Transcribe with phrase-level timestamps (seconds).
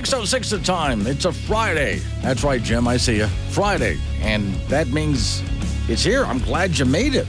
[0.00, 1.06] Six oh six the time.
[1.06, 1.98] It's a Friday.
[2.22, 2.88] That's right, Jim.
[2.88, 3.26] I see you.
[3.50, 5.42] Friday, and that means
[5.88, 6.24] it's here.
[6.24, 7.26] I'm glad you made it.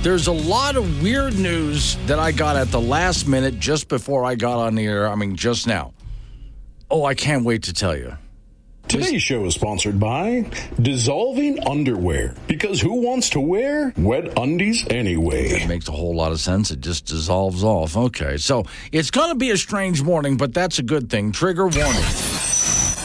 [0.00, 4.24] There's a lot of weird news that I got at the last minute just before
[4.24, 5.08] I got on the air.
[5.10, 5.92] I mean, just now.
[6.90, 8.16] Oh, I can't wait to tell you.
[8.90, 10.50] Today's show is sponsored by
[10.82, 12.34] Dissolving Underwear.
[12.48, 15.46] Because who wants to wear wet undies anyway?
[15.46, 16.72] It makes a whole lot of sense.
[16.72, 17.96] It just dissolves off.
[17.96, 21.30] Okay, so it's going to be a strange morning, but that's a good thing.
[21.30, 22.02] Trigger warning.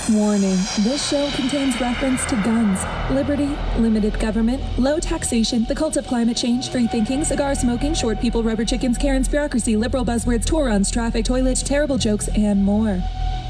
[0.09, 2.79] Warning this show contains reference to guns,
[3.11, 8.19] liberty, limited government, low taxation, the cult of climate change, free thinking, cigar smoking, short
[8.19, 13.03] people, rubber chickens, Karen's bureaucracy, liberal buzzwords, tour runs, traffic, toilets, terrible jokes, and more.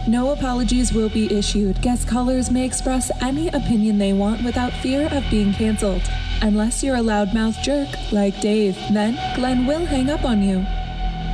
[0.08, 1.82] No apologies will be issued.
[1.82, 6.04] Guest callers may express any opinion they want without fear of being canceled.
[6.44, 10.64] Unless you're a loudmouth jerk like Dave, then Glenn will hang up on you.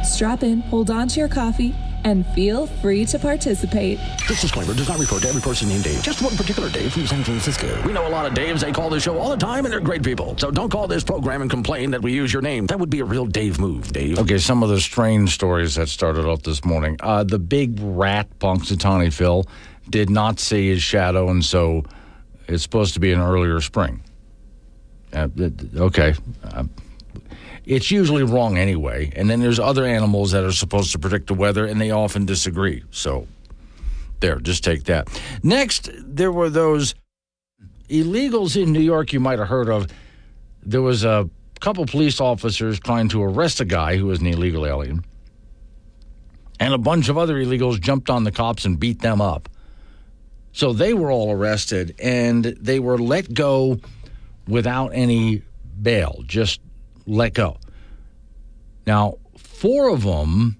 [0.06, 4.00] Strap in, hold on to your coffee, and feel free to participate.
[4.28, 7.08] This disclaimer does not refer to every person named Dave, just one particular Dave from
[7.08, 7.82] San Francisco.
[7.86, 8.62] We know a lot of Daves.
[8.62, 10.38] They call this show all the time, and they're great people.
[10.38, 12.68] So don't call this program and complain that we use your name.
[12.68, 14.20] That would be a real Dave move, Dave.
[14.20, 16.98] Okay, some of the strange stories that started off this morning.
[17.00, 19.46] Uh, the big rat, Punxsutawney Phil,
[19.90, 21.84] did not see his shadow, and so
[22.48, 24.04] it's supposed to be an earlier spring.
[25.14, 25.28] Uh,
[25.76, 26.14] okay.
[26.44, 26.64] Uh,
[27.66, 29.12] it's usually wrong anyway.
[29.16, 32.26] And then there's other animals that are supposed to predict the weather, and they often
[32.26, 32.84] disagree.
[32.92, 33.28] So,
[34.20, 35.08] there, just take that.
[35.44, 36.96] Next, there were those
[37.90, 39.88] illegals in New York you might have heard of.
[40.64, 44.66] There was a couple police officers trying to arrest a guy who was an illegal
[44.66, 45.06] alien.
[46.60, 49.50] And a bunch of other illegals jumped on the cops and beat them up.
[50.54, 53.80] So they were all arrested and they were let go
[54.48, 55.44] without any
[55.82, 56.60] bail, just
[57.06, 57.58] let go.
[58.86, 60.58] Now, four of them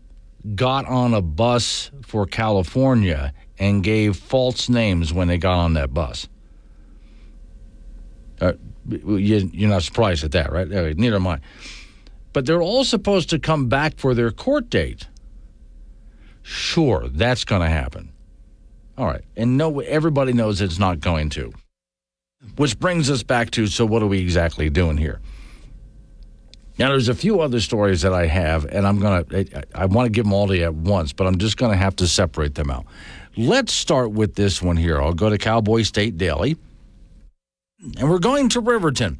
[0.56, 5.94] got on a bus for California and gave false names when they got on that
[5.94, 6.28] bus.
[8.40, 8.54] Uh,
[8.88, 10.68] you, are not surprised at that, right?
[10.68, 11.40] Neither am I.
[12.34, 15.08] But they're all supposed to come back for their court date.
[16.42, 18.12] Sure, that's going to happen.
[18.98, 19.24] All right.
[19.36, 21.54] And no, everybody knows it's not going to.
[22.56, 25.22] Which brings us back to so, what are we exactly doing here?
[26.78, 29.86] Now, there's a few other stories that I have, and I'm going to, I, I
[29.86, 31.96] want to give them all to you at once, but I'm just going to have
[31.98, 32.86] to separate them out.
[33.38, 35.02] Let's start with this one here.
[35.02, 36.58] I'll go to Cowboy State Daily,
[37.98, 39.20] and we're going to Riverton.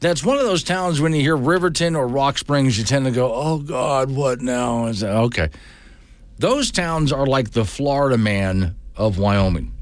[0.00, 3.10] That's one of those towns when you hear Riverton or Rock Springs, you tend to
[3.10, 4.86] go, oh, God, what now?
[4.86, 5.48] Is that, okay.
[6.38, 9.72] Those towns are like the Florida man of Wyoming.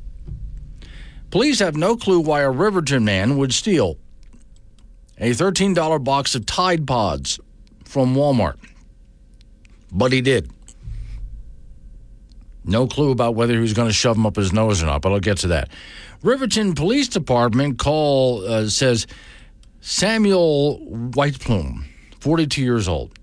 [1.31, 3.99] Police have no clue why a Riverton man would steal
[5.19, 7.41] a $13 box of Tide Pods
[7.85, 8.57] from Walmart.
[9.93, 10.51] But he did.
[12.65, 15.01] No clue about whether he was going to shove them up his nose or not,
[15.01, 15.71] but I'll get to that.
[16.23, 19.07] Riverton Police Department call uh, says
[19.81, 21.85] Samuel Whiteplume,
[22.19, 23.17] 42 years old,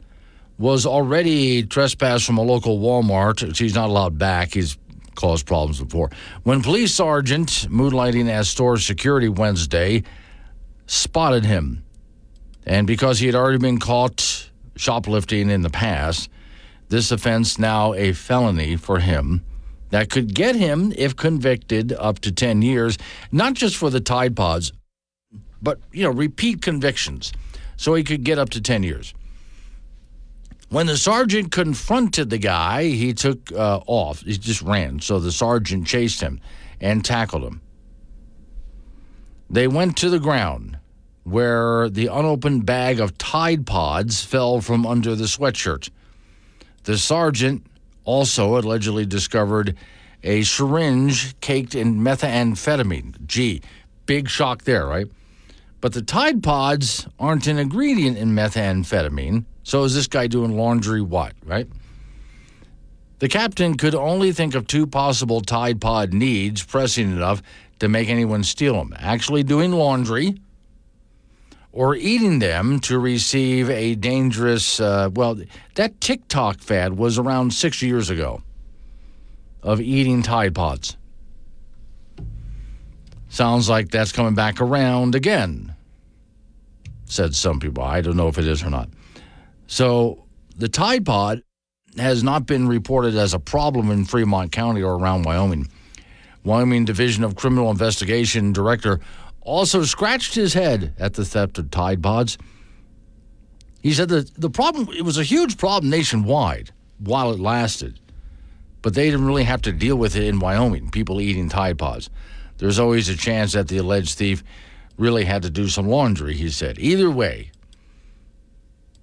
[0.57, 3.57] was already trespassed from a local Walmart.
[3.57, 4.53] He's not allowed back.
[4.53, 4.77] He's
[5.15, 6.09] caused problems before.
[6.43, 10.03] When police sergeant, moonlighting as store security Wednesday,
[10.85, 11.83] spotted him.
[12.65, 16.29] And because he had already been caught shoplifting in the past,
[16.89, 19.43] this offense now a felony for him
[19.89, 22.97] that could get him, if convicted, up to 10 years,
[23.31, 24.71] not just for the Tide Pods,
[25.61, 27.31] but, you know, repeat convictions.
[27.77, 29.13] So he could get up to 10 years.
[30.69, 34.21] When the sergeant confronted the guy, he took uh, off.
[34.21, 34.99] He just ran.
[35.01, 36.41] So the sergeant chased him
[36.81, 37.61] and tackled him.
[39.49, 40.79] They went to the ground
[41.23, 45.89] where the unopened bag of Tide Pods fell from under the sweatshirt.
[46.83, 47.65] The sergeant
[48.03, 49.75] also allegedly discovered
[50.23, 53.25] a syringe caked in methamphetamine.
[53.25, 53.61] Gee,
[54.05, 55.07] big shock there, right?
[55.81, 59.45] But the Tide Pods aren't an ingredient in methamphetamine.
[59.63, 61.67] So is this guy doing laundry what, right?
[63.19, 67.41] The captain could only think of two possible Tide Pod needs pressing enough
[67.79, 70.35] to make anyone steal them actually doing laundry
[71.73, 75.37] or eating them to receive a dangerous, uh, well,
[75.73, 78.43] that TikTok fad was around six years ago
[79.63, 80.95] of eating Tide Pods.
[83.27, 85.73] Sounds like that's coming back around again,
[87.05, 87.83] said some people.
[87.83, 88.89] I don't know if it is or not.
[89.65, 90.23] So
[90.55, 91.41] the Tide Pod
[91.97, 95.67] has not been reported as a problem in Fremont County or around Wyoming.
[96.43, 98.99] Wyoming Division of Criminal Investigation Director
[99.43, 102.37] also scratched his head at the theft of Tide Pods.
[103.81, 107.99] He said that the problem, it was a huge problem nationwide while it lasted,
[108.81, 112.09] but they didn't really have to deal with it in Wyoming, people eating Tide Pods.
[112.57, 114.43] There's always a chance that the alleged thief
[114.97, 116.79] really had to do some laundry, he said.
[116.79, 117.51] Either way,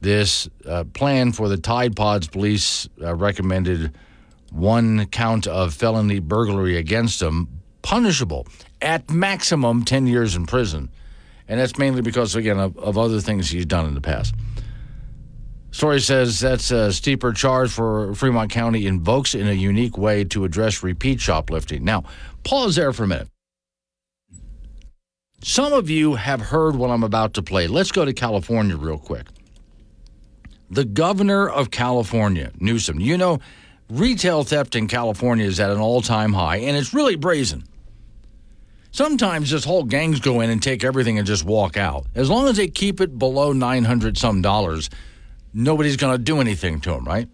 [0.01, 3.95] this uh, plan for the Tide Pods police uh, recommended
[4.51, 7.49] one count of felony burglary against him,
[7.83, 8.47] punishable
[8.83, 10.91] at maximum 10 years in prison.
[11.49, 14.35] And that's mainly because, again, of, of other things he's done in the past.
[15.73, 20.45] Story says that's a steeper charge for Fremont County invokes in a unique way to
[20.45, 21.85] address repeat shoplifting.
[21.85, 22.05] Now,
[22.45, 23.29] pause there for a minute.
[25.43, 27.67] Some of you have heard what I'm about to play.
[27.67, 29.27] Let's go to California real quick.
[30.71, 33.39] The governor of California, Newsom, you know,
[33.89, 37.65] retail theft in California is at an all time high, and it's really brazen.
[38.93, 42.07] Sometimes just whole gangs go in and take everything and just walk out.
[42.15, 44.91] As long as they keep it below 900 some dollars,
[45.55, 47.29] nobody's going to do anything to them, right?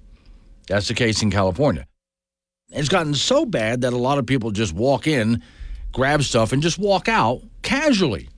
[0.68, 1.86] That's the case in California.
[2.70, 5.42] It's gotten so bad that a lot of people just walk in,
[5.92, 8.28] grab stuff, and just walk out casually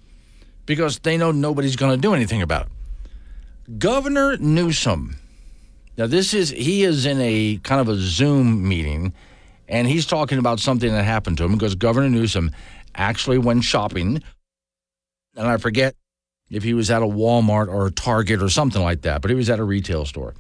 [0.67, 3.79] because they know nobody's going to do anything about it.
[3.79, 5.17] Governor Newsom,
[5.97, 9.13] now this is, he is in a kind of a Zoom meeting
[9.69, 12.51] and he's talking about something that happened to him because Governor Newsom
[12.95, 14.23] actually went shopping.
[15.37, 15.95] And I forget
[16.51, 19.37] if he was at a Walmart or a Target or something like that, but he
[19.37, 20.35] was at a retail store.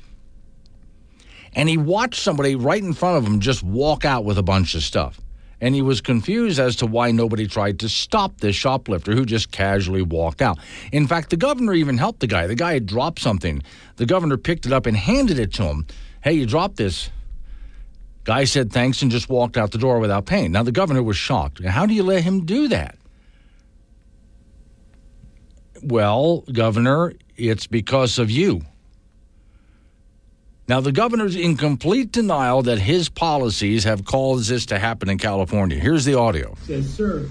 [1.54, 4.74] And he watched somebody right in front of him just walk out with a bunch
[4.74, 5.20] of stuff.
[5.60, 9.50] And he was confused as to why nobody tried to stop this shoplifter who just
[9.50, 10.58] casually walked out.
[10.92, 12.46] In fact, the governor even helped the guy.
[12.46, 13.62] The guy had dropped something.
[13.96, 15.86] The governor picked it up and handed it to him.
[16.22, 17.10] Hey, you dropped this.
[18.28, 20.52] Guy said thanks and just walked out the door without paying.
[20.52, 21.64] Now, the governor was shocked.
[21.64, 22.98] How do you let him do that?
[25.82, 28.60] Well, Governor, it's because of you.
[30.68, 35.16] Now, the governor's in complete denial that his policies have caused this to happen in
[35.16, 35.78] California.
[35.78, 36.54] Here's the audio.
[36.64, 37.26] Says, sir,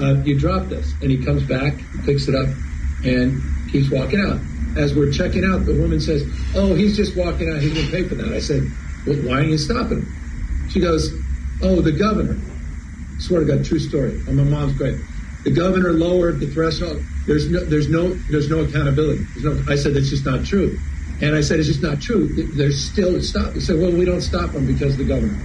[0.00, 0.92] uh, you dropped this.
[1.00, 1.74] And he comes back,
[2.04, 2.48] picks it up,
[3.04, 4.40] and keeps walking out.
[4.76, 6.24] As we're checking out, the woman says,
[6.56, 7.60] Oh, he's just walking out.
[7.60, 8.32] Going to pay for that.
[8.32, 8.64] I said,
[9.06, 10.16] Well, why don't you stopping him?
[10.70, 11.12] She goes,
[11.62, 12.36] Oh, the governor.
[12.36, 14.12] I swear to God, true story.
[14.26, 14.98] And my mom's great.
[15.44, 17.02] The governor lowered the threshold.
[17.26, 19.24] There's no, there's no, there's no accountability.
[19.34, 20.78] There's no, I said that's just not true.
[21.20, 22.28] And I said it's just not true.
[22.54, 23.52] There's still stop.
[23.52, 25.38] He said, well, we don't stop them because the governor.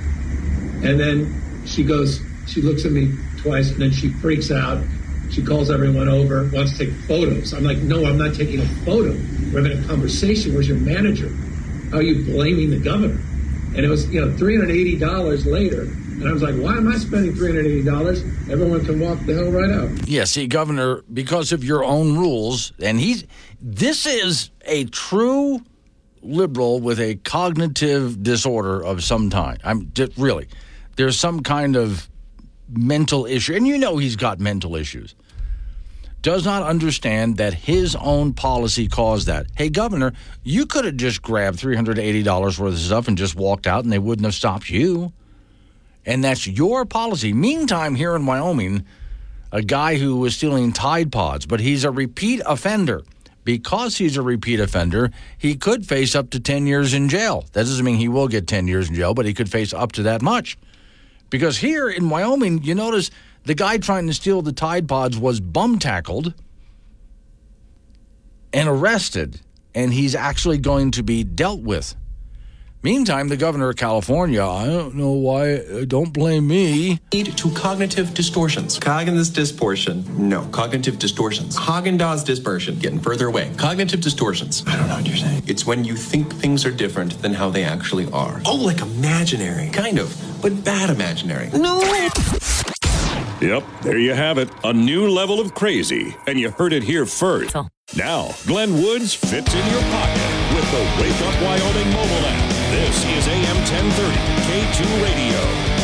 [0.87, 4.83] And then she goes, she looks at me twice, and then she freaks out.
[5.31, 7.53] She calls everyone over, wants to take photos.
[7.53, 9.11] I'm like, no, I'm not taking a photo.
[9.51, 10.53] We're having a conversation.
[10.53, 11.29] Where's your manager?
[11.91, 13.19] How are you blaming the governor?
[13.75, 15.81] And it was, you know, $380 later.
[15.81, 18.49] And I was like, why am I spending $380?
[18.49, 20.07] Everyone can walk the hell right out.
[20.07, 23.25] Yeah, see, Governor, because of your own rules, and he's,
[23.59, 25.59] this is a true
[26.21, 29.59] liberal with a cognitive disorder of some kind.
[29.63, 30.47] I'm just, really,
[30.95, 32.09] there's some kind of
[32.69, 35.15] mental issue, and you know he's got mental issues.
[36.25, 39.45] Does not understand that his own policy caused that.
[39.55, 40.13] Hey, Governor,
[40.43, 42.25] you could have just grabbed $380
[42.57, 45.13] worth of stuff and just walked out, and they wouldn't have stopped you.
[46.03, 47.31] And that's your policy.
[47.31, 48.87] Meantime, here in Wyoming,
[49.51, 53.03] a guy who was stealing Tide Pods, but he's a repeat offender.
[53.43, 57.45] Because he's a repeat offender, he could face up to 10 years in jail.
[57.53, 59.91] That doesn't mean he will get 10 years in jail, but he could face up
[59.91, 60.57] to that much.
[61.29, 63.11] Because here in Wyoming, you notice
[63.45, 66.33] the guy trying to steal the Tide Pods was bum tackled
[68.51, 69.41] and arrested,
[69.73, 71.95] and he's actually going to be dealt with.
[72.81, 76.99] Meantime, the governor of California, I don't know why, uh, don't blame me.
[77.11, 78.77] Lead to cognitive distortions.
[78.77, 80.05] Cognitive distortion.
[80.29, 81.57] No, cognitive distortions.
[81.57, 82.77] Haagen-Dazs dispersion.
[82.77, 83.51] Getting further away.
[83.57, 84.63] Cognitive distortions.
[84.67, 85.41] I don't know what you're saying.
[85.47, 88.39] It's when you think things are different than how they actually are.
[88.45, 89.69] Oh, like imaginary.
[89.71, 91.49] Kind of, but bad imaginary.
[91.57, 91.81] No.
[93.41, 94.49] Yep, there you have it.
[94.63, 96.15] A new level of crazy.
[96.25, 97.55] And you heard it here first.
[97.95, 102.51] Now, Glenn Woods fits in your pocket with the Wake Up Wyoming mobile app.
[102.71, 104.15] This is AM 1030,
[104.47, 105.75] K2 Radio.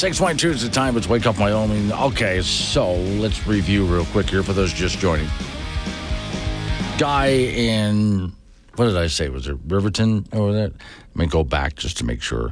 [0.00, 0.96] 6.2 is the time.
[0.96, 1.92] It's Wake Up Wyoming.
[1.92, 5.28] Okay, so let's review real quick here for those just joining.
[6.98, 8.32] Guy in
[8.80, 9.28] what did I say?
[9.28, 10.70] Was it Riverton over there?
[10.70, 12.50] Let me go back just to make sure.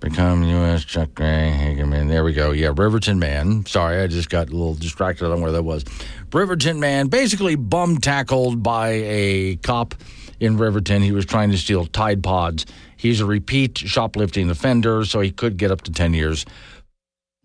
[0.00, 0.86] Become U.S.
[0.86, 2.08] Chuck Gray, Hageman.
[2.08, 2.52] There we go.
[2.52, 3.66] Yeah, Riverton man.
[3.66, 5.84] Sorry, I just got a little distracted on where that was.
[6.32, 9.94] Riverton man, basically bum tackled by a cop
[10.40, 11.02] in Riverton.
[11.02, 12.64] He was trying to steal Tide Pods.
[12.96, 16.46] He's a repeat shoplifting offender, so he could get up to 10 years.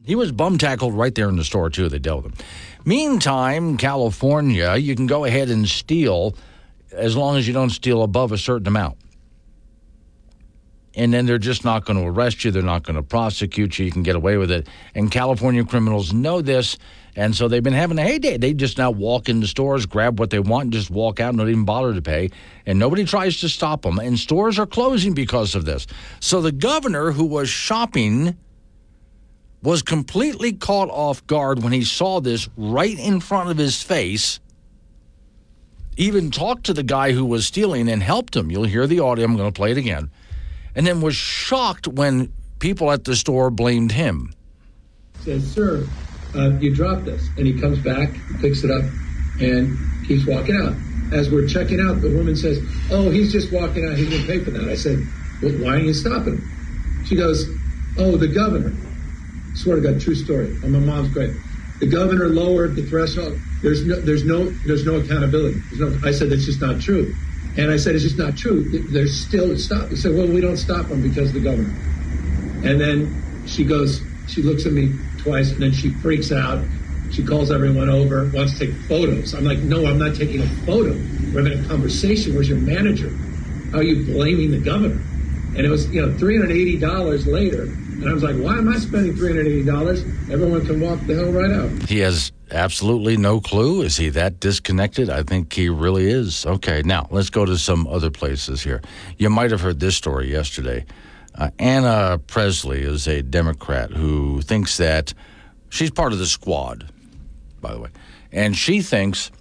[0.05, 1.89] He was bum tackled right there in the store, too.
[1.89, 2.45] They dealt with him.
[2.85, 6.33] Meantime, California, you can go ahead and steal
[6.93, 8.98] as long as you don't steal above a certain amount.
[10.93, 12.51] And then they're just not going to arrest you.
[12.51, 13.86] They're not going to prosecute you.
[13.86, 14.67] You can get away with it.
[14.93, 16.77] And California criminals know this.
[17.15, 18.38] And so they've been having a heyday.
[18.38, 21.38] They just now walk into stores, grab what they want, and just walk out and
[21.38, 22.29] not even bother to pay.
[22.65, 24.00] And nobody tries to stop them.
[24.00, 25.88] And stores are closing because of this.
[26.19, 28.38] So the governor, who was shopping,
[29.63, 34.39] was completely caught off guard when he saw this right in front of his face
[36.01, 38.50] even talked to the guy who was stealing and helped him.
[38.50, 39.24] You'll hear the audio.
[39.24, 40.10] I'm going to play it again.
[40.75, 44.34] And then was shocked when people at the store blamed him.
[45.20, 45.88] Says, Sir,
[46.36, 47.27] uh, you dropped this.
[47.38, 48.84] And he comes back, picks it up,
[49.39, 49.77] and
[50.08, 50.74] keeps walking out.
[51.13, 52.58] As we're checking out, the woman says,
[52.89, 53.96] Oh, he's just walking out.
[53.96, 54.67] He didn't pay for that.
[54.67, 54.98] I said,
[55.43, 56.41] Well, why are you stopping?
[57.05, 57.46] She goes,
[58.00, 58.74] Oh, the governor.
[58.74, 60.48] I swear to God, true story.
[60.63, 61.36] And my mom's great.
[61.79, 63.38] The governor lowered the threshold.
[63.62, 65.60] There's no, there's no, there's no accountability.
[65.72, 67.13] There's no, I said that's just not true.
[67.58, 68.63] And I said it's just not true.
[68.91, 69.89] There's still stop.
[69.89, 71.74] He said, well, we don't stop them because the governor.
[72.63, 76.63] And then she goes, she looks at me twice, and then she freaks out.
[77.12, 79.34] She calls everyone over, wants to take photos.
[79.34, 80.94] I'm like, no, I'm not taking a photo.
[81.34, 82.34] We're having a conversation.
[82.34, 83.10] Where's your manager?
[83.72, 85.01] How are you blaming the governor?
[85.58, 87.63] And it was, you know, $380 later.
[87.63, 90.32] And I was like, why am I spending $380?
[90.32, 91.89] Everyone can walk the hell right out.
[91.89, 93.81] He has absolutely no clue.
[93.81, 95.10] Is he that disconnected?
[95.10, 96.46] I think he really is.
[96.46, 98.81] Okay, now let's go to some other places here.
[99.17, 100.86] You might have heard this story yesterday.
[101.36, 105.13] Uh, Ayanna Pressley is a Democrat who thinks that
[105.70, 106.89] she's part of the squad,
[107.62, 107.89] by the way,
[108.31, 109.31] and she thinks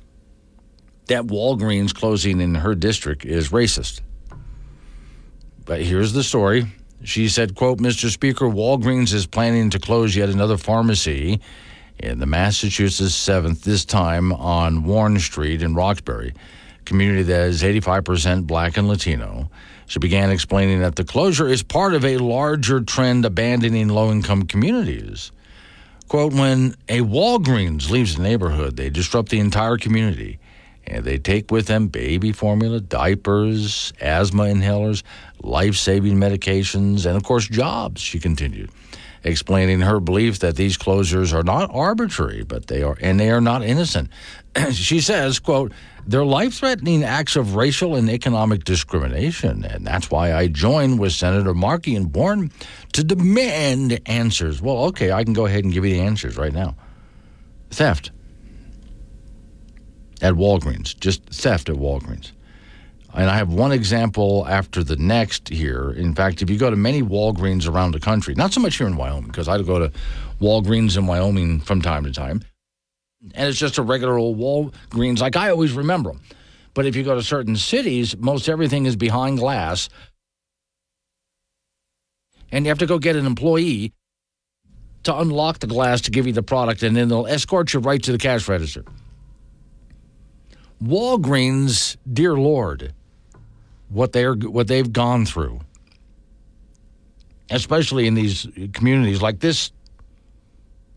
[1.07, 4.01] that Walgreens closing in her district is racist.
[5.65, 6.67] But here's the story.
[7.03, 8.11] She said, quote, Mr.
[8.11, 11.41] Speaker, Walgreens is planning to close yet another pharmacy
[12.03, 16.35] in the Massachusetts 7th, this time on Warren Street in Roxbury,
[16.85, 19.51] community that is 85% black and Latino.
[19.87, 24.45] She began explaining that the closure is part of a larger trend abandoning low income
[24.45, 25.31] communities.
[26.09, 30.39] Quote, when a Walgreens leaves the neighborhood, they disrupt the entire community.
[30.87, 35.03] And they take with them baby formula, diapers, asthma inhalers,
[35.43, 38.71] life saving medications, and of course, jobs, she continued,
[39.23, 43.41] explaining her belief that these closures are not arbitrary, but they are, and they are
[43.41, 44.11] not innocent.
[44.73, 45.73] she says, quote,
[46.07, 49.65] they're life threatening acts of racial and economic discrimination.
[49.65, 52.51] And that's why I joined with Senator Markey and Bourne
[52.95, 54.63] to demand answers.
[54.63, 56.75] Well, okay, I can go ahead and give you the answers right now
[57.71, 58.11] theft
[60.21, 62.33] at Walgreens, just theft at Walgreens.
[63.13, 65.91] And I have one example after the next here.
[65.91, 68.87] In fact, if you go to many Walgreens around the country, not so much here
[68.87, 69.93] in Wyoming, because I go to
[70.41, 72.43] Walgreens in Wyoming from time to time,
[73.35, 76.23] and it's just a regular old Walgreens like I always remember them.
[76.73, 79.89] But if you go to certain cities, most everything is behind glass.
[82.53, 83.93] And you have to go get an employee
[85.03, 88.03] to unlock the glass to give you the product, and then they'll escort you right
[88.03, 88.85] to the cash register.
[90.83, 92.95] Walgreens, dear Lord,
[93.91, 95.61] what they're what they've gone through,
[97.51, 99.73] especially in these communities like this.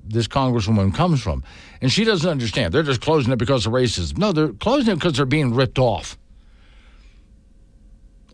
[0.05, 1.45] This congresswoman comes from,
[1.81, 2.73] and she doesn't understand.
[2.73, 4.17] They're just closing it because of racism.
[4.17, 6.17] No, they're closing it because they're being ripped off.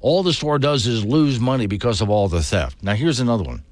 [0.01, 2.81] All the store does is lose money because of all the theft.
[2.81, 3.63] Now, here's another one.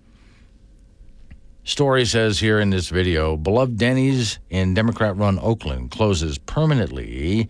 [1.63, 7.49] Story says here in this video beloved Denny's in Democrat run Oakland closes permanently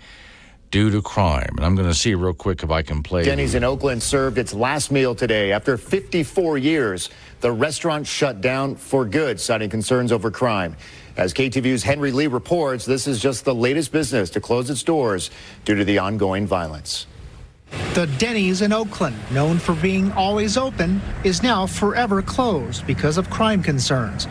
[0.72, 1.50] due to crime.
[1.58, 3.24] And I'm going to see real quick if I can play.
[3.24, 5.52] Denny's in Oakland served its last meal today.
[5.52, 7.10] After 54 years,
[7.42, 10.76] the restaurant shut down for good, citing concerns over crime.
[11.16, 15.32] As KTVU's Henry Lee reports, this is just the latest business to close its doors
[15.66, 17.08] due to the ongoing violence.
[17.94, 23.30] The Denny's in Oakland, known for being always open, is now forever closed because of
[23.30, 24.28] crime concerns.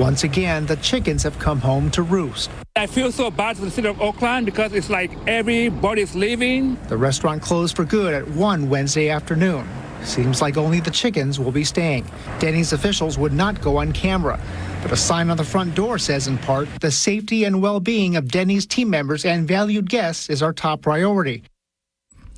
[0.00, 2.50] Once again, the chickens have come home to roost.
[2.74, 6.78] I feel so bad for the city of Oakland because it's like everybody's leaving.
[6.88, 9.68] The restaurant closed for good at 1 Wednesday afternoon.
[10.02, 12.06] Seems like only the chickens will be staying.
[12.38, 14.40] Denny's officials would not go on camera.
[14.80, 18.16] But a sign on the front door says, in part, the safety and well being
[18.16, 21.42] of Denny's team members and valued guests is our top priority.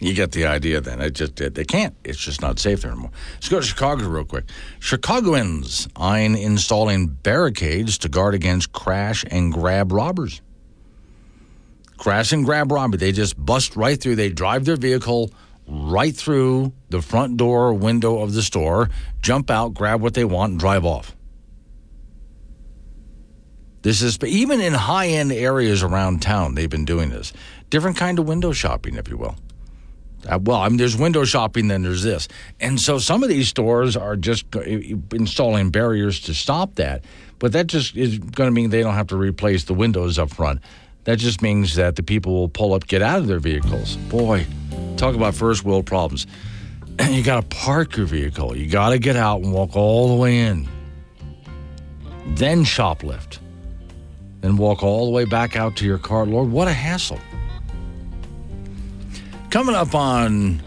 [0.03, 1.01] You get the idea then.
[1.01, 1.95] It just they can't.
[2.03, 3.13] It's just not safe there anymore.
[3.35, 4.47] Let's go to Chicago real quick.
[4.81, 10.43] Chicagoans eyeing installing barricades to guard against crash and grab robbers.
[11.99, 12.99] Crash and grab robbery.
[12.99, 14.17] They just bust right through.
[14.17, 15.31] They drive their vehicle
[15.69, 18.91] right through the front door window of the store,
[19.21, 21.15] jump out, grab what they want, and drive off.
[23.83, 26.57] This is even in high end areas around town.
[26.57, 27.33] They've been doing this.
[27.71, 29.37] Different kind of window shopping, if you will.
[30.29, 32.29] Uh, well, I mean, there's window shopping, then there's this.
[32.61, 34.45] And so some of these stores are just
[35.13, 37.05] installing barriers to stop that.
[37.39, 40.31] But that just is going to mean they don't have to replace the windows up
[40.31, 40.61] front.
[41.05, 43.97] That just means that the people will pull up, get out of their vehicles.
[43.97, 44.47] Boy,
[44.97, 46.27] talk about first world problems.
[46.99, 48.57] And you got to park your vehicle.
[48.57, 50.69] You got to get out and walk all the way in.
[52.27, 53.39] Then shoplift.
[54.41, 56.25] Then walk all the way back out to your car.
[56.27, 57.19] Lord, what a hassle.
[59.53, 60.63] Coming up on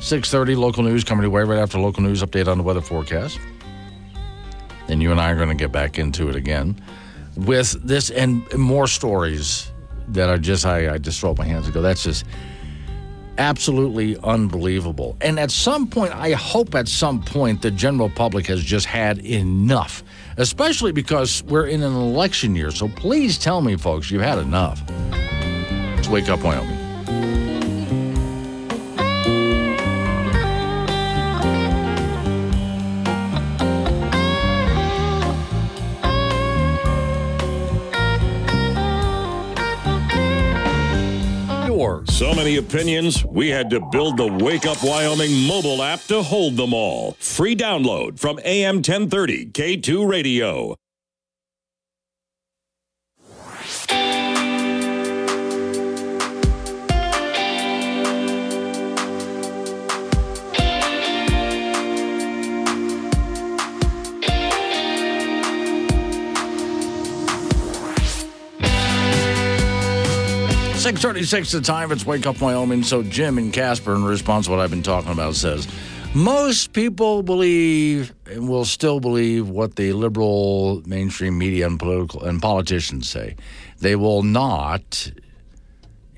[0.00, 3.40] 6:30 local news coming your way right after local news update on the weather forecast.
[4.88, 6.78] Then you and I are going to get back into it again
[7.34, 9.72] with this and more stories
[10.08, 12.26] that are just I, I just throw up my hands and go that's just
[13.38, 15.16] absolutely unbelievable.
[15.22, 19.24] And at some point I hope at some point the general public has just had
[19.24, 20.04] enough,
[20.36, 22.70] especially because we're in an election year.
[22.70, 24.82] So please tell me folks you've had enough.
[25.96, 26.75] Let's wake up Wyoming.
[42.16, 46.56] So many opinions, we had to build the Wake Up Wyoming mobile app to hold
[46.56, 47.12] them all.
[47.20, 50.76] Free download from AM 1030 K2 Radio.
[70.86, 71.50] Six thirty-six.
[71.50, 71.90] The time.
[71.90, 72.84] It's Wake Up Wyoming.
[72.84, 75.66] So Jim and Casper, in response to what I've been talking about, says
[76.14, 82.40] most people believe and will still believe what the liberal mainstream media and political and
[82.40, 83.34] politicians say.
[83.80, 85.10] They will not,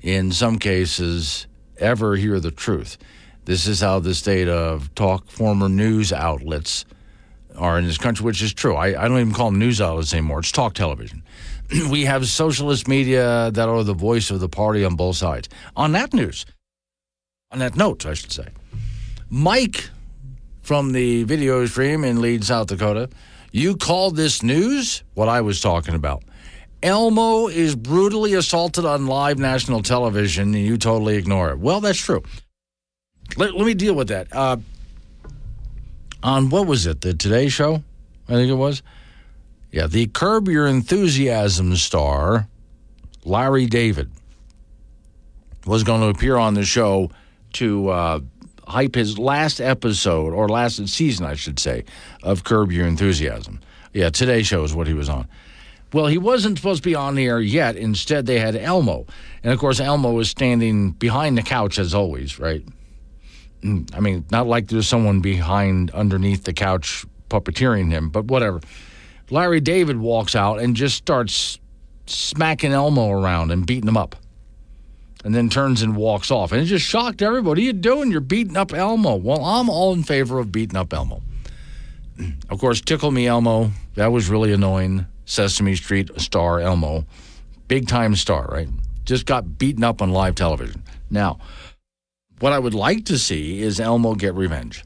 [0.01, 1.47] in some cases,
[1.79, 2.99] ever hear the truth.
[3.45, 6.85] This is how the state of talk former news outlets
[7.57, 8.75] are in this country, which is true.
[8.75, 10.41] I, I don't even call them news outlets anymore.
[10.41, 11.23] It's talk television.
[11.89, 15.49] we have socialist media that are the voice of the party on both sides.
[15.75, 16.45] On that news,
[17.51, 18.47] on that note, I should say,
[19.29, 19.89] Mike
[20.61, 23.09] from the video stream in Lead, South Dakota,
[23.51, 26.23] you called this news what I was talking about.
[26.81, 31.59] Elmo is brutally assaulted on live national television, and you totally ignore it.
[31.59, 32.23] Well, that's true.
[33.35, 34.27] Let, let me deal with that.
[34.31, 34.57] Uh,
[36.23, 37.01] on what was it?
[37.01, 37.83] The Today Show,
[38.27, 38.81] I think it was.
[39.71, 42.47] Yeah, the Curb Your Enthusiasm star,
[43.23, 44.11] Larry David,
[45.65, 47.11] was going to appear on the show
[47.53, 48.19] to uh,
[48.67, 51.85] hype his last episode, or last season, I should say,
[52.23, 53.59] of Curb Your Enthusiasm.
[53.93, 55.27] Yeah, today's show is what he was on.
[55.93, 57.75] Well, he wasn't supposed to be on the air yet.
[57.75, 59.07] Instead, they had Elmo.
[59.43, 62.63] And of course, Elmo was standing behind the couch as always, right?
[63.63, 68.61] Mm, I mean, not like there's someone behind underneath the couch puppeteering him, but whatever.
[69.31, 71.59] Larry David walks out and just starts
[72.05, 74.15] smacking Elmo around and beating him up.
[75.23, 76.51] And then turns and walks off.
[76.51, 77.49] And it just shocked everybody.
[77.49, 78.09] What are you doing?
[78.09, 79.15] You're beating up Elmo.
[79.15, 81.21] Well, I'm all in favor of beating up Elmo.
[82.49, 85.05] Of course, Tickle Me Elmo, that was really annoying.
[85.25, 87.05] Sesame Street star Elmo,
[87.67, 88.67] big time star, right?
[89.05, 90.83] Just got beaten up on live television.
[91.11, 91.37] Now,
[92.39, 94.83] what I would like to see is Elmo get revenge.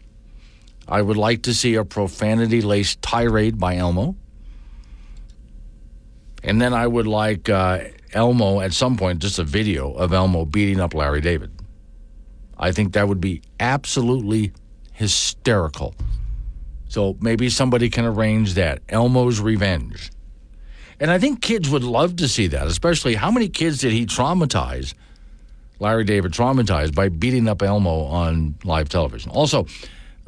[0.88, 4.18] I would like to see a profanity laced tirade by Elmo.
[6.44, 7.80] And then I would like uh,
[8.14, 11.52] Elmo at some point, just a video of Elmo beating up Larry David.
[12.58, 14.52] I think that would be absolutely
[14.92, 15.96] hysterical.
[16.88, 18.82] So maybe somebody can arrange that.
[18.90, 20.12] Elmo's Revenge.
[21.00, 24.06] And I think kids would love to see that, especially how many kids did he
[24.06, 24.94] traumatize,
[25.80, 29.32] Larry David traumatized by beating up Elmo on live television?
[29.32, 29.66] Also,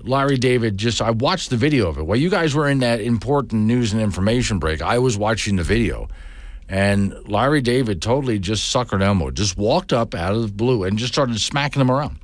[0.05, 2.05] Larry David just, I watched the video of it.
[2.05, 5.63] While you guys were in that important news and information break, I was watching the
[5.63, 6.07] video.
[6.69, 10.97] And Larry David totally just suckered Elmo, just walked up out of the blue and
[10.97, 12.19] just started smacking him around.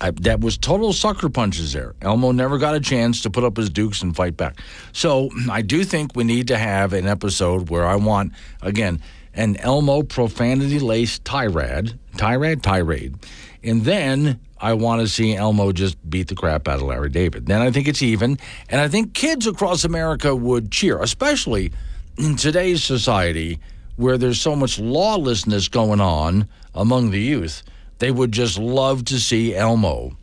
[0.00, 1.94] I, that was total sucker punches there.
[2.02, 4.58] Elmo never got a chance to put up his dukes and fight back.
[4.92, 9.00] So I do think we need to have an episode where I want, again,
[9.34, 13.14] an Elmo profanity laced tirade, tirade, tirade.
[13.62, 17.46] And then I want to see Elmo just beat the crap out of Larry David.
[17.46, 18.38] Then I think it's even.
[18.68, 21.72] And I think kids across America would cheer, especially
[22.16, 23.58] in today's society
[23.96, 27.64] where there's so much lawlessness going on among the youth.
[27.98, 30.16] They would just love to see Elmo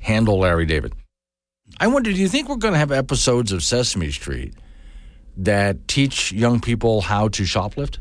[0.00, 0.92] handle Larry David.
[1.78, 4.54] I wonder, do you think we're going to have episodes of Sesame Street
[5.36, 7.98] that teach young people how to shoplift?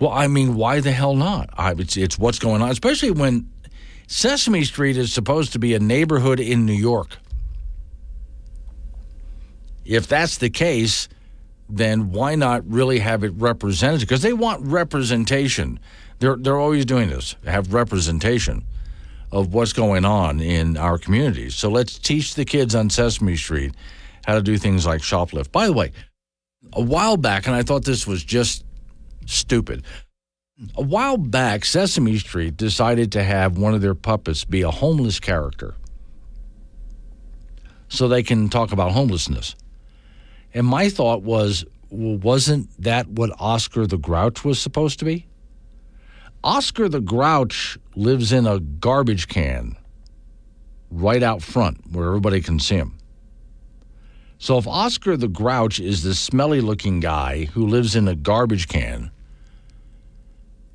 [0.00, 1.50] Well, I mean, why the hell not?
[1.54, 3.50] I, it's, it's what's going on, especially when
[4.06, 7.18] Sesame Street is supposed to be a neighborhood in New York.
[9.84, 11.08] If that's the case,
[11.68, 14.00] then why not really have it represented?
[14.00, 15.80] Because they want representation.
[16.20, 18.64] They're, they're always doing this, have representation
[19.30, 21.54] of what's going on in our communities.
[21.54, 23.74] So let's teach the kids on Sesame Street
[24.24, 25.52] how to do things like shoplift.
[25.52, 25.92] By the way,
[26.72, 28.64] a while back, and I thought this was just
[29.28, 29.84] stupid.
[30.76, 35.20] A while back, Sesame Street decided to have one of their puppets be a homeless
[35.20, 35.76] character
[37.88, 39.54] so they can talk about homelessness.
[40.52, 45.26] And my thought was, well, wasn't that what Oscar the Grouch was supposed to be?
[46.42, 49.76] Oscar the Grouch lives in a garbage can
[50.90, 52.96] right out front where everybody can see him.
[54.38, 58.68] So if Oscar the Grouch is the smelly looking guy who lives in a garbage
[58.68, 59.10] can,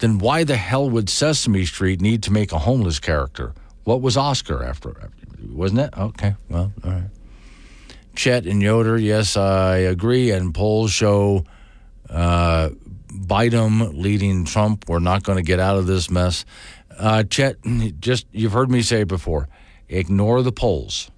[0.03, 3.53] then why the hell would Sesame Street need to make a homeless character?
[3.85, 5.09] What was Oscar after?
[5.49, 5.97] Wasn't it?
[5.97, 7.09] Okay, well, all right.
[8.13, 10.31] Chet and Yoder, yes, I agree.
[10.31, 11.45] And polls show
[12.09, 12.71] uh,
[13.07, 14.89] Biden leading Trump.
[14.89, 16.43] We're not going to get out of this mess.
[16.97, 17.55] Uh, Chet,
[18.01, 19.47] just you've heard me say before
[19.87, 21.09] ignore the polls.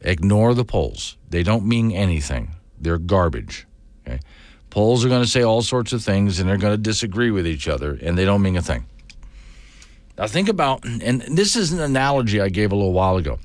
[0.00, 1.16] Ignore the polls.
[1.28, 3.66] They don't mean anything, they're garbage.
[4.06, 4.20] Okay?
[4.70, 7.46] Polls are going to say all sorts of things and they're going to disagree with
[7.46, 8.86] each other, and they don't mean a thing.
[10.16, 13.38] Now, think about, and this is an analogy I gave a little while ago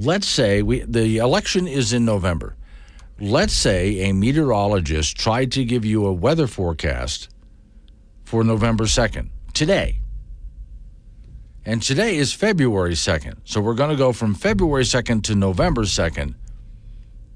[0.00, 2.56] let's say we, the election is in November.
[3.18, 7.28] Let's say a meteorologist tried to give you a weather forecast
[8.24, 9.98] for November 2nd, today.
[11.66, 13.36] And today is February 2nd.
[13.44, 16.34] So we're going to go from February 2nd to November 2nd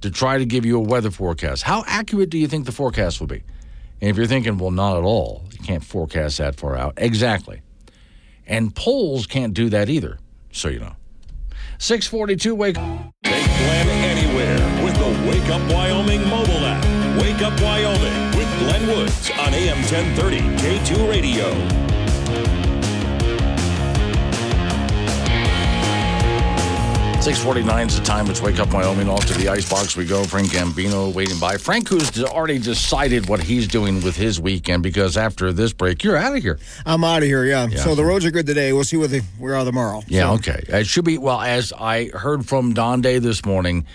[0.04, 1.62] to try to give you a weather forecast.
[1.62, 3.42] How accurate do you think the forecast will be?
[4.02, 6.92] And if you're thinking, well, not at all, you can't forecast that far out.
[6.98, 7.62] Exactly.
[8.46, 10.18] And polls can't do that either,
[10.52, 10.94] so you know.
[11.78, 12.84] 642 Wake Take
[13.24, 16.84] Glenn anywhere with the Wake Up Wyoming mobile app.
[17.22, 21.93] Wake Up Wyoming with Glenn Woods on AM 1030 K2 Radio.
[27.24, 28.28] 649 is the time.
[28.28, 29.08] It's Wake Up Wyoming.
[29.08, 30.24] Off to the icebox we go.
[30.24, 31.56] Frank Gambino waiting by.
[31.56, 36.18] Frank, who's already decided what he's doing with his weekend because after this break, you're
[36.18, 36.58] out of here.
[36.84, 37.66] I'm out of here, yeah.
[37.70, 37.78] Yeah.
[37.78, 38.74] So the roads are good today.
[38.74, 40.02] We'll see what they, we are tomorrow.
[40.06, 40.64] Yeah, So- okay.
[40.68, 43.86] It should be, well, as I heard from Don Day this morning,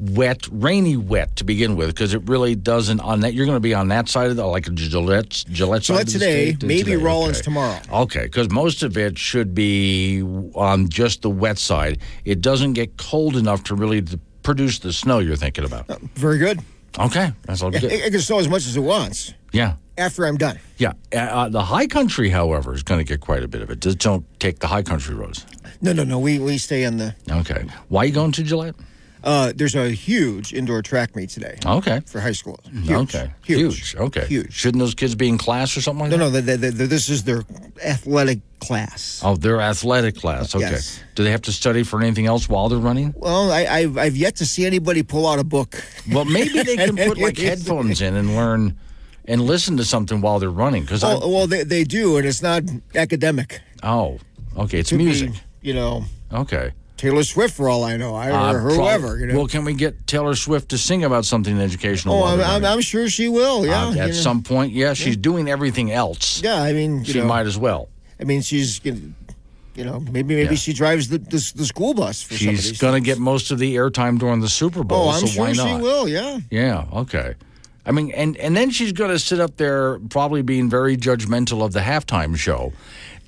[0.00, 3.60] wet, rainy wet to begin with, because it really doesn't, on that, you're going to
[3.60, 6.62] be on that side of the, like Gillette, Gillette side of the today, state?
[6.66, 7.44] maybe Today, Rawlins okay.
[7.44, 7.78] tomorrow.
[7.92, 10.22] Okay, because most of it should be
[10.54, 11.98] on just the wet side.
[12.24, 14.02] It doesn't get cold enough to really
[14.42, 15.86] produce the snow you're thinking about.
[16.14, 16.60] Very good.
[16.98, 17.92] Okay, that's all Yeah, good.
[17.92, 19.74] it, it can snow as much as it wants Yeah.
[19.98, 20.58] after I'm done.
[20.78, 23.70] Yeah, uh, uh, the high country, however, is going to get quite a bit of
[23.70, 23.80] it.
[23.80, 25.44] Just don't take the high country roads.
[25.82, 26.18] No, no, no.
[26.18, 27.14] We, we stay on the.
[27.30, 27.64] Okay.
[27.88, 28.74] Why are you going to Gillette?
[29.22, 32.00] Uh, there's a huge indoor track meet today Okay.
[32.06, 32.58] for high school.
[32.72, 32.90] Huge.
[32.90, 33.30] Okay.
[33.44, 33.94] Huge.
[33.96, 34.26] Okay.
[34.26, 34.52] Huge.
[34.52, 36.44] Shouldn't those kids be in class or something like No, that?
[36.46, 36.52] no.
[36.52, 37.42] The, the, the, this is their
[37.84, 39.20] athletic class.
[39.24, 40.54] Oh, they're athletic class.
[40.54, 40.70] Okay.
[40.70, 41.00] Yes.
[41.14, 43.12] Do they have to study for anything else while they're running?
[43.16, 45.82] Well, I, I've, I've yet to see anybody pull out a book.
[46.10, 48.76] Well, maybe they can put like headphones in and learn
[49.26, 50.82] and listen to something while they're running.
[50.82, 52.62] Because Oh, well, they, they do, and it's not
[52.94, 53.60] academic.
[53.82, 54.18] oh,
[54.56, 55.30] okay, it's Could be, music.
[55.60, 56.72] you know, Okay.
[57.00, 59.18] Taylor Swift for all I know, I, Uh, or whoever.
[59.18, 59.34] You know.
[59.34, 62.22] Well, can we get Taylor Swift to sing about something educational?
[62.22, 62.62] oh, I'm, I'm.
[62.62, 63.64] I'm sure she will.
[63.64, 63.86] Yeah.
[63.86, 64.12] Uh, you at know.
[64.12, 66.42] some point, yeah, she's doing everything else.
[66.42, 67.88] Yeah, I mean, she know, might as well.
[68.20, 69.14] I mean, she's, you
[69.76, 70.60] know, maybe maybe Yeah.
[70.60, 73.76] she drives the, the the school bus for She's going to get most of the
[73.76, 75.08] airtime during the Super Bowl.
[75.08, 76.06] Oh, I'm so sure she will.
[76.06, 76.40] Yeah.
[76.50, 77.34] Yeah, okay.
[77.86, 81.64] I mean, and, and then she's going to sit up there probably being very judgmental
[81.64, 82.74] of the halftime show.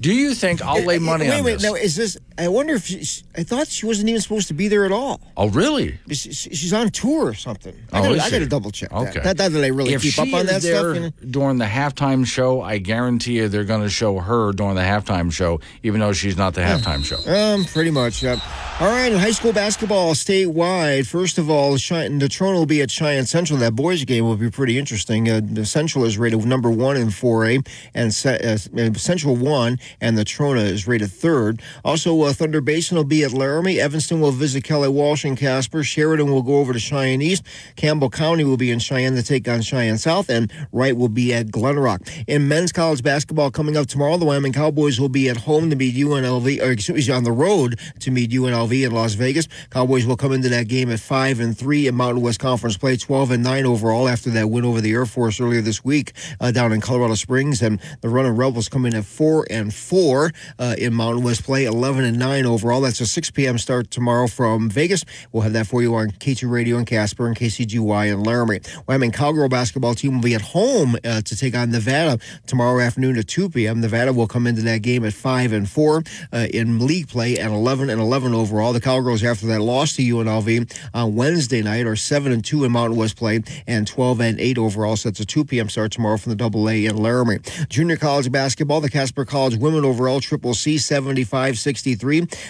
[0.01, 1.63] Do you think I'll lay money wait, on wait, this?
[1.63, 2.19] Now, is this?
[2.39, 3.05] I wonder if she,
[3.37, 5.21] I thought she wasn't even supposed to be there at all.
[5.37, 5.99] Oh, really?
[6.11, 7.75] She- she- She's on tour or something.
[7.93, 9.13] I Oh, I gotta double check Okay.
[9.15, 9.25] that.
[9.25, 10.97] Not, not that I really if keep up on that stuff.
[11.31, 15.33] During the halftime show, I guarantee you they're going to show her during the halftime
[15.33, 17.19] show, even though she's not the halftime show.
[17.33, 18.23] Um, pretty much.
[18.23, 18.39] Yep.
[18.81, 22.91] All right, in high school basketball statewide, first of all, the Natrona will be at
[22.91, 23.59] Cheyenne Central.
[23.59, 25.29] That boys' game will be pretty interesting.
[25.29, 30.25] Uh, the Central is rated number one in 4A, and uh, Central one, and the
[30.25, 31.63] Natrona is rated third.
[31.85, 33.81] Also, uh, Thunder Basin will be at Laramie.
[33.81, 35.83] Evanston will visit Kelly Walsh and Casper.
[35.83, 37.45] Sheridan will go over to Cheyenne East.
[37.77, 41.33] Campbell County will be in Cheyenne to take on Cheyenne South, and Wright will be
[41.35, 42.25] at Glenrock.
[42.27, 45.77] In men's college basketball coming up tomorrow, the Wyoming Cowboys will be at home to
[45.77, 49.49] meet UNLV, or excuse me, on the road to meet UNLV in Las Vegas.
[49.71, 52.97] Cowboys will come into that game at five and three in Mountain West Conference play,
[52.97, 56.51] twelve and nine overall after that win over the Air Force earlier this week uh,
[56.51, 60.75] down in Colorado Springs, and the running Rebels come in at four and four uh,
[60.79, 62.81] in Mountain West play, eleven and nine overall.
[62.81, 63.59] That's a six p.m.
[63.59, 65.05] start tomorrow from Vegas.
[65.33, 68.61] We'll have that for you on K2 Radio in Casper and KCGY in Laramie.
[68.87, 73.19] Wyoming Cowgirl basketball team will be at home uh, to take on Nevada tomorrow afternoon
[73.19, 73.81] at 2 p.m.
[73.81, 77.51] Nevada will come into that game at 5 and 4 uh, in league play at
[77.51, 78.73] 11 and 11 overall.
[78.73, 82.73] The Cowgirls, after that loss to UNLV on Wednesday night, are 7 and 2 in
[82.73, 84.97] Mountain West play and 12 and 8 overall.
[84.97, 85.69] So that's a 2 p.m.
[85.69, 87.39] start tomorrow from the Double A in Laramie.
[87.69, 92.02] Junior college basketball, the Casper College women overall triple C 75 63.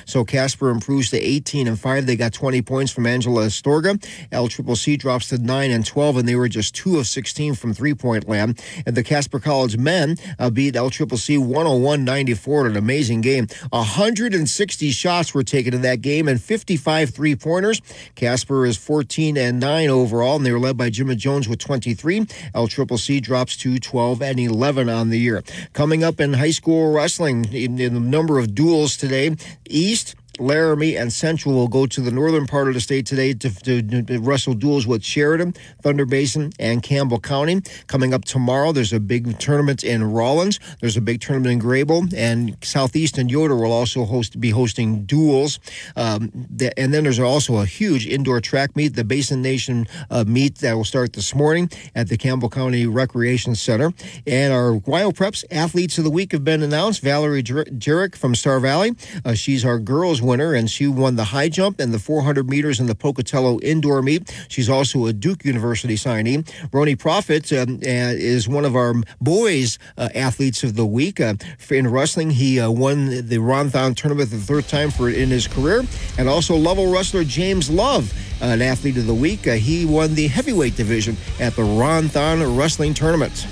[0.07, 2.07] So Casper improves to 18 and 5.
[2.07, 4.03] They got 20 points from Angela Astorga.
[4.33, 7.55] L Triple C drops to 9 and 12, and they were just 2 of 16
[7.55, 8.63] from three point land.
[8.87, 13.21] And the Casper College men uh, beat L Triple C 101 94 in an amazing
[13.21, 13.47] game.
[13.71, 17.81] 160 shots were taken in that game and 55 three pointers.
[18.15, 22.27] Casper is 14 and 9 overall, and they were led by Jimmy Jones with 23.
[22.55, 25.43] L Triple C drops to 12 and 11 on the year.
[25.73, 29.35] Coming up in high school wrestling, in, in the number of duels today,
[29.69, 30.15] East.
[30.43, 34.03] Laramie and Central will go to the northern part of the state today to, to,
[34.03, 37.61] to wrestle duels with Sheridan, Thunder Basin, and Campbell County.
[37.87, 40.59] Coming up tomorrow, there's a big tournament in Rawlins.
[40.81, 45.05] There's a big tournament in Greybull, and Southeast and Yoder will also host be hosting
[45.05, 45.61] duels.
[45.97, 50.25] Um, the, and then there's also a huge indoor track meet, the Basin Nation uh,
[50.27, 53.93] meet that will start this morning at the Campbell County Recreation Center.
[54.27, 57.03] And our WyoPreps athletes of the week have been announced.
[57.03, 61.25] Valerie Jer- Jerick from Star Valley, uh, she's our girls winner, and she won the
[61.25, 64.35] high jump and the 400 meters in the Pocatello indoor meet.
[64.49, 66.45] She's also a Duke University signee.
[66.71, 71.21] Roni Profit um, uh, is one of our boys uh, athletes of the week.
[71.21, 71.35] Uh,
[71.71, 75.47] in wrestling, he uh, won the Ron Thon tournament the third time for in his
[75.47, 75.85] career,
[76.19, 79.47] and also level wrestler James Love, uh, an athlete of the week.
[79.47, 83.47] Uh, he won the heavyweight division at the Ron Thon Wrestling Tournament.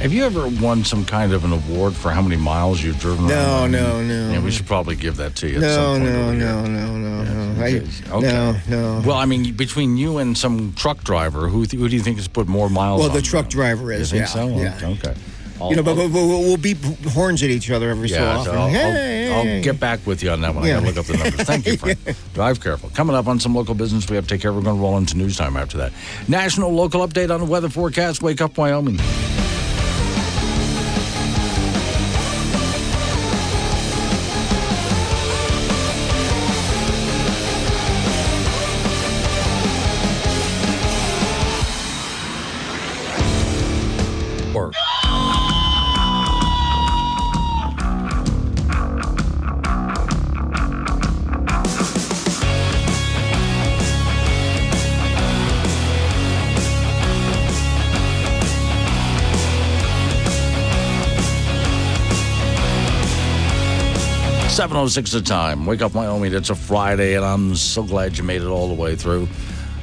[0.00, 3.26] Have you ever won some kind of an award for how many miles you've driven
[3.26, 3.72] No, around?
[3.72, 4.30] no, no.
[4.32, 6.12] Yeah, we should probably give that to you at No, some point.
[6.12, 7.64] no, no, no, no, no.
[7.64, 7.66] I,
[8.12, 8.32] Okay.
[8.32, 9.02] No, no.
[9.06, 12.28] Well, I mean, between you and some truck driver, who, who do you think has
[12.28, 13.22] put more miles Well, the you?
[13.22, 14.10] truck driver You is.
[14.10, 14.48] think yeah, so?
[14.48, 14.78] yeah.
[14.82, 15.14] Okay.
[15.58, 16.76] I'll- You know, but, but we'll, beat
[17.14, 18.54] horns at each other every so often.
[18.54, 19.38] I'll, Hey, I'll.
[19.56, 20.64] I'll get back with you on that one.
[20.66, 20.72] Yeah.
[20.78, 21.46] I got to look up the numbers.
[21.46, 21.98] Thank you, friend.
[22.34, 22.90] Drive careful.
[22.90, 24.56] Coming up on some local business we have to take care of.
[24.56, 25.92] We're going to roll into news time after that.
[26.28, 28.22] National local update on the weather forecast.
[28.22, 28.98] Wake up, Wyoming.
[64.76, 65.64] Seven oh six the time.
[65.64, 66.34] Wake up, Wyoming.
[66.34, 69.26] It's a Friday, and I'm so glad you made it all the way through.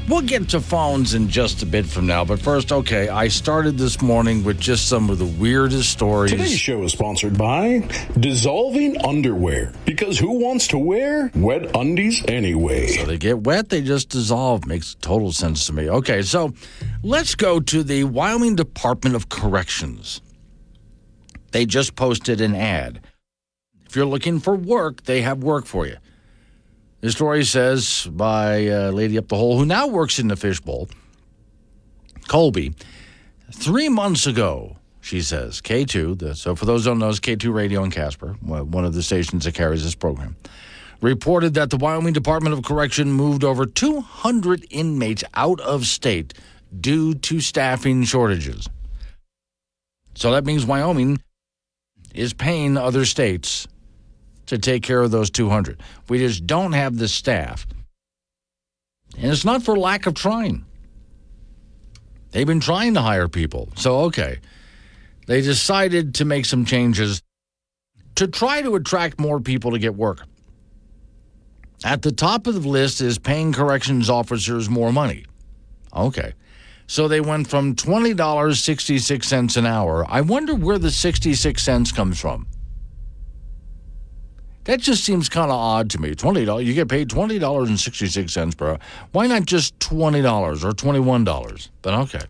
[0.08, 3.10] We'll get to phones in just a bit from now, but first, okay.
[3.10, 6.30] I started this morning with just some of the weirdest stories.
[6.30, 9.74] Today's show is sponsored by Dissolving Underwear.
[9.86, 12.86] Because who wants to wear wet undies anyway?
[12.86, 14.68] So they get wet, they just dissolve.
[14.68, 15.90] Makes total sense to me.
[15.90, 16.54] Okay, so
[17.02, 20.22] let's go to the Wyoming Department of Corrections.
[21.50, 23.02] They just posted an ad.
[23.94, 25.98] If you're looking for work, they have work for you.
[27.02, 30.90] The story says by a lady up the hole who now works in the fishbowl,
[32.28, 32.74] Colby.
[33.54, 37.54] Three months ago, she says, K2, the, so for those who don't know, it's K2
[37.54, 40.38] Radio in Casper, one of the stations that carries this program
[41.00, 46.34] reported that the Wyoming Department of Correction moved over 200 inmates out of state
[46.80, 48.68] due to staffing shortages.
[50.16, 51.22] So that means Wyoming
[52.16, 53.68] is paying other states
[54.48, 55.82] to take care of those 200.
[56.10, 57.66] We just don't have the staff.
[59.18, 60.66] And it's not for lack of trying.
[62.32, 63.70] They've been trying to hire people.
[63.76, 64.40] So, okay.
[65.28, 67.22] They decided to make some changes
[68.16, 70.26] to try to attract more people to get work.
[71.86, 75.26] At the top of the list is paying corrections officers more money.
[75.96, 76.34] Okay.
[76.88, 80.06] So they went from $20.66 an hour.
[80.10, 82.48] I wonder where the 66 cents comes from.
[84.66, 86.16] That just seems kind of odd to me.
[86.16, 88.80] Twenty dollars, you get paid twenty dollars and sixty six cents per hour.
[89.12, 91.70] Why not just twenty dollars or twenty one dollars?
[91.82, 92.22] But okay,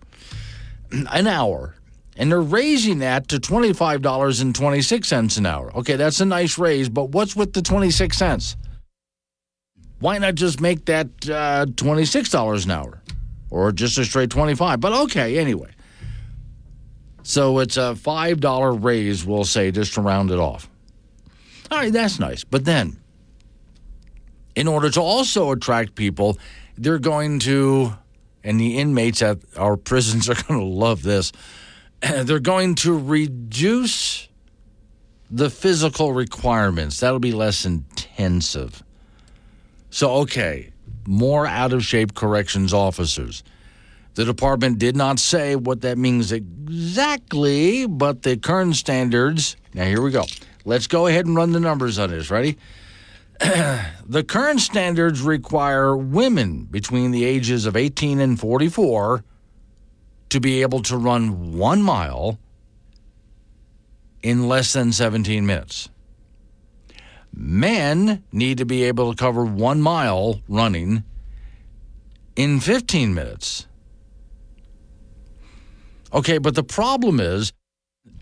[0.91, 1.76] an hour,
[2.17, 5.76] and they're raising that to twenty five dollars and twenty six cents an hour.
[5.78, 8.56] Okay, that's a nice raise, but what's with the twenty six cents?
[10.00, 13.00] Why not just make that uh, twenty six dollars an hour,
[13.52, 14.80] or just a straight twenty five?
[14.80, 15.69] But okay, anyway.
[17.22, 20.67] So it's a five dollar raise, we'll say, just to round it off.
[21.73, 22.43] All right, that's nice.
[22.43, 22.99] But then,
[24.55, 26.38] in order to also attract people,
[26.77, 27.93] they're going to,
[28.43, 31.31] and the inmates at our prisons are going to love this,
[32.01, 34.27] they're going to reduce
[35.31, 36.99] the physical requirements.
[36.99, 38.83] That'll be less intensive.
[39.89, 40.73] So, okay,
[41.07, 43.43] more out of shape corrections officers.
[44.13, 49.55] The department did not say what that means exactly, but the current standards.
[49.73, 50.25] Now, here we go.
[50.65, 52.32] Let's go ahead and run the numbers on this.
[52.32, 52.58] Ready?
[53.39, 59.23] the current standards require women between the ages of 18 and 44
[60.30, 62.39] to be able to run one mile
[64.21, 65.89] in less than 17 minutes.
[67.34, 71.04] Men need to be able to cover one mile running
[72.36, 73.67] in 15 minutes.
[76.13, 77.52] Okay, but the problem is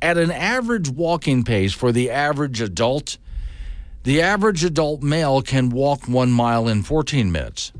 [0.01, 3.17] at an average walking pace for the average adult,
[4.03, 7.71] the average adult male can walk one mile in 14 minutes.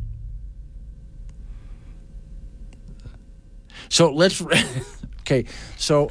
[3.90, 4.42] So let's,
[5.22, 5.46] okay,
[5.78, 6.10] so,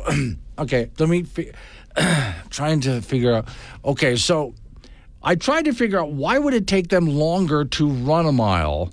[0.58, 1.24] okay, let me,
[2.50, 3.48] trying to figure out,
[3.84, 4.54] okay, so
[5.22, 8.92] I tried to figure out why would it take them longer to run a mile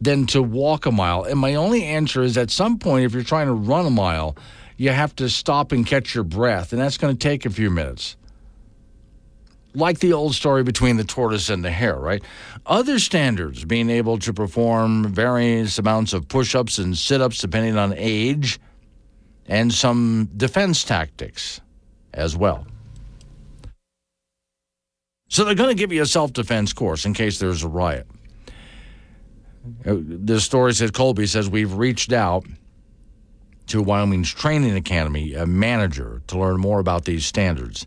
[0.00, 1.24] than to walk a mile?
[1.24, 4.36] And my only answer is at some point, if you're trying to run a mile,
[4.76, 7.70] you have to stop and catch your breath, and that's going to take a few
[7.70, 8.16] minutes.
[9.74, 12.22] Like the old story between the tortoise and the hare, right?
[12.64, 17.76] Other standards being able to perform various amounts of push ups and sit ups depending
[17.76, 18.60] on age,
[19.46, 21.60] and some defense tactics
[22.12, 22.66] as well.
[25.28, 28.06] So they're going to give you a self defense course in case there's a riot.
[29.84, 32.44] Uh, the story says Colby says we've reached out
[33.66, 37.86] to Wyoming's Training Academy, a manager, to learn more about these standards.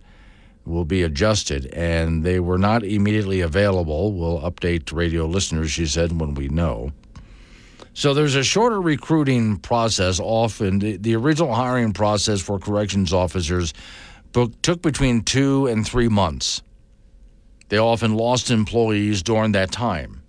[0.66, 4.12] Will be adjusted, and they were not immediately available.
[4.12, 6.92] We'll update radio listeners, she said, when we know.
[7.94, 10.20] So there's a shorter recruiting process.
[10.20, 13.74] Often, the, the original hiring process for corrections officers
[14.34, 16.62] book, took between two and three months.
[17.70, 20.22] They often lost employees during that time.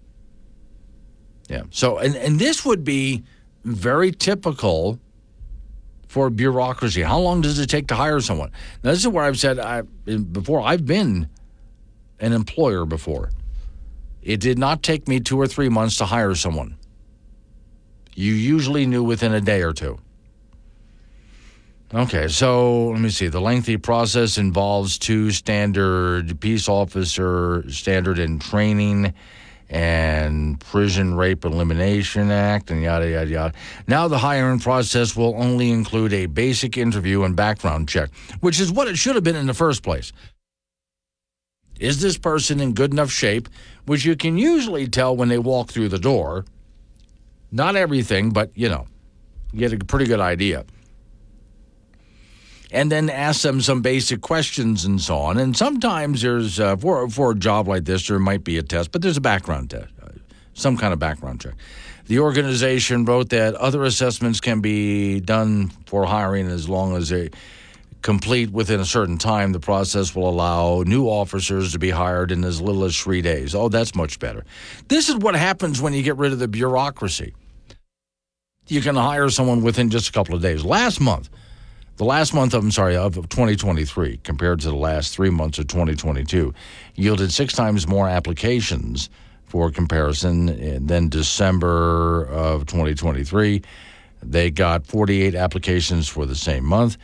[1.48, 1.64] Yeah.
[1.70, 3.24] So, and, and this would be
[3.64, 4.98] very typical
[6.08, 7.02] for bureaucracy.
[7.02, 8.50] How long does it take to hire someone?
[8.82, 11.28] Now, this is where I've said I, before, I've been
[12.18, 13.30] an employer before.
[14.22, 16.76] It did not take me two or three months to hire someone.
[18.14, 19.98] You usually knew within a day or two.
[21.94, 23.28] Okay, so let me see.
[23.28, 29.14] The lengthy process involves two standard peace officer standard in training
[29.70, 33.54] and Prison Rape Elimination Act, and yada, yada, yada.
[33.86, 38.72] Now the hiring process will only include a basic interview and background check, which is
[38.72, 40.12] what it should have been in the first place.
[41.78, 43.48] Is this person in good enough shape,
[43.86, 46.44] which you can usually tell when they walk through the door?
[47.52, 48.86] Not everything, but you know,
[49.52, 50.64] you get a pretty good idea
[52.70, 55.38] and then ask them some basic questions and so on.
[55.38, 58.92] And sometimes there's, uh, for, for a job like this, there might be a test,
[58.92, 60.08] but there's a background test, uh,
[60.54, 61.54] some kind of background check.
[62.06, 67.30] The organization wrote that other assessments can be done for hiring as long as they
[68.00, 69.52] complete within a certain time.
[69.52, 73.54] The process will allow new officers to be hired in as little as three days.
[73.54, 74.44] Oh, that's much better.
[74.88, 77.34] This is what happens when you get rid of the bureaucracy.
[78.68, 80.64] You can hire someone within just a couple of days.
[80.64, 81.28] Last month,
[81.98, 85.66] the last month of, I'm sorry, of 2023 compared to the last three months of
[85.66, 86.54] 2022
[86.94, 89.10] yielded six times more applications
[89.46, 93.62] for comparison eh, than December of 2023.
[94.22, 96.96] They got 48 applications for the same month.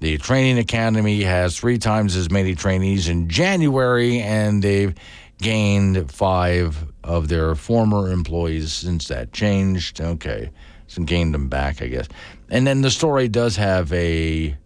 [0.00, 4.94] The training academy has three times as many trainees in January, and they've
[5.38, 10.00] gained five of their former employees since that changed.
[10.00, 10.50] Okay,
[10.88, 12.08] so gained them back, I guess.
[12.50, 14.56] And then the story does have a.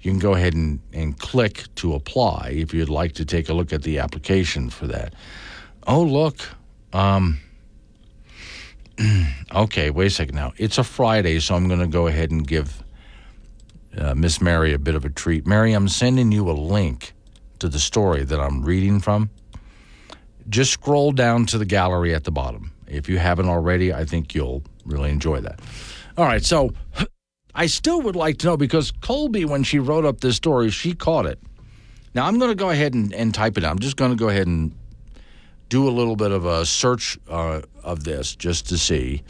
[0.00, 3.54] You can go ahead and, and click to apply if you'd like to take a
[3.54, 5.14] look at the application for that.
[5.86, 6.38] Oh, look.
[6.92, 7.40] Um,
[9.54, 10.52] okay, wait a second now.
[10.58, 12.84] It's a Friday, so I'm going to go ahead and give
[13.98, 15.46] uh, Miss Mary a bit of a treat.
[15.46, 17.12] Mary, I'm sending you a link
[17.58, 19.30] to the story that I'm reading from.
[20.48, 22.72] Just scroll down to the gallery at the bottom.
[22.86, 25.60] If you haven't already, I think you'll really enjoy that.
[26.16, 26.72] All right, so
[27.54, 30.94] I still would like to know because Colby, when she wrote up this story, she
[30.94, 31.38] caught it.
[32.14, 33.72] Now I'm going to go ahead and, and type it out.
[33.72, 34.74] I'm just going to go ahead and
[35.68, 39.22] do a little bit of a search uh, of this just to see.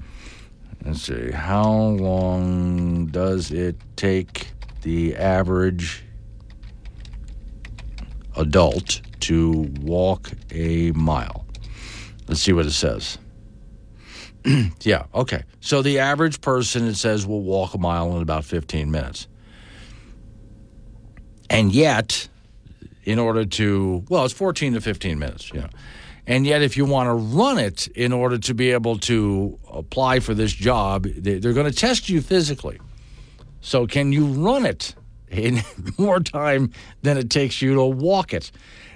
[0.85, 1.33] Let's see.
[1.33, 4.49] How long does it take
[4.83, 6.05] the average
[8.37, 11.47] adult to walk a mile?
[12.29, 13.19] Let's see what it says.
[14.83, 15.43] yeah, okay.
[15.61, 19.27] So the average person, it says, will walk a mile in about 15 minutes.
[21.51, 22.29] And yet,
[23.05, 25.69] in order to, well, it's 14 to 15 minutes, you know.
[26.27, 30.19] And yet, if you want to run it in order to be able to apply
[30.21, 32.81] for this job, they're going to test you physically.
[33.61, 34.95] So, can you run it
[35.29, 35.61] in
[35.99, 36.73] more time
[37.03, 38.51] than it takes you to walk it?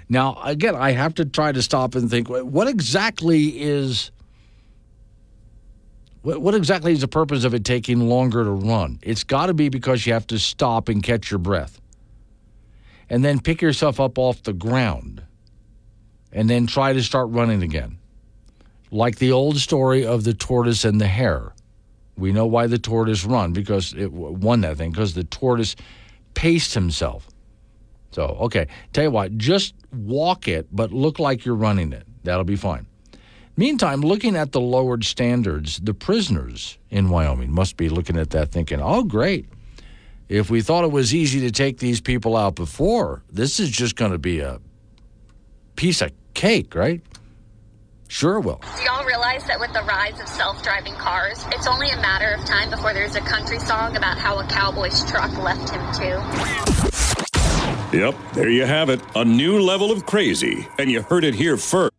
[0.09, 4.11] Now, again, I have to try to stop and think what exactly is.
[6.23, 8.99] What exactly is the purpose of it taking longer to run?
[9.01, 11.81] It's got to be because you have to stop and catch your breath
[13.09, 15.23] and then pick yourself up off the ground
[16.31, 17.97] and then try to start running again.
[18.91, 21.53] Like the old story of the tortoise and the hare.
[22.17, 25.75] We know why the tortoise run because it won that thing because the tortoise
[26.35, 27.27] paced himself.
[28.11, 32.05] So, okay, tell you what, just walk it, but look like you're running it.
[32.23, 32.85] That'll be fine.
[33.57, 38.51] Meantime, looking at the lowered standards, the prisoners in Wyoming must be looking at that
[38.51, 39.47] thinking, oh, great.
[40.29, 43.97] If we thought it was easy to take these people out before, this is just
[43.97, 44.59] going to be a
[45.75, 47.01] piece of cake, right?
[48.07, 48.61] Sure will.
[48.77, 52.33] Do y'all realize that with the rise of self driving cars, it's only a matter
[52.33, 56.17] of time before there's a country song about how a cowboy's truck left him too?
[57.97, 59.01] Yep, there you have it.
[59.15, 60.67] A new level of crazy.
[60.77, 61.91] And you heard it here first.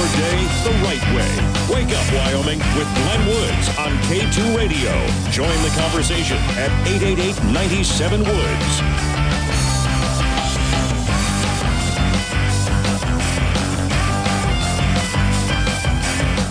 [0.00, 1.28] Your day the right way.
[1.74, 4.92] Wake up, Wyoming, with Glenn Woods on K2 Radio.
[5.30, 8.80] Join the conversation at 888 97 Woods.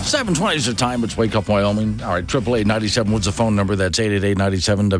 [0.06, 1.02] 720 is the time.
[1.02, 2.00] It's Wake Up Wyoming.
[2.02, 3.74] All right, 888 What's the phone number?
[3.74, 4.38] That's 888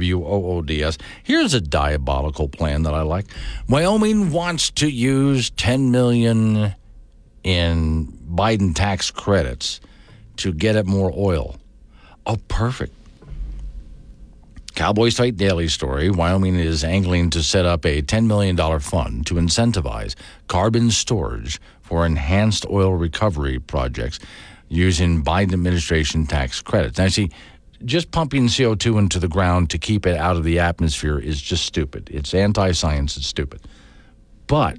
[0.00, 0.98] WOODS.
[1.22, 3.26] Here's a diabolical plan that I like.
[3.68, 6.74] Wyoming wants to use 10 million
[7.44, 9.80] in Biden tax credits
[10.36, 11.56] to get at more oil.
[12.26, 12.94] Oh, perfect.
[14.74, 19.34] Cowboy State Daily Story Wyoming is angling to set up a $10 million fund to
[19.34, 20.14] incentivize
[20.48, 24.18] carbon storage for enhanced oil recovery projects
[24.68, 26.98] using Biden administration tax credits.
[26.98, 27.30] Now, see,
[27.84, 31.66] just pumping CO2 into the ground to keep it out of the atmosphere is just
[31.66, 32.08] stupid.
[32.10, 33.60] It's anti science, it's stupid.
[34.46, 34.78] But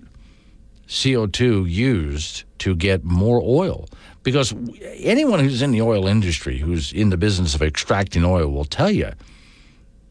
[0.91, 3.87] CO2 used to get more oil,
[4.23, 4.53] because
[4.97, 8.91] anyone who's in the oil industry, who's in the business of extracting oil, will tell
[8.91, 9.11] you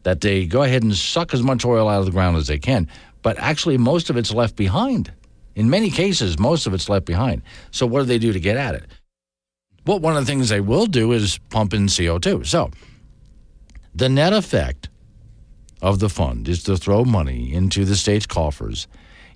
[0.03, 2.57] that they go ahead and suck as much oil out of the ground as they
[2.57, 2.87] can,
[3.21, 5.13] but actually, most of it's left behind.
[5.55, 7.43] In many cases, most of it's left behind.
[7.69, 8.85] So, what do they do to get at it?
[9.85, 12.45] Well, one of the things they will do is pump in CO2.
[12.45, 12.71] So
[13.93, 14.89] the net effect
[15.81, 18.87] of the fund is to throw money into the state's coffers,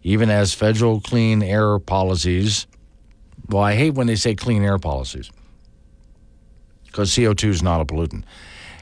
[0.05, 2.67] even as federal clean air policies.
[3.49, 5.31] Well, I hate when they say clean air policies
[6.85, 8.23] because CO2 is not a pollutant.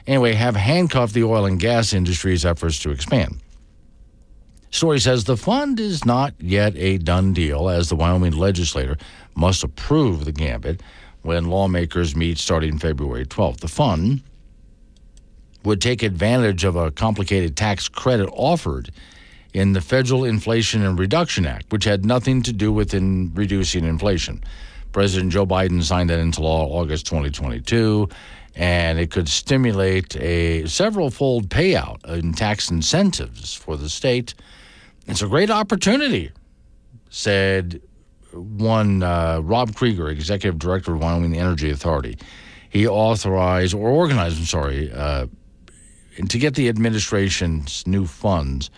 [0.06, 3.40] Anyway, have handcuffed the oil and gas industry's efforts to expand.
[4.70, 8.98] Story says the fund is not yet a done deal, as the Wyoming legislature
[9.34, 10.82] must approve the gambit
[11.22, 13.60] when lawmakers meet starting February 12th.
[13.60, 14.20] The fund
[15.64, 18.90] would take advantage of a complicated tax credit offered
[19.54, 23.84] in the Federal Inflation and Reduction Act, which had nothing to do with in reducing
[23.84, 24.42] inflation.
[24.92, 28.08] President Joe Biden signed that into law August 2022,
[28.56, 34.34] and it could stimulate a several-fold payout in tax incentives for the state.
[35.06, 36.32] It's a great opportunity,
[37.10, 37.80] said
[38.32, 42.18] one uh, Rob Creager, executive director of Wyoming Energy Authority.
[42.70, 45.26] He authorized or organized, I'm sorry, uh,
[46.28, 48.70] to get the administration's new funds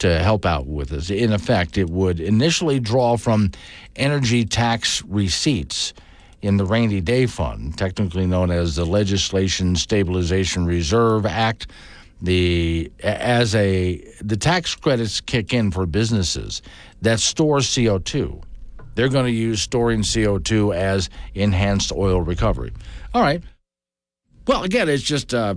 [0.00, 1.10] to help out with this.
[1.10, 3.52] In effect, it would initially draw from
[3.96, 5.94] energy tax receipts
[6.42, 11.68] in the rainy day fund, technically known as the Legislation Stabilization Reserve Act.
[12.22, 16.60] The as a the tax credits kick in for businesses
[17.00, 18.42] that store CO2.
[18.94, 22.72] They're going to use storing CO2 as enhanced oil recovery.
[23.14, 23.42] All right.
[24.46, 25.54] Well, again, it's just uh,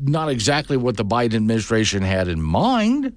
[0.00, 3.14] not exactly what the Biden administration had in mind,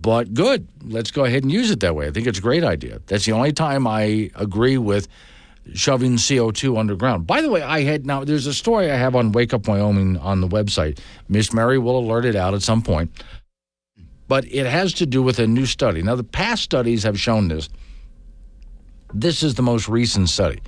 [0.00, 0.66] but good.
[0.82, 2.06] Let's go ahead and use it that way.
[2.06, 3.00] I think it's a great idea.
[3.06, 5.08] That's the only time I agree with
[5.74, 7.26] shoving CO2 underground.
[7.26, 10.16] By the way, I had now, there's a story I have on Wake Up Wyoming
[10.16, 10.98] on the website.
[11.28, 13.10] Miss Mary will alert it out at some point.
[14.26, 16.02] But it has to do with a new study.
[16.02, 17.68] Now, the past studies have shown this.
[19.12, 20.60] This is the most recent study.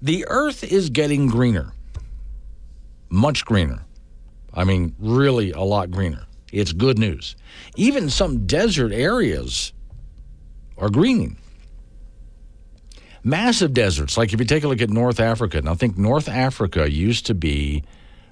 [0.00, 1.72] The Earth is getting greener,
[3.08, 3.84] much greener.
[4.52, 6.26] I mean, really a lot greener.
[6.52, 7.36] It's good news.
[7.76, 9.72] Even some desert areas
[10.78, 11.36] are greening.
[13.22, 16.90] Massive deserts, like if you take a look at North Africa, now think North Africa
[16.90, 17.82] used to be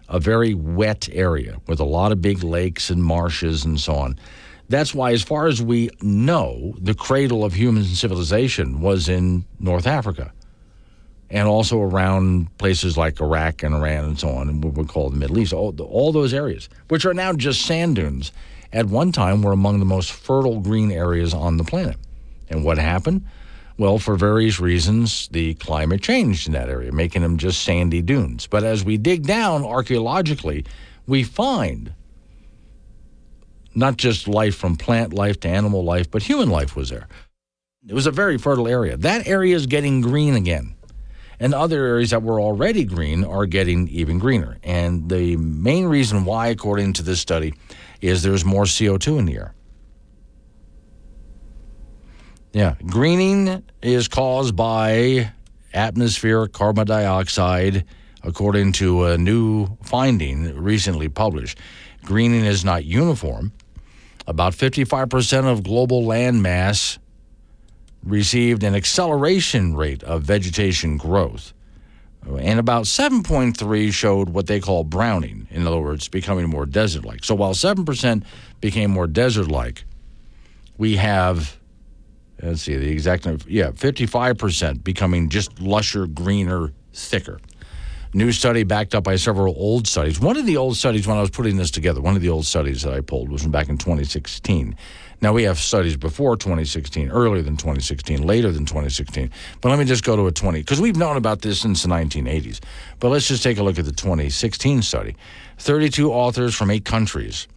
[0.09, 4.19] a very wet area with a lot of big lakes and marshes and so on.
[4.69, 9.87] That's why, as far as we know, the cradle of human civilization was in North
[9.87, 10.33] Africa
[11.35, 15.11] and also around places like Iraq and Iran and so on, and what we call
[15.11, 18.31] the Middle East, all, all those areas, which are now just sand dunes,
[18.73, 21.97] at one time were among the most fertile green areas on the planet.
[22.49, 23.27] And what happened?
[23.77, 28.47] Well, for various reasons, the climate changed in that area, making them just sandy dunes.
[28.47, 30.65] But as we dig down archaeologically,
[31.09, 31.93] we find
[33.75, 37.09] not just life from plant life to animal life, but human life was there.
[37.89, 38.97] It was a very fertile area.
[38.97, 40.77] That area is getting green again.
[41.41, 44.59] And other areas that were already green are getting even greener.
[44.63, 47.55] And the main reason why, according to this study,
[48.01, 49.55] is there's more CO2 in the air.
[52.53, 55.33] Yeah, greening is caused by
[55.73, 57.85] atmospheric carbon dioxide,
[58.23, 61.59] according to a new finding recently published.
[62.05, 63.53] Greening is not uniform.
[64.27, 66.99] About 55% of global land mass
[68.05, 71.53] received an acceleration rate of vegetation growth.
[72.27, 77.23] And about 7.3 showed what they call browning, in other words, becoming more desert like.
[77.23, 78.25] So while 7%
[78.61, 79.85] became more desert like,
[80.79, 81.59] we have,
[82.43, 87.39] let's see, the exact number, yeah, 55% becoming just lusher, greener, thicker.
[88.15, 90.21] New study backed up by several old studies.
[90.21, 92.47] One of the old studies, when I was putting this together, one of the old
[92.47, 94.77] studies that I pulled was from back in 2016.
[95.25, 99.31] Now, we have studies before 2016, earlier than 2016, later than 2016.
[99.63, 101.89] But let me just go to a 20, because we've known about this since the
[101.89, 102.61] 1980s.
[103.01, 105.17] But let's just take a look at the 2016 study.
[105.57, 107.49] 32 authors from eight countries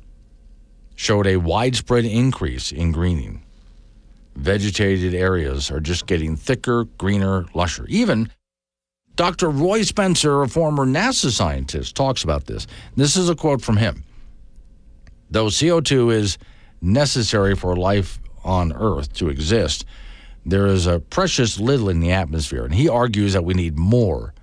[0.96, 3.44] showed a widespread increase in greening.
[4.38, 7.86] Vegetated areas are just getting thicker, greener, lusher.
[7.90, 8.32] Even
[9.18, 9.50] Dr.
[9.50, 12.66] Roy Spencer, a former NASA scientist, talks about this.
[12.96, 14.06] This is a quote from him.
[15.30, 16.38] Though CO2 is
[16.82, 19.86] necessary for life on Earth to exist,
[20.46, 22.64] there is a precious little in the atmosphere.
[22.64, 24.34] And he argues that we need more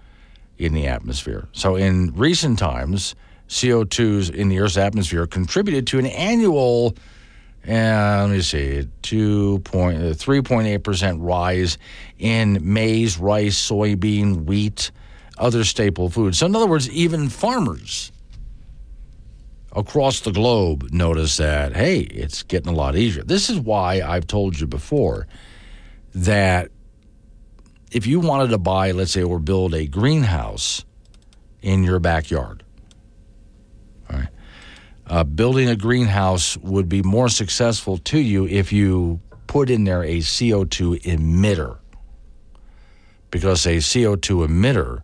[0.58, 1.48] in the atmosphere.
[1.52, 3.14] So in recent times,
[3.48, 6.94] CO2s in the Earth's atmosphere contributed to an annual,
[7.66, 11.78] uh, let me see, 3.8% rise
[12.18, 14.90] in maize, rice, soybean, wheat,
[15.38, 16.38] other staple foods.
[16.38, 18.12] So, in other words, even farmers
[19.74, 23.24] across the globe notice that, hey, it's getting a lot easier.
[23.24, 25.26] This is why I've told you before
[26.14, 26.70] that
[27.90, 30.84] if you wanted to buy, let's say, or build a greenhouse
[31.62, 32.64] in your backyard,
[34.10, 34.28] all right,
[35.06, 40.02] uh, building a greenhouse would be more successful to you if you put in there
[40.02, 41.78] a CO2 emitter.
[43.30, 45.02] Because a CO2 emitter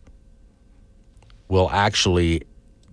[1.49, 2.43] will actually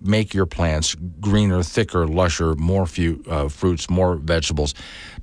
[0.00, 4.74] make your plants greener, thicker, lusher, more fu- uh, fruits, more vegetables.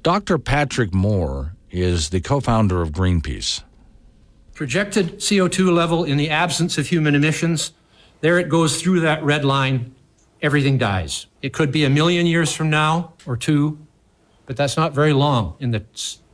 [0.03, 0.37] Dr.
[0.37, 3.63] Patrick Moore is the co founder of Greenpeace.
[4.53, 7.73] Projected CO2 level in the absence of human emissions,
[8.21, 9.93] there it goes through that red line,
[10.41, 11.27] everything dies.
[11.41, 13.77] It could be a million years from now or two,
[14.45, 15.83] but that's not very long in the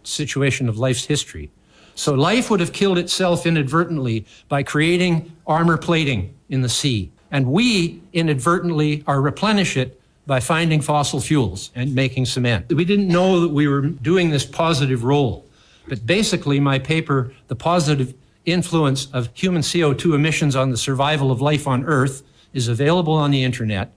[0.04, 1.50] situation of life's history.
[1.96, 7.48] So life would have killed itself inadvertently by creating armor plating in the sea and
[7.48, 12.72] we inadvertently are replenish it by finding fossil fuels and making cement.
[12.72, 15.46] We didn't know that we were doing this positive role.
[15.88, 18.14] But basically, my paper, The Positive
[18.46, 22.24] Influence of Human CO2 Emissions on the Survival of Life on Earth,
[22.54, 23.94] is available on the internet.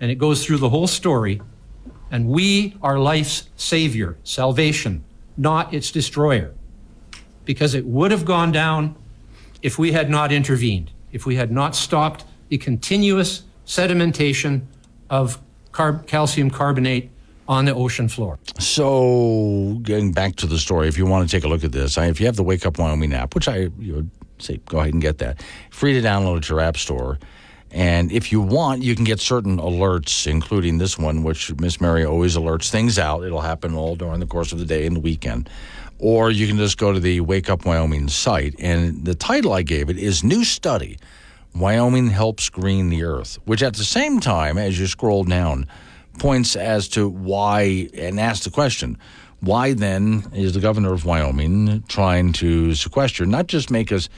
[0.00, 1.40] And it goes through the whole story.
[2.10, 5.04] And we are life's savior, salvation,
[5.36, 6.54] not its destroyer.
[7.44, 8.96] Because it would have gone down
[9.62, 14.60] if we had not intervened, if we had not stopped the continuous sedimentation
[15.08, 15.40] of
[15.72, 17.08] carb- calcium carbonate
[17.48, 18.38] on the ocean floor.
[18.58, 21.96] So, getting back to the story, if you want to take a look at this,
[21.96, 24.92] I, if you have the Wake Up Wyoming app, which I would say go ahead
[24.92, 27.18] and get that, free to download at your app store.
[27.70, 32.04] And if you want, you can get certain alerts, including this one, which Miss Mary
[32.04, 33.24] always alerts things out.
[33.24, 35.48] It'll happen all during the course of the day and the weekend.
[35.98, 38.56] Or you can just go to the Wake Up Wyoming site.
[38.58, 40.98] And the title I gave it is New Study
[41.54, 45.66] Wyoming Helps Green the Earth, which at the same time, as you scroll down,
[46.18, 48.98] points as to why and asks the question
[49.40, 54.08] why then is the governor of Wyoming trying to sequester, not just make us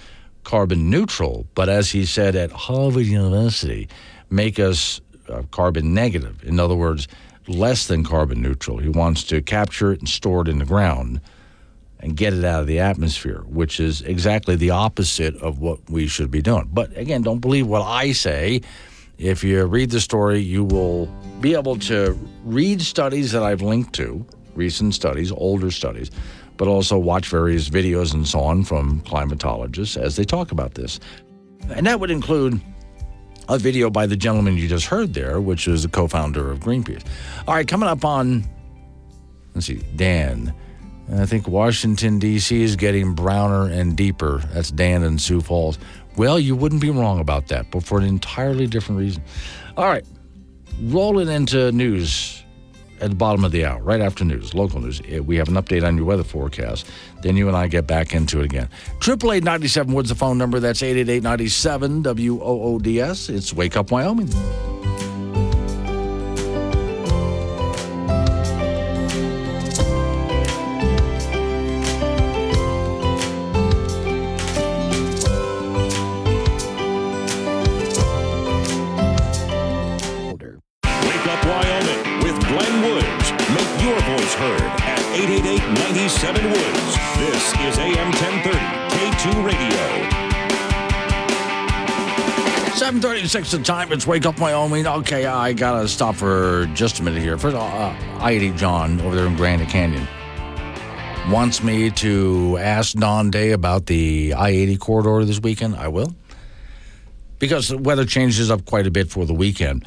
[0.45, 3.89] carbon neutral, but as he said at Harvard University,
[4.29, 6.45] make us uh, carbon negative.
[6.45, 7.09] In other words,
[7.49, 8.77] less than carbon neutral.
[8.77, 11.23] He wants to capture it and store it in the ground
[12.05, 16.07] and get it out of the atmosphere, which is exactly the opposite of what we
[16.07, 16.69] should be doing.
[16.71, 18.61] But again, don't believe what I say.
[19.17, 21.07] If you read the story, you will
[21.41, 22.13] be able to
[22.45, 24.25] read studies that I've linked to,
[24.55, 26.11] recent studies, older studies,
[26.59, 31.01] but also watch various videos and so on from climatologists as they talk about this.
[31.71, 32.61] And that would include
[33.49, 36.61] a video by the gentleman you just heard there, which is the co founder of
[36.61, 37.03] Greenpeace.
[37.49, 38.45] All right, coming up on,
[39.55, 40.55] let's see, Dan.
[41.13, 42.63] I think Washington, D.C.
[42.63, 44.39] is getting browner and deeper.
[44.53, 45.79] That's Dan and Sioux Falls.
[46.17, 49.23] Well, you wouldn't be wrong about that, but for an entirely different reason.
[49.77, 50.05] All right,
[50.81, 52.43] rolling into news
[53.01, 55.03] at the bottom of the hour, right after news, local news.
[55.09, 56.87] Eh, we have an update on your weather forecast.
[57.23, 58.69] Then you and I get back into it again.
[59.01, 60.61] Triple eight ninety seven Woods the phone number.
[60.61, 63.29] That's eight eight eight ninety seven W O O D S.
[63.29, 64.31] It's Wake Up Wyoming.
[93.35, 93.93] 736 the time.
[93.93, 94.87] It's Wake Up Wyoming.
[94.87, 97.37] Okay, I got to stop for just a minute here.
[97.37, 100.07] First of all, uh, I-80 John over there in Granite Canyon
[101.29, 105.75] wants me to ask Don Day about the I-80 corridor this weekend.
[105.75, 106.15] I will.
[107.41, 109.85] Because the weather changes up quite a bit for the weekend.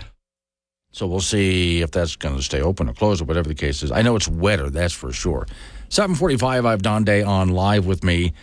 [0.91, 3.81] So we'll see if that's going to stay open or closed or whatever the case
[3.81, 3.93] is.
[3.93, 5.47] I know it's wetter, that's for sure.
[5.87, 8.33] 745, I have Don Day on live with me.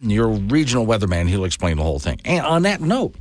[0.00, 2.20] Your regional weatherman, he'll explain the whole thing.
[2.24, 3.14] And on that note,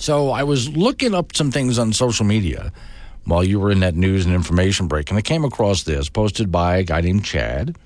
[0.00, 2.72] so I was looking up some things on social media
[3.24, 6.50] while you were in that news and information break, and I came across this posted
[6.50, 7.76] by a guy named Chad,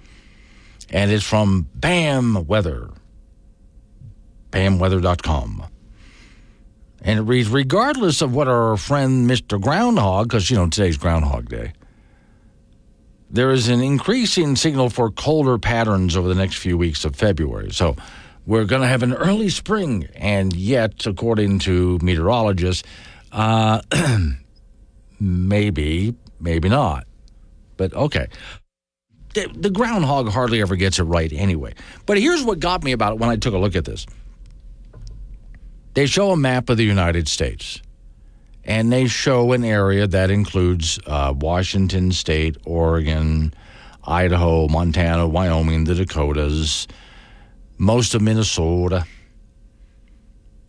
[0.91, 2.89] and it's from BAM Weather,
[4.53, 5.67] bamweather.com.
[7.03, 9.61] And it reads Regardless of what our friend Mr.
[9.61, 11.73] Groundhog, because, you know, today's Groundhog Day,
[13.29, 17.73] there is an increasing signal for colder patterns over the next few weeks of February.
[17.73, 17.97] So
[18.47, 20.09] we're going to have an early spring.
[20.15, 22.87] And yet, according to meteorologists,
[23.33, 23.81] uh,
[25.21, 27.07] maybe, maybe not.
[27.77, 28.29] But okay.
[29.35, 31.75] The, the groundhog hardly ever gets it right anyway.
[32.07, 34.07] But here's what got me about it when I took a look at this.
[35.95, 37.81] They show a map of the United States,
[38.65, 43.55] and they show an area that includes uh, Washington State, Oregon,
[44.05, 46.89] Idaho, Montana, Wyoming, the Dakotas,
[47.79, 49.07] most of Minnesota.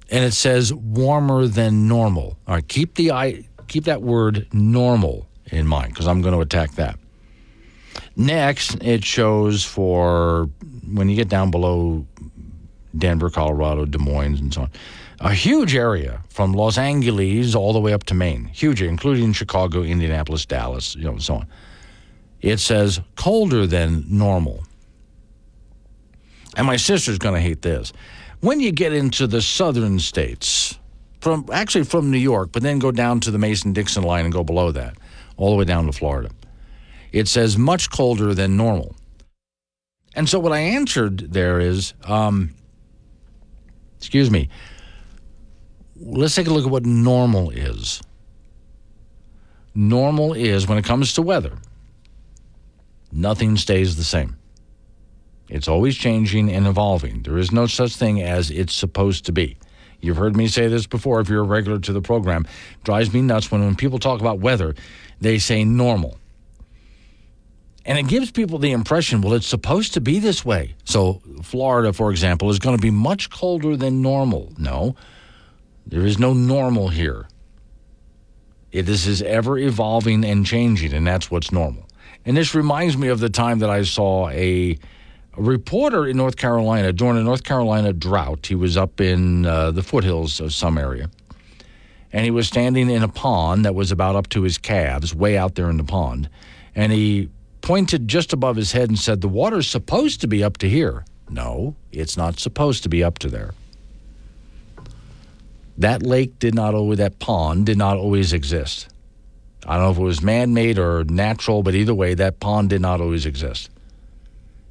[0.10, 2.38] And it says warmer than normal.
[2.48, 6.42] All right, keep the I keep that word normal in mind because I'm going to
[6.42, 7.00] attack that.
[8.16, 10.50] Next, it shows for
[10.92, 12.06] when you get down below
[12.98, 14.72] Denver, Colorado, Des Moines, and so on,
[15.20, 19.82] a huge area from Los Angeles all the way up to Maine, huge, including Chicago,
[19.82, 21.48] Indianapolis, Dallas, you know, and so on.
[22.42, 24.65] It says colder than normal.
[26.56, 27.92] And my sister's going to hate this.
[28.42, 30.80] When you get into the southern states,
[31.20, 34.34] from actually from New York, but then go down to the Mason Dixon line and
[34.34, 34.96] go below that,
[35.38, 36.30] all the way down to Florida,
[37.12, 38.96] it says much colder than normal.
[40.16, 42.54] And so what I answered there is, um,
[43.98, 44.50] excuse me,
[45.96, 48.02] let's take a look at what normal is.
[49.74, 51.58] Normal is, when it comes to weather,
[53.12, 54.38] nothing stays the same.
[55.48, 57.24] It's always changing and evolving.
[57.24, 59.58] There is no such thing as it's supposed to be.
[60.02, 62.48] You've heard me say this before if you're a regular to the program.
[62.84, 64.76] Drives me nuts when, when people talk about weather,
[65.22, 66.18] they say normal.
[67.86, 70.74] And it gives people the impression, well, it's supposed to be this way.
[70.86, 74.52] So, Florida, for example, is going to be much colder than normal.
[74.58, 74.96] No,
[75.86, 77.28] there is no normal here.
[78.72, 81.88] It, this is ever evolving and changing, and that's what's normal.
[82.26, 84.78] And this reminds me of the time that I saw a,
[85.38, 88.46] a reporter in North Carolina during a North Carolina drought.
[88.46, 91.10] He was up in uh, the foothills of some area,
[92.14, 95.38] and he was standing in a pond that was about up to his calves, way
[95.38, 96.30] out there in the pond.
[96.74, 97.30] And he
[97.62, 101.06] pointed just above his head and said, The water's supposed to be up to here.
[101.30, 103.54] No, it's not supposed to be up to there.
[105.78, 108.88] That lake did not always, that pond did not always exist.
[109.68, 112.70] I don't know if it was man made or natural, but either way, that pond
[112.70, 113.70] did not always exist.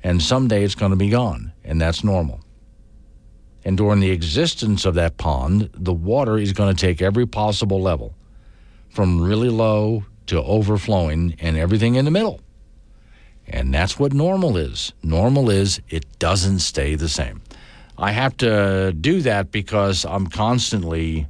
[0.05, 2.41] And someday it's going to be gone, and that's normal.
[3.65, 7.81] And during the existence of that pond, the water is going to take every possible
[7.81, 8.15] level
[8.91, 12.41] from really low to overflowing and everything in the middle.
[13.49, 14.93] And that's what normal is.
[15.03, 17.43] Normal is it doesn't stay the same.
[17.97, 21.27] I have to do that because I'm constantly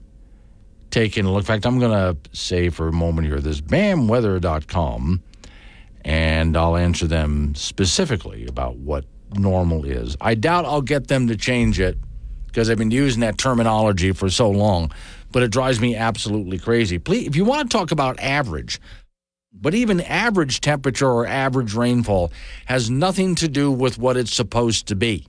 [0.90, 1.42] taking a look.
[1.42, 5.22] In fact, I'm going to say for a moment here this bamweather.com,
[6.04, 10.16] and I'll answer them specifically about what normal is.
[10.20, 11.98] I doubt I'll get them to change it
[12.46, 14.92] because I've been using that terminology for so long,
[15.32, 16.98] but it drives me absolutely crazy.
[16.98, 18.80] Please, if you want to talk about average,
[19.52, 22.32] but even average temperature or average rainfall
[22.66, 25.26] has nothing to do with what it's supposed to be.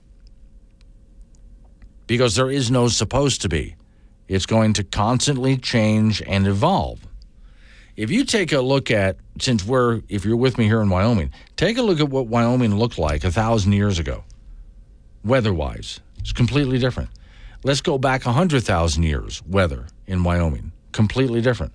[2.06, 3.76] Because there is no supposed to be.
[4.28, 7.00] It's going to constantly change and evolve.
[7.96, 11.32] If you take a look at, since we're, if you're with me here in Wyoming,
[11.56, 14.24] take a look at what Wyoming looked like a thousand years ago,
[15.24, 16.00] weather wise.
[16.18, 17.08] It's completely different.
[17.64, 21.72] Let's go back a 100,000 years, weather in Wyoming, completely different.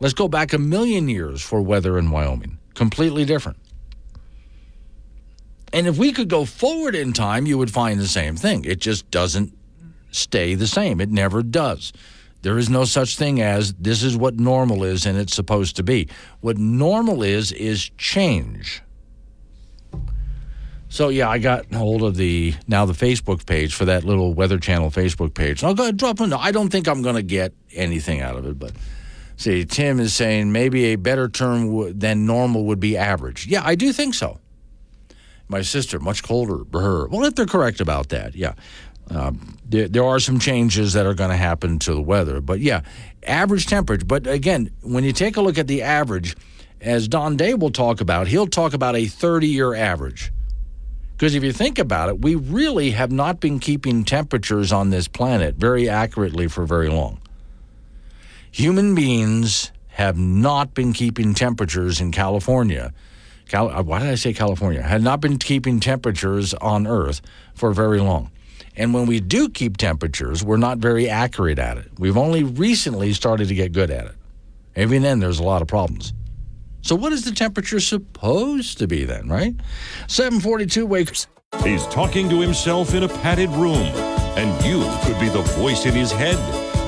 [0.00, 2.58] Let's go back a million years for weather in Wyoming.
[2.74, 3.58] Completely different.
[5.72, 8.64] And if we could go forward in time, you would find the same thing.
[8.64, 9.56] It just doesn't
[10.10, 11.00] stay the same.
[11.00, 11.92] It never does.
[12.42, 15.82] There is no such thing as this is what normal is and it's supposed to
[15.82, 16.08] be.
[16.40, 18.82] What normal is, is change.
[20.88, 24.58] So yeah, I got hold of the now the Facebook page for that little Weather
[24.58, 25.62] Channel Facebook page.
[25.62, 26.32] And I'll go ahead and drop in.
[26.32, 28.72] I don't think I'm going to get anything out of it, but
[29.40, 33.46] See, Tim is saying maybe a better term w- than normal would be average.
[33.46, 34.38] Yeah, I do think so.
[35.48, 37.08] My sister, much colder, her.
[37.08, 38.52] Well, if they're correct about that, yeah.
[39.10, 42.40] Um, there, there are some changes that are going to happen to the weather.
[42.40, 42.82] But yeah,
[43.24, 44.04] average temperature.
[44.04, 46.36] But again, when you take a look at the average,
[46.80, 50.32] as Don Day will talk about, he'll talk about a 30 year average.
[51.16, 55.06] Because if you think about it, we really have not been keeping temperatures on this
[55.06, 57.20] planet very accurately for very long
[58.50, 62.92] human beings have not been keeping temperatures in California.
[63.48, 64.82] Cal- uh, why did I say California?
[64.82, 67.20] Had not been keeping temperatures on Earth
[67.54, 68.30] for very long.
[68.80, 71.90] And when we do keep temperatures, we're not very accurate at it.
[71.98, 74.14] We've only recently started to get good at it.
[74.74, 76.14] Even then, there's a lot of problems.
[76.80, 79.54] So, what is the temperature supposed to be then, right?
[80.08, 81.26] 742 wakes.
[81.62, 83.84] He's talking to himself in a padded room,
[84.38, 86.38] and you could be the voice in his head.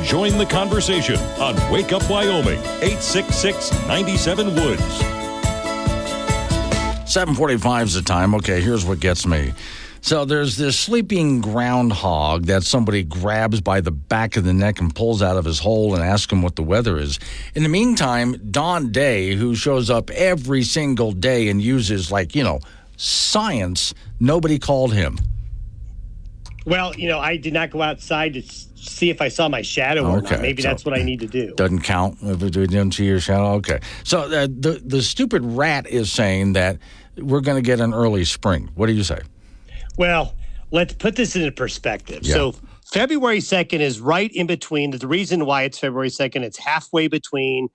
[0.02, 4.98] Join the conversation on Wake Up Wyoming, 866 97 Woods.
[7.04, 8.34] 745 is the time.
[8.36, 9.52] Okay, here's what gets me.
[10.02, 14.92] So there's this sleeping groundhog that somebody grabs by the back of the neck and
[14.92, 17.20] pulls out of his hole and asks him what the weather is.
[17.54, 22.42] In the meantime, Don Day, who shows up every single day and uses, like, you
[22.42, 22.58] know,
[22.96, 25.18] science, nobody called him.
[26.66, 30.04] Well, you know, I did not go outside to see if I saw my shadow
[30.04, 30.42] or Okay, not.
[30.42, 31.54] Maybe so- that's what I need to do.
[31.54, 33.52] Doesn't count if it didn't see your shadow.
[33.54, 33.78] Okay.
[34.02, 36.78] So uh, the the stupid rat is saying that
[37.16, 38.68] we're going to get an early spring.
[38.74, 39.20] What do you say?
[39.96, 40.34] Well,
[40.70, 42.20] let's put this into perspective.
[42.22, 42.34] Yeah.
[42.34, 42.54] So
[42.92, 44.90] February 2nd is right in between.
[44.90, 47.68] The reason why it's February 2nd, it's halfway between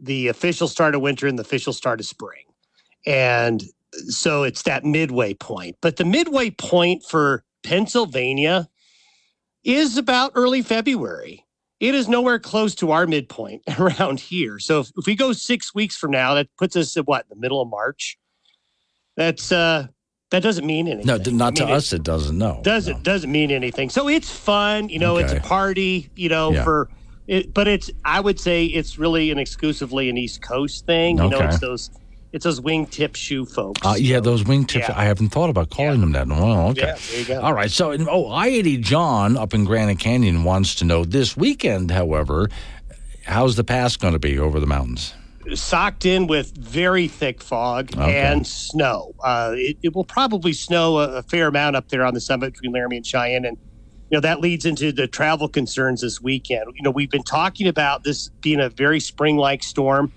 [0.00, 2.44] the official start of winter and the official start of spring.
[3.06, 3.62] And
[4.08, 5.76] so it's that midway point.
[5.80, 8.68] But the midway point for Pennsylvania
[9.64, 11.44] is about early February.
[11.80, 14.58] It is nowhere close to our midpoint around here.
[14.58, 17.36] So if, if we go six weeks from now, that puts us at what, the
[17.36, 18.18] middle of March?
[19.16, 19.88] That's uh
[20.30, 21.06] that doesn't mean anything.
[21.06, 21.92] No, not I mean, to us.
[21.92, 22.36] It doesn't.
[22.38, 22.60] No.
[22.62, 23.90] doesn't doesn't mean anything.
[23.90, 25.16] So it's fun, you know.
[25.16, 26.52] It's a party, you know.
[26.52, 26.64] Yeah.
[26.64, 26.88] For
[27.26, 31.18] it, but it's I would say it's really an exclusively an East Coast thing.
[31.18, 31.46] You know, Okay.
[31.48, 31.90] it's those
[32.32, 33.84] It's those wingtip shoe folks.
[33.84, 34.86] Uh, yeah, those wingtips.
[34.88, 34.94] Yeah.
[34.96, 36.28] I haven't thought about calling them that.
[36.30, 36.82] Oh, okay.
[36.82, 37.40] Yeah, there you go.
[37.40, 37.70] All right.
[37.70, 41.90] So, oh, I eighty John up in Granite Canyon wants to know this weekend.
[41.90, 42.48] However,
[43.24, 45.12] how's the pass going to be over the mountains?
[45.54, 48.20] Socked in with very thick fog Okay.
[48.20, 49.12] and snow.
[49.24, 52.52] Uh, it, it will probably snow a, a fair amount up there on the summit
[52.52, 53.56] between Laramie and Cheyenne, and
[54.10, 56.64] you know that leads into the travel concerns this weekend.
[56.76, 60.12] You know, we've been talking about this being a very spring-like storm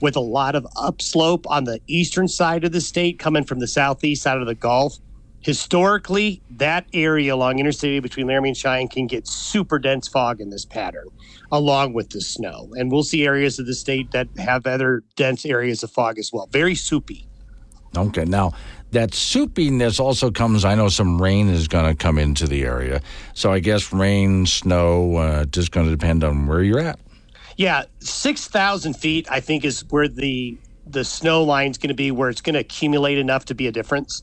[0.00, 3.68] with a lot of upslope on the eastern side of the state, coming from the
[3.68, 4.98] southeast side of the Gulf.
[5.40, 10.50] Historically, that area along Interstate between Laramie and Cheyenne can get super dense fog in
[10.50, 11.06] this pattern,
[11.52, 12.68] along with the snow.
[12.76, 16.30] And we'll see areas of the state that have other dense areas of fog as
[16.32, 16.48] well.
[16.50, 17.26] Very soupy.
[17.96, 18.24] Okay.
[18.24, 18.52] Now,
[18.92, 20.64] that soupiness also comes.
[20.64, 23.00] I know some rain is going to come into the area,
[23.34, 26.98] so I guess rain, snow, uh, just going to depend on where you're at.
[27.56, 32.10] Yeah, six thousand feet, I think, is where the the snow line's going to be,
[32.10, 34.22] where it's going to accumulate enough to be a difference.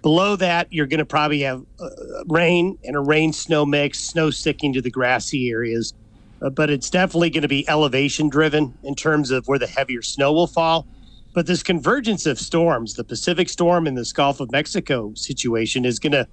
[0.00, 1.88] Below that, you're going to probably have uh,
[2.28, 5.92] rain and a rain snow mix, snow sticking to the grassy areas.
[6.40, 10.02] Uh, but it's definitely going to be elevation driven in terms of where the heavier
[10.02, 10.86] snow will fall.
[11.34, 15.98] But this convergence of storms, the Pacific storm and this Gulf of Mexico situation, is
[15.98, 16.26] going to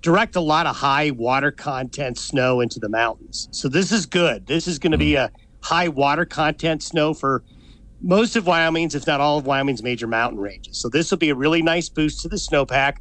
[0.00, 3.48] direct a lot of high water content snow into the mountains.
[3.50, 4.46] So this is good.
[4.46, 5.30] This is going to be a
[5.60, 7.42] high water content snow for
[8.00, 10.78] most of Wyoming's, if not all of Wyoming's major mountain ranges.
[10.78, 12.98] So this will be a really nice boost to the snowpack.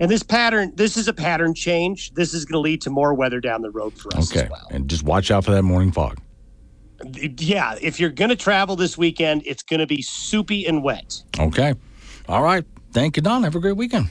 [0.00, 2.12] And this pattern, this is a pattern change.
[2.14, 4.48] This is going to lead to more weather down the road for us Okay.
[4.70, 6.18] And just watch out for that morning fog.
[7.14, 11.22] Yeah, if you're going to travel this weekend, it's going to be soupy and wet.
[11.38, 11.74] Okay.
[12.28, 12.64] All right.
[12.92, 13.42] Thank you, Don.
[13.44, 14.10] Have a great weekend.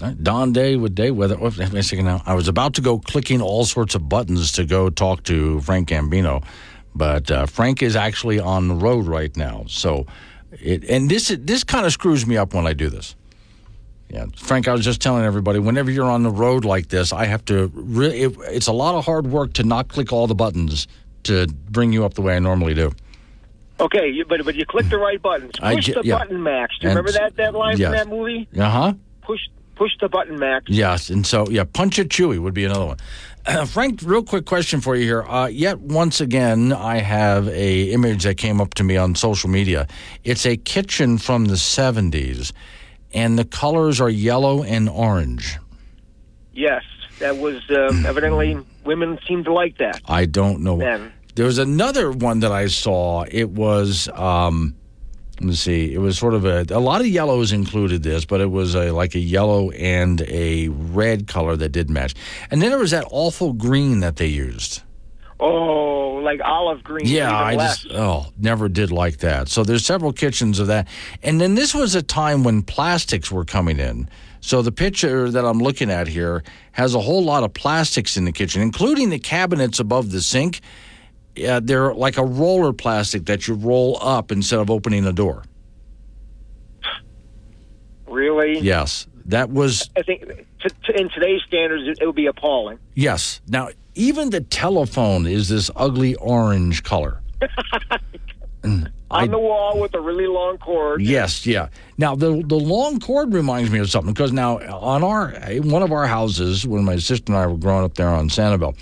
[0.00, 0.22] Right.
[0.22, 1.36] Don Day with Day Weather.
[1.40, 2.22] Oh, wait a second now.
[2.24, 5.88] I was about to go clicking all sorts of buttons to go talk to Frank
[5.88, 6.44] Gambino,
[6.94, 9.64] but uh, Frank is actually on the road right now.
[9.66, 10.06] So,
[10.52, 13.16] it and this this kind of screws me up when I do this.
[14.10, 17.26] Yeah, Frank, I was just telling everybody, whenever you're on the road like this, I
[17.26, 17.70] have to.
[17.74, 20.88] Re- it, it's a lot of hard work to not click all the buttons
[21.24, 22.92] to bring you up the way I normally do.
[23.80, 25.52] Okay, you, but but you click the right buttons.
[25.60, 26.18] I Push ju- the yeah.
[26.18, 26.78] button, Max.
[26.78, 27.88] Do you And- remember that that line yes.
[27.88, 28.48] from that movie?
[28.58, 28.92] Uh huh.
[29.22, 29.40] Push
[29.76, 30.64] push the button, Max.
[30.70, 32.96] Yes, and so yeah, punch it chewy would be another one.
[33.46, 35.22] Uh, Frank, real quick question for you here.
[35.22, 39.48] Uh, yet once again, I have a image that came up to me on social
[39.50, 39.86] media.
[40.24, 42.52] It's a kitchen from the '70s,
[43.12, 45.58] and the colors are yellow and orange.
[46.52, 46.82] Yes,
[47.18, 50.00] that was um, evidently women seem to like that.
[50.06, 50.78] I don't know.
[50.78, 53.24] Then There was another one that I saw.
[53.30, 54.74] It was, um,
[55.34, 55.94] let me see.
[55.94, 58.90] It was sort of a, a lot of yellows included this, but it was a,
[58.90, 62.14] like a yellow and a red color that did match.
[62.50, 64.82] And then there was that awful green that they used.
[65.40, 67.06] Oh, like olive green.
[67.06, 67.82] Yeah, I less.
[67.82, 69.48] just oh never did like that.
[69.48, 70.88] So there's several kitchens of that,
[71.22, 74.08] and then this was a time when plastics were coming in.
[74.40, 78.24] So the picture that I'm looking at here has a whole lot of plastics in
[78.24, 80.60] the kitchen, including the cabinets above the sink.
[81.34, 85.44] Yeah, they're like a roller plastic that you roll up instead of opening the door.
[88.06, 88.58] really.
[88.60, 92.78] Yes, that was I think t- t- in today's standards, it, it would be appalling.
[92.94, 93.40] yes.
[93.48, 93.68] Now
[93.98, 97.20] even the telephone is this ugly orange color.
[99.10, 101.00] On the wall with a really long cord.
[101.00, 101.68] Yes, yeah.
[101.96, 105.32] Now the the long cord reminds me of something because now on our
[105.62, 108.76] one of our houses when my sister and I were growing up there on Sanibel,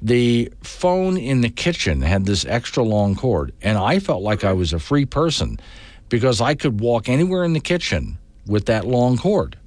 [0.00, 4.54] the phone in the kitchen had this extra long cord, and I felt like I
[4.54, 5.60] was a free person
[6.08, 9.58] because I could walk anywhere in the kitchen with that long cord.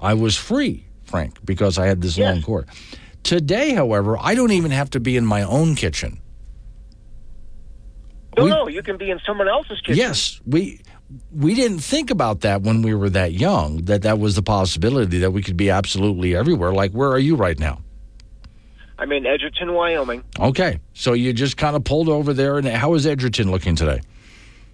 [0.00, 2.68] I was free, Frank, because I had this long cord.
[3.22, 6.20] Today, however, I don't even have to be in my own kitchen.
[8.36, 9.96] No, no, you can be in someone else's kitchen.
[9.96, 10.80] Yes, we
[11.30, 13.84] we didn't think about that when we were that young.
[13.84, 16.72] That that was the possibility that we could be absolutely everywhere.
[16.72, 17.82] Like, where are you right now?
[18.98, 20.22] I'm in Edgerton, Wyoming.
[20.38, 22.56] Okay, so you just kind of pulled over there.
[22.56, 24.00] And how is Edgerton looking today?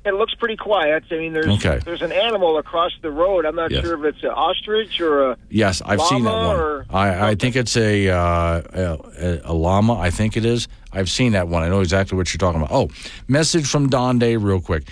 [0.05, 1.05] It looks pretty quiet.
[1.11, 1.81] I mean, there's Okay.
[1.85, 3.45] there's an animal across the road.
[3.45, 3.85] I'm not Yes.
[3.85, 6.57] sure if it's an ostrich or a Yes, I've seen that one.
[6.57, 9.99] or- I, I think it's a, uh, a a llama.
[9.99, 10.67] I think it is.
[10.93, 11.63] I've seen that one.
[11.63, 12.73] I know exactly what you're talking about.
[12.75, 12.89] Oh,
[13.27, 14.85] message from Don Day, real quick.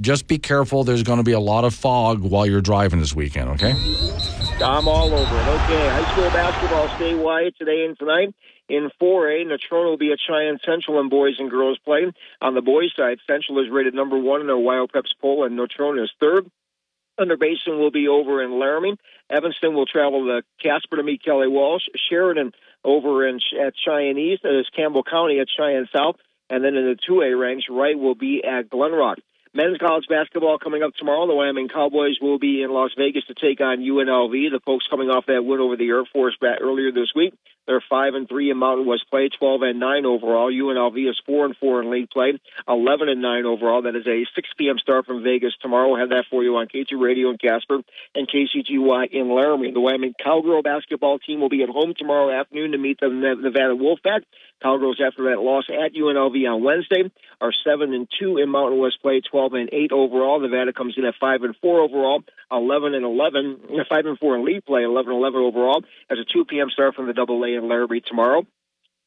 [0.00, 0.82] Just be careful.
[0.82, 3.50] There's going to be a lot of fog while you're driving this weekend.
[3.50, 3.74] Okay.
[4.64, 5.48] I'm all over it.
[5.48, 8.34] Okay, high school basketball statewide today and tonight.
[8.68, 12.10] In 4A, Natrona will be at Cheyenne Central in boys and girls play.
[12.40, 16.02] On the boys' side, Central is rated number one in their Peps poll, and Natrona
[16.02, 16.50] is third.
[17.18, 18.96] Thunder Basin will be over in Laramie.
[19.30, 21.84] Evanston will travel to Casper to meet Kelly Walsh.
[22.08, 22.52] Sheridan
[22.82, 24.42] over in at Cheyenne East.
[24.42, 26.16] That is Campbell County at Cheyenne South.
[26.50, 29.16] And then in the 2A ranks, Wright will be at Glenrock.
[29.54, 31.28] Men's college basketball coming up tomorrow.
[31.28, 34.50] The Wyoming Cowboys will be in Las Vegas to take on UNLV.
[34.50, 37.34] The folks coming off that win over the Air Force earlier this week.
[37.66, 40.50] They're five and three in Mountain West play, twelve and nine overall.
[40.50, 42.38] UNLV is four and four in league play,
[42.68, 43.82] eleven and nine overall.
[43.82, 44.78] That is a six p.m.
[44.78, 45.88] start from Vegas tomorrow.
[45.88, 47.80] We'll have that for you on K2 Radio in Casper
[48.14, 49.72] and KCGY in Laramie.
[49.72, 53.74] The Wyoming Cowgirl basketball team will be at home tomorrow afternoon to meet the Nevada
[53.74, 54.22] Wolfpack.
[54.64, 58.96] Cowgirls after that loss at UNLV on Wednesday are seven and two in Mountain West
[59.02, 60.40] play, twelve and eight overall.
[60.40, 63.60] Nevada comes in at five and four overall, eleven and eleven,
[63.90, 65.84] five and four in league play, eleven and eleven overall.
[66.10, 66.70] As a two p.m.
[66.70, 68.46] start from the Double A in Laramie tomorrow.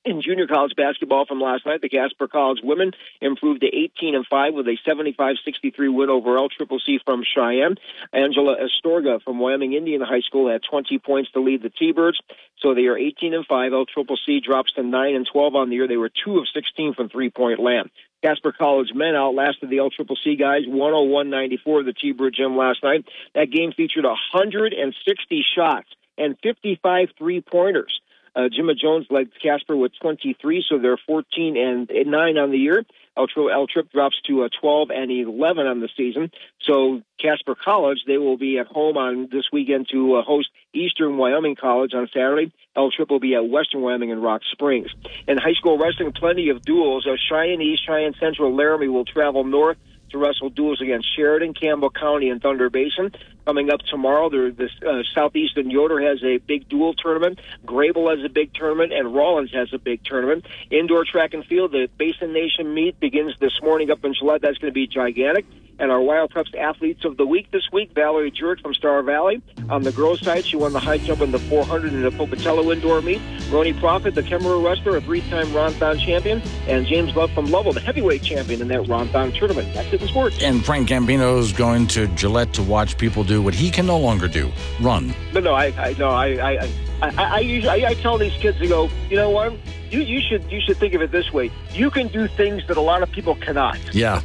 [0.08, 4.26] In junior college basketball from last night, the Casper College women improved to 18 and
[4.26, 7.76] 5 with a 75-63 win over L Triple C from Cheyenne.
[8.14, 12.22] Angela Astorga from Wyoming Indian High School had 20 points to lead the T-Birds.
[12.60, 13.74] So they are 18 and 5.
[13.74, 15.89] L Triple C drops to 9 and 12 on the year.
[15.89, 17.89] They were 2 of 16 from three-point land.
[18.24, 22.82] Casper College men outlasted the L Triple C guys 101-94 at the T-Bird gym last
[22.82, 23.03] night.
[23.36, 27.99] That game featured 160 shots and 55 three-pointers.
[28.38, 32.85] Uh, Jimma Jones led Casper with 23, so they're 14 and 9 on the year.
[33.17, 36.29] El, El Trip drops to uh, 12 and 11 on the season.
[36.61, 41.17] So Casper College, they will be at home on this weekend to uh, host Eastern
[41.17, 42.53] Wyoming College on Saturday.
[42.75, 44.89] El Trip will be at Western Wyoming in Rock Springs.
[45.27, 47.07] In high school wrestling, plenty of duels.
[47.07, 49.77] Uh, Cheyenne East, Cheyenne Central, Laramie will travel north
[50.11, 53.11] to wrestle duels against Sheridan, Campbell County, and Thunder Basin.
[53.47, 57.39] Coming up tomorrow, the uh, Southeastern Yoder has a big dual tournament.
[57.65, 60.45] Greybull has a big tournament, and Rawlins has a big tournament.
[60.69, 64.41] Indoor track and field, the Basin Nation meet begins this morning up in Gillette.
[64.41, 65.45] That's going to be gigantic.
[65.79, 69.41] And our WyoPreps athletes of the week this week, Valerie Jurek from Star Valley.
[69.69, 72.71] On the girls' side, she won the high jump in the 400 in the Pocatello
[72.71, 73.21] indoor meet.
[73.51, 77.73] Roni Profit, the Kemmerer wrestler, a three-time Ron Thon champion, and James Love from Lovell,
[77.73, 79.71] the heavyweight champion in that Ron Thon tournament.
[79.75, 80.41] That's it in sports.
[80.41, 83.97] And Frank Gambino is going to Gillette to watch people do what he can no
[83.97, 85.13] longer do: run.
[85.33, 86.69] But no, I, I no, I, I,
[87.01, 88.89] I, I, usually, I, I tell these kids to go.
[89.09, 89.53] You know what?
[89.89, 91.49] You, you should, you should think of it this way.
[91.71, 93.79] You can do things that a lot of people cannot.
[93.93, 94.21] Yeah.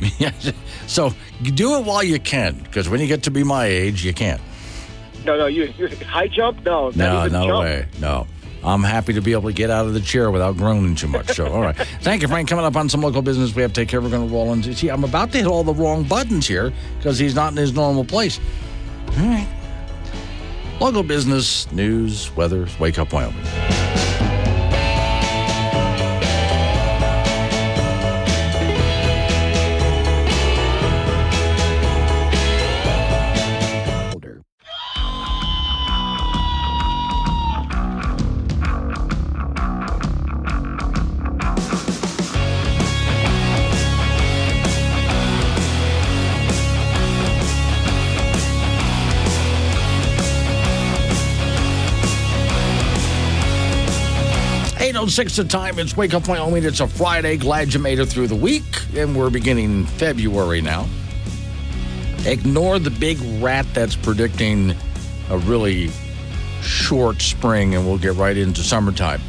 [0.86, 4.12] so do it while you can, because when you get to be my age, you
[4.12, 4.40] can't.
[5.24, 6.64] No, no, you you high jump?
[6.64, 7.60] No, no, no jump.
[7.60, 8.26] way, no.
[8.64, 11.34] I'm happy to be able to get out of the chair without groaning too much.
[11.34, 11.76] So, all right.
[12.02, 12.48] Thank you, Frank.
[12.48, 14.04] Coming up on some local business we have to take care of.
[14.04, 14.74] We're going to roll into.
[14.74, 17.72] See, I'm about to hit all the wrong buttons here because he's not in his
[17.72, 18.38] normal place.
[19.18, 19.48] All right.
[20.80, 24.01] Local business, news, weather, Wake Up Wyoming.
[55.08, 55.78] Six the time.
[55.78, 56.64] It's Wake Up Wyoming.
[56.64, 57.36] It's a Friday.
[57.36, 58.62] Glad you made it through the week.
[58.94, 60.86] And we're beginning February now.
[62.24, 64.74] Ignore the big rat that's predicting
[65.28, 65.90] a really
[66.62, 69.20] short spring and we'll get right into summertime.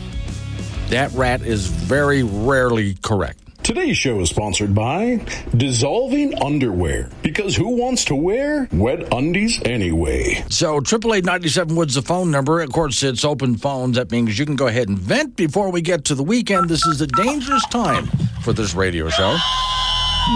[0.89, 3.43] That rat is very rarely correct.
[3.64, 7.09] Today's show is sponsored by Dissolving Underwear.
[7.22, 10.43] Because who wants to wear wet undies anyway?
[10.49, 12.59] So, 888 Woods the phone number.
[12.59, 13.95] Of course, it's open phones.
[13.95, 16.68] That means you can go ahead and vent before we get to the weekend.
[16.68, 18.07] This is a dangerous time
[18.43, 19.38] for this radio show.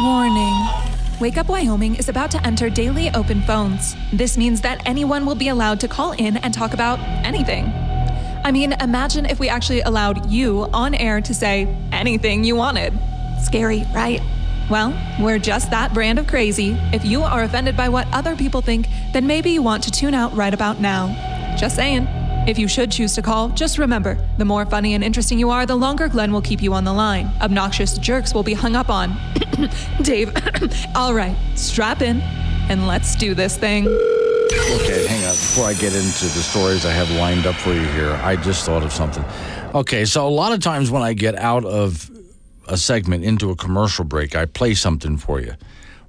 [0.03, 0.67] Warning.
[1.19, 3.93] Wake Up Wyoming is about to enter daily open phones.
[4.13, 7.65] This means that anyone will be allowed to call in and talk about anything.
[8.45, 12.97] I mean, imagine if we actually allowed you on air to say anything you wanted.
[13.43, 14.21] Scary, right?
[14.69, 16.75] Well, we're just that brand of crazy.
[16.91, 20.13] If you are offended by what other people think, then maybe you want to tune
[20.13, 21.55] out right about now.
[21.57, 22.07] Just saying.
[22.47, 25.65] If you should choose to call, just remember the more funny and interesting you are,
[25.65, 27.29] the longer Glenn will keep you on the line.
[27.41, 29.17] Obnoxious jerks will be hung up on.
[30.01, 30.33] Dave,
[30.95, 32.21] all right, strap in
[32.69, 33.87] and let's do this thing.
[33.87, 35.31] Okay, hang on.
[35.31, 38.65] Before I get into the stories I have lined up for you here, I just
[38.65, 39.25] thought of something.
[39.75, 42.09] Okay, so a lot of times when I get out of
[42.67, 45.53] a segment into a commercial break, I play something for you.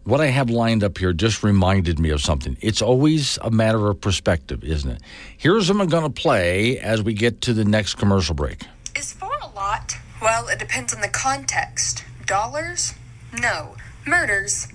[0.04, 2.56] What I have lined up here just reminded me of something.
[2.61, 5.02] It's always a matter of perspective, isn't it?
[5.36, 8.64] Here's what I'm going to play as we get to the next commercial break.
[8.96, 9.96] Is four a lot?
[10.22, 12.04] Well, it depends on the context.
[12.26, 12.94] Dollars?
[13.38, 13.76] No.
[14.06, 14.68] Murders?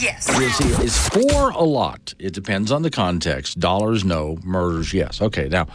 [0.00, 0.28] Yes.
[0.80, 2.14] Is four a lot?
[2.18, 3.58] It depends on the context.
[3.58, 4.04] Dollars?
[4.04, 4.38] No.
[4.44, 4.94] Murders?
[4.94, 5.20] Yes.
[5.20, 5.66] Okay, now,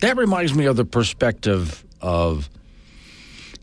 [0.00, 2.48] that reminds me of the perspective of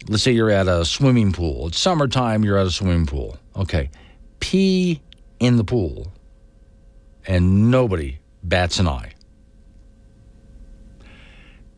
[0.08, 1.68] let's say you're at a swimming pool.
[1.68, 3.38] It's summertime, you're at a swimming pool.
[3.56, 3.90] Okay.
[4.40, 5.02] Pee
[5.40, 6.12] in the pool,
[7.28, 9.12] and nobody bats an eye.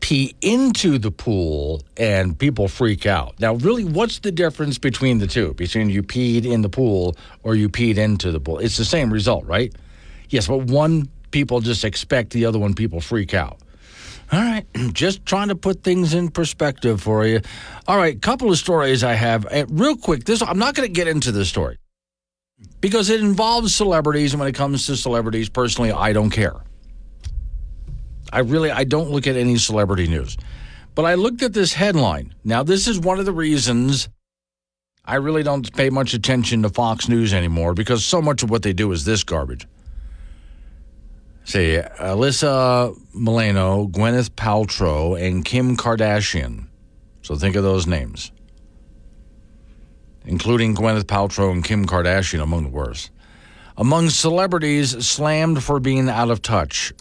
[0.00, 3.38] Pee into the pool, and people freak out.
[3.40, 5.54] Now, really, what's the difference between the two?
[5.54, 8.58] Between you peed in the pool or you peed into the pool?
[8.58, 9.74] It's the same result, right?
[10.30, 13.58] Yes, but one people just expect, the other one people freak out.
[14.30, 17.40] All right, just trying to put things in perspective for you.
[17.86, 19.46] All right, couple of stories I have.
[19.46, 21.78] Uh, real quick, this I'm not going to get into this story
[22.80, 26.56] because it involves celebrities, and when it comes to celebrities, personally, I don't care.
[28.32, 30.36] I really I don't look at any celebrity news.
[30.94, 32.34] But I looked at this headline.
[32.44, 34.08] Now, this is one of the reasons
[35.04, 38.62] I really don't pay much attention to Fox News anymore because so much of what
[38.62, 39.66] they do is this garbage.
[41.48, 46.66] Say Alyssa Milano, Gwyneth Paltrow, and Kim Kardashian.
[47.22, 48.32] So think of those names,
[50.26, 53.10] including Gwyneth Paltrow and Kim Kardashian among the worst.
[53.78, 56.92] Among celebrities slammed for being out of touch.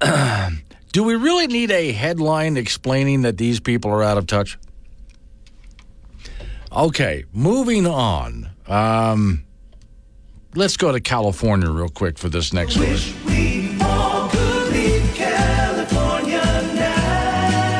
[0.92, 4.58] Do we really need a headline explaining that these people are out of touch?
[6.70, 8.50] Okay, moving on.
[8.68, 9.44] Um,
[10.56, 12.96] let's go to California real quick for this next story.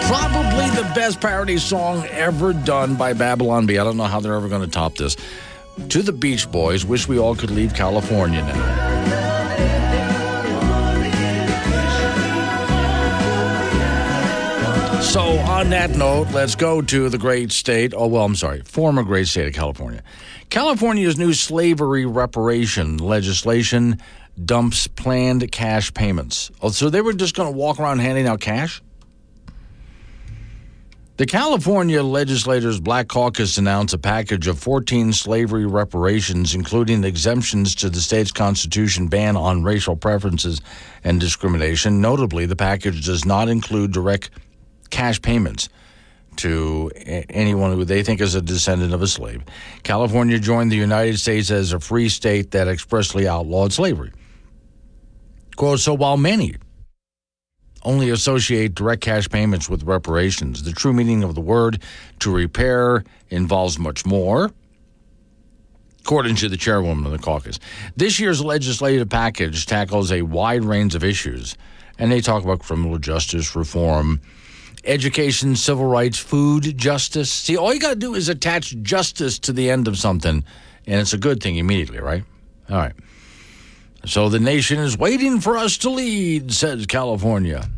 [0.07, 3.79] Probably the best parody song ever done by Babylon Bee.
[3.79, 5.17] I don't know how they're ever going to top this.
[5.89, 9.05] To the Beach Boys, wish we all could leave California now.
[15.03, 17.95] So, on that note, let's go to the great state.
[17.97, 20.03] Oh, well, I'm sorry, former great state of California.
[20.55, 24.01] California's new slavery reparation legislation
[24.45, 26.49] dumps planned cash payments.
[26.63, 28.81] Oh, so they were just going to walk around handing out cash?
[31.17, 37.91] The California legislators' Black Caucus announced a package of 14 slavery reparations, including exemptions to
[37.91, 40.61] the state's constitution ban on racial preferences
[41.03, 42.01] and discrimination.
[42.01, 44.31] Notably, the package does not include direct
[44.91, 45.69] cash payments
[46.39, 46.91] to
[47.31, 49.43] anyone who they think is a descendant of a slave.
[49.83, 54.13] California joined the United States as a free state that expressly outlawed slavery.
[55.57, 56.57] Quote, so while many
[57.85, 61.83] only associate direct cash payments with reparations, the true meaning of the word
[62.21, 64.51] to repair involves much more.
[66.01, 67.59] According to the chairwoman of the caucus,
[67.97, 71.57] this year's legislative package tackles a wide range of issues,
[71.99, 74.21] and they talk about criminal justice reform,
[74.87, 77.33] education, civil rights, food, justice.
[77.33, 80.45] See, all you got to do is attach justice to the end of something,
[80.87, 82.25] and it's a good thing immediately, right?
[82.71, 82.95] All right.
[84.07, 87.69] So the nation is waiting for us to lead, says California.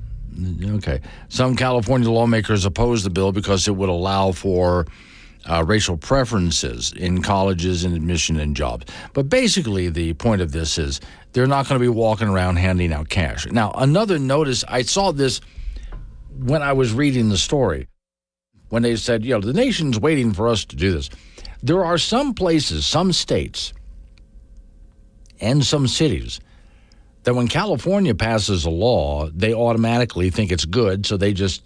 [0.62, 1.00] Okay.
[1.28, 4.86] Some California lawmakers oppose the bill because it would allow for
[5.48, 8.86] uh, racial preferences in colleges and admission and jobs.
[9.12, 11.00] But basically, the point of this is
[11.32, 13.46] they're not going to be walking around handing out cash.
[13.46, 15.40] Now, another notice I saw this
[16.38, 17.88] when I was reading the story,
[18.68, 21.10] when they said, you know, the nation's waiting for us to do this.
[21.62, 23.72] There are some places, some states,
[25.40, 26.40] and some cities
[27.24, 31.64] that when California passes a law, they automatically think it's good, so they just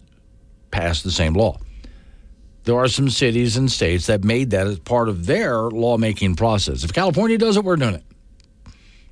[0.71, 1.59] pass the same law.
[2.65, 6.85] There are some cities and states that made that as part of their lawmaking process.
[6.85, 8.05] If California does it, we're doing it.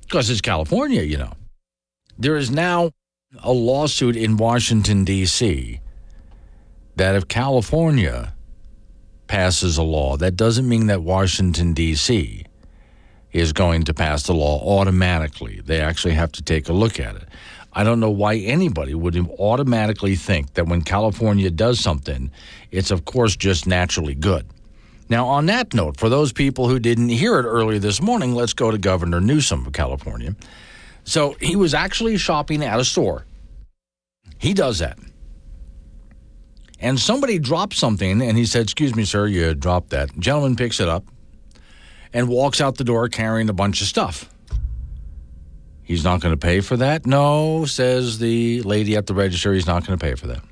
[0.01, 1.33] Because it's California, you know.
[2.17, 2.91] There is now
[3.43, 5.79] a lawsuit in Washington, D.C.,
[6.95, 8.33] that if California
[9.27, 12.45] passes a law, that doesn't mean that Washington, D.C.
[13.31, 15.61] is going to pass the law automatically.
[15.63, 17.27] They actually have to take a look at it.
[17.73, 22.31] I don't know why anybody would automatically think that when California does something,
[22.71, 24.47] it's of course just naturally good.
[25.07, 28.53] Now, on that note, for those people who didn't hear it earlier this morning, let's
[28.53, 30.35] go to Governor Newsom of California.
[31.09, 33.25] So he was actually shopping at a store.
[34.37, 34.99] He does that.
[36.79, 40.15] And somebody dropped something, and he said, Excuse me, sir, you dropped that.
[40.19, 41.03] Gentleman picks it up
[42.13, 44.31] and walks out the door carrying a bunch of stuff.
[45.81, 47.07] He's not going to pay for that?
[47.07, 49.51] No, says the lady at the register.
[49.51, 50.43] He's not going to pay for that.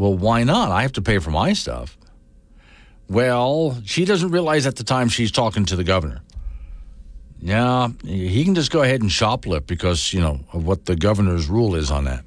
[0.00, 0.72] Well, why not?
[0.72, 1.96] I have to pay for my stuff.
[3.08, 6.23] Well, she doesn't realize at the time she's talking to the governor.
[7.44, 11.46] Yeah, he can just go ahead and shoplift because, you know, of what the governor's
[11.46, 12.24] rule is on that,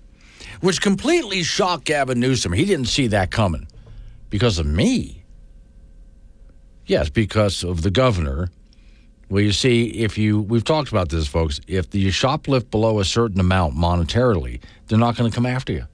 [0.62, 2.54] which completely shocked Gavin Newsom.
[2.54, 3.68] He didn't see that coming
[4.30, 5.24] because of me.
[6.86, 8.50] Yes, because of the governor.
[9.28, 13.04] Well, you see, if you, we've talked about this, folks, if you shoplift below a
[13.04, 15.86] certain amount monetarily, they're not going to come after you.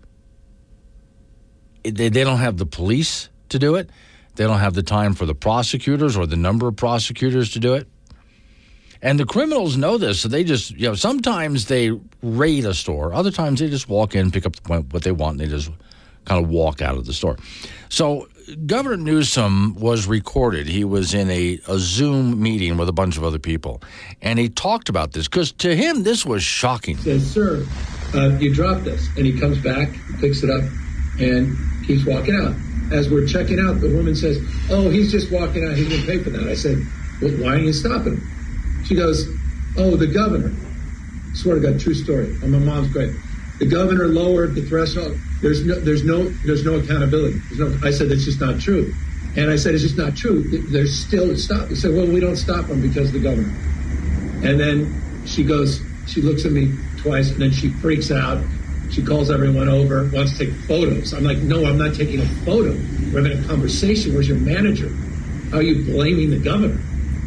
[1.83, 3.89] they, they don't have the police to do it.
[4.35, 7.73] They don't have the time for the prosecutors or the number of prosecutors to do
[7.75, 7.87] it.
[9.03, 13.13] And the criminals know this, so they just, you know, sometimes they raid a store.
[13.13, 15.69] Other times they just walk in, pick up what they want, and they just
[16.23, 17.35] kind of walk out of the store.
[17.89, 18.30] So
[18.65, 20.67] Governor Newsom was recorded.
[20.67, 23.81] He was in a, a Zoom meeting with a bunch of other people,
[24.21, 26.95] and he talked about this because to him this was shocking.
[26.95, 27.65] He says, "Sir,
[28.13, 29.89] uh, you dropped this," and he comes back,
[30.21, 30.63] picks it up,
[31.19, 32.55] and keeps walking out.
[32.93, 34.39] As we're checking out, the woman says,
[34.69, 35.75] "Oh, he's just walking out.
[35.75, 36.77] He didn't pay for that." I said,
[37.21, 38.21] "Well, why didn't you stop him?"
[38.85, 39.27] She goes,
[39.77, 40.51] "Oh, the governor."
[41.31, 42.26] I swear to God, true story.
[42.26, 43.11] And my mom's great.
[43.60, 45.18] The governor lowered the threshold.
[45.41, 47.39] There's no, there's no, there's no accountability.
[47.49, 48.93] There's no, I said that's just not true,
[49.35, 50.43] and I said it's just not true.
[50.69, 51.69] There's still stop.
[51.69, 53.51] They said, well, we don't stop them because the governor.
[54.47, 54.93] And then
[55.26, 58.43] she goes, she looks at me twice, and then she freaks out.
[58.91, 61.14] She calls everyone over, wants to take photos.
[61.14, 62.72] I'm like, no, I'm not taking a photo.
[63.11, 64.14] We're having a conversation.
[64.14, 64.89] Where's your manager?
[65.51, 66.80] How are you blaming the governor?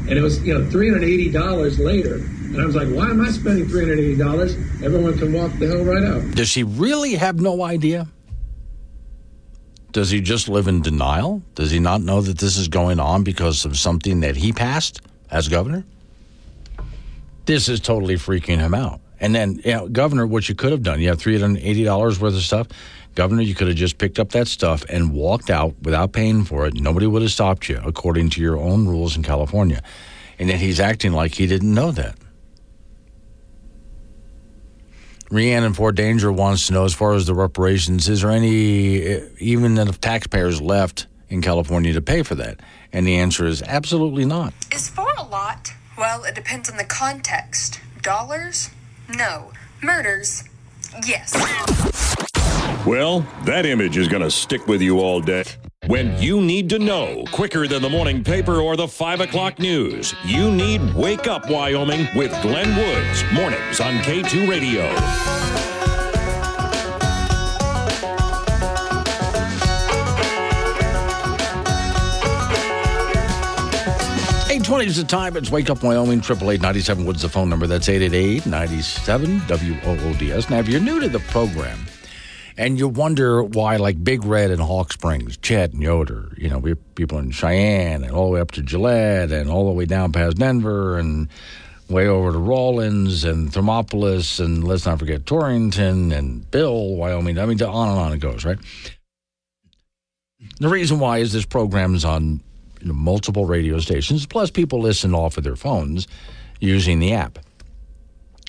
[0.09, 2.15] And it was, you know, $380 later.
[2.15, 4.83] And I was like, why am I spending $380?
[4.83, 6.35] Everyone can walk the hell right out.
[6.37, 8.07] Does he really have no idea?
[9.93, 11.43] Does he just live in denial?
[11.55, 15.01] Does he not know that this is going on because of something that he passed
[15.31, 15.85] as governor?
[17.47, 19.01] This is totally freaking him out.
[19.21, 22.43] And then, you know, Governor, what you could have done, you have $380 worth of
[22.43, 22.69] stuff.
[23.17, 26.67] Governor, you could have just picked up that stuff and walked out without paying for
[26.67, 26.75] it.
[26.75, 29.83] Nobody would have stopped you, according to your own rules in California.
[30.39, 32.15] And then he's acting like he didn't know that.
[35.31, 39.21] Rhiannon Fort Danger wants to know, as far as the reparations, is there any, eh,
[39.39, 42.61] even enough taxpayers left in California to pay for that?
[42.93, 44.53] And the answer is absolutely not.
[44.73, 45.73] Is four a lot?
[45.97, 47.81] Well, it depends on the context.
[48.03, 48.69] Dollars?
[49.09, 49.53] No.
[49.83, 50.45] Murders?
[51.07, 51.33] Yes.
[52.87, 55.43] Well, that image is going to stick with you all day.
[55.89, 60.15] When you need to know quicker than the morning paper or the 5 o'clock news,
[60.25, 63.25] you need Wake Up Wyoming with Glenn Woods.
[63.33, 64.85] Mornings on K2 Radio.
[74.47, 75.37] 820 is the time.
[75.37, 77.67] It's Wake Up Wyoming, 888 Woods, the phone number.
[77.67, 80.51] That's 888 97 WOODS.
[80.51, 81.85] Now, if you're new to the program
[82.59, 86.59] and you wonder why, like Big Red and Hawk Springs, Chet and Yoder, you know,
[86.59, 89.73] we have people in Cheyenne and all the way up to Gillette and all the
[89.73, 91.29] way down past Denver and
[91.89, 97.39] way over to Rawlins and Thermopolis and let's not forget Torrington and Bill, Wyoming.
[97.39, 98.59] I mean, on and on it goes, right?
[100.59, 102.41] The reason why is this program is on
[102.81, 106.09] you know, multiple radio stations, plus people listen off of their phones
[106.61, 107.39] using the app.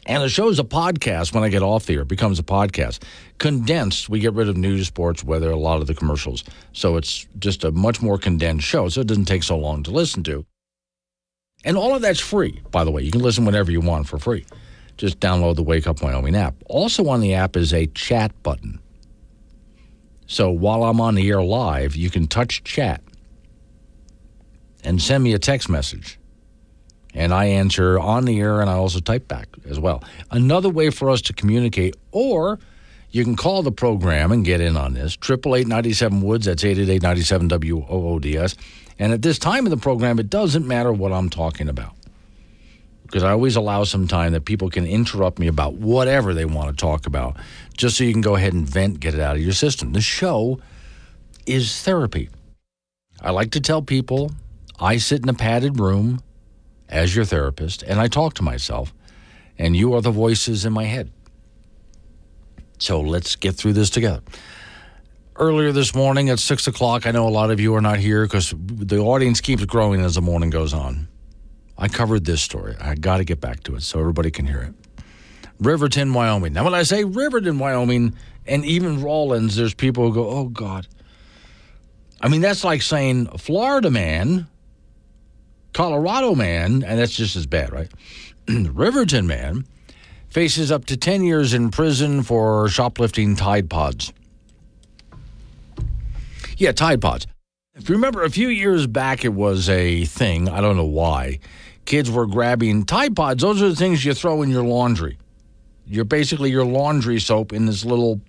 [0.08, 2.02] And the show's a podcast when I get off the air.
[2.04, 3.04] It becomes a podcast.
[3.40, 6.46] Condensed, we get rid of news, sports, weather, a lot of the commercials.
[6.72, 9.92] So it's just a much more condensed show, so it doesn't take so long to
[9.92, 10.46] listen to.
[11.66, 13.02] And all of that's free, by the way.
[13.02, 14.46] You can listen whenever you want for free.
[14.96, 16.56] Just download the Wake Up Wyoming app.
[16.68, 18.80] Also on the app is a chat button.
[20.26, 23.02] So while I'm on the air live, you can touch chat
[24.86, 26.17] and send me a text message.
[27.14, 30.04] And I answer on the air and I also type back as well.
[30.30, 32.60] Another way for us to communicate, or
[33.12, 35.18] you can call the program and get in on this.
[35.18, 38.56] 888 Woods, that's 888 97 WOODS.
[39.00, 41.94] And at this time of the program, it doesn't matter what I'm talking about.
[43.04, 46.70] Because I always allow some time that people can interrupt me about whatever they want
[46.70, 47.38] to talk about,
[47.78, 49.94] just so you can go ahead and vent, get it out of your system.
[49.94, 50.60] The show
[51.46, 52.30] is therapy.
[53.22, 54.32] I like to tell people
[54.80, 56.22] I sit in a padded room
[56.90, 58.94] as your therapist and I talk to myself,
[59.58, 61.12] and you are the voices in my head.
[62.80, 64.22] So let's get through this together.
[65.36, 68.24] Earlier this morning at six o'clock, I know a lot of you are not here
[68.24, 71.08] because the audience keeps growing as the morning goes on.
[71.78, 72.76] I covered this story.
[72.80, 75.04] I got to get back to it so everybody can hear it.
[75.60, 76.54] Riverton, Wyoming.
[76.54, 78.16] Now, when I say Riverton, Wyoming,
[78.46, 80.88] and even Rawlins, there's people who go, oh, God.
[82.22, 84.48] I mean, that's like saying Florida man
[85.78, 87.92] Colorado man, and that's just as bad, right?
[88.50, 89.64] Riverton man
[90.28, 94.12] faces up to 10 years in prison for shoplifting Tide Pods.
[96.58, 97.28] Yeah, Tide Pods.
[97.76, 100.50] If you remember, a few years back, it was a thing.
[100.50, 101.38] I don't know why.
[101.86, 103.44] Kids were grabbing Tide Pods.
[103.44, 105.20] Those are the things you throw in your laundry.
[105.86, 108.20] You're basically your laundry soap in this little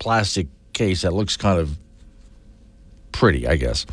[0.00, 1.78] plastic case that looks kind of
[3.12, 3.86] pretty, I guess.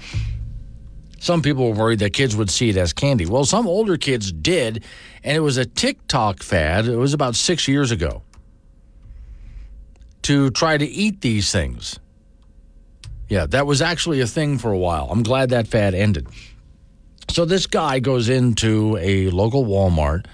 [1.27, 3.25] Some people were worried that kids would see it as candy.
[3.25, 4.85] Well, some older kids did,
[5.25, 6.87] and it was a TikTok fad.
[6.87, 8.21] It was about six years ago
[10.21, 11.99] to try to eat these things.
[13.27, 15.09] Yeah, that was actually a thing for a while.
[15.11, 16.29] I'm glad that fad ended.
[17.29, 20.27] So this guy goes into a local Walmart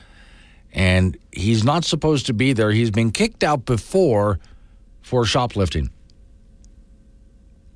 [0.74, 2.70] and he's not supposed to be there.
[2.70, 4.38] He's been kicked out before
[5.02, 5.90] for shoplifting.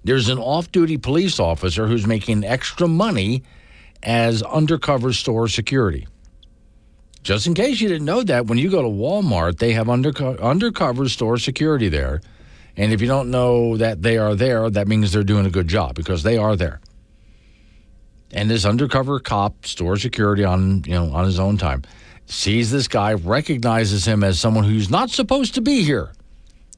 [0.07, 3.43] There's an off duty police officer who's making extra money
[4.01, 6.07] as undercover store security.
[7.23, 10.39] Just in case you didn't know that, when you go to Walmart, they have underco-
[10.41, 12.21] undercover store security there.
[12.77, 15.67] And if you don't know that they are there, that means they're doing a good
[15.67, 16.79] job because they are there.
[18.31, 21.83] And this undercover cop, store security on you know on his own time,
[22.27, 26.13] sees this guy, recognizes him as someone who's not supposed to be here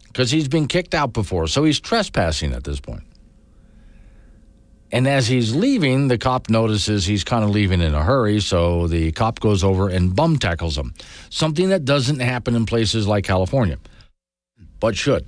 [0.08, 1.46] because he's been kicked out before.
[1.46, 3.04] So he's trespassing at this point.
[4.92, 8.88] And as he's leaving, the cop notices he's kind of leaving in a hurry, so
[8.88, 10.94] the cop goes over and bum tackles him.
[11.30, 13.78] Something that doesn't happen in places like California,
[14.80, 15.26] but should.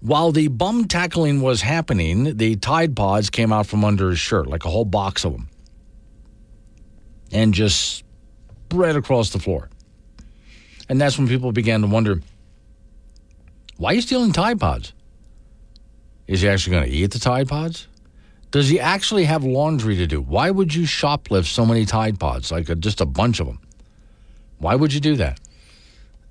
[0.00, 4.46] While the bum tackling was happening, the Tide Pods came out from under his shirt,
[4.46, 5.48] like a whole box of them,
[7.32, 8.04] and just
[8.66, 9.68] spread across the floor.
[10.88, 12.20] And that's when people began to wonder
[13.76, 14.92] why are you stealing Tide Pods?
[16.32, 17.88] Is he actually going to eat the Tide Pods?
[18.52, 20.22] Does he actually have laundry to do?
[20.22, 23.58] Why would you shoplift so many Tide Pods, like a, just a bunch of them?
[24.56, 25.38] Why would you do that?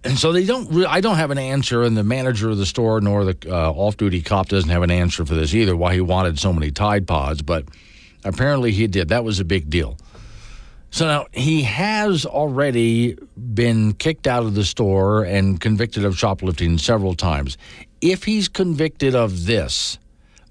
[0.03, 0.68] And so they don't.
[0.72, 3.72] Re- I don't have an answer, and the manager of the store nor the uh,
[3.72, 5.76] off-duty cop doesn't have an answer for this either.
[5.76, 7.65] Why he wanted so many Tide Pods, but
[8.23, 9.10] apparently he did.
[9.10, 9.98] That was a big deal.
[10.90, 13.19] So now he has already
[13.53, 17.56] been kicked out of the store and convicted of shoplifting several times.
[18.02, 19.99] If he's convicted of this,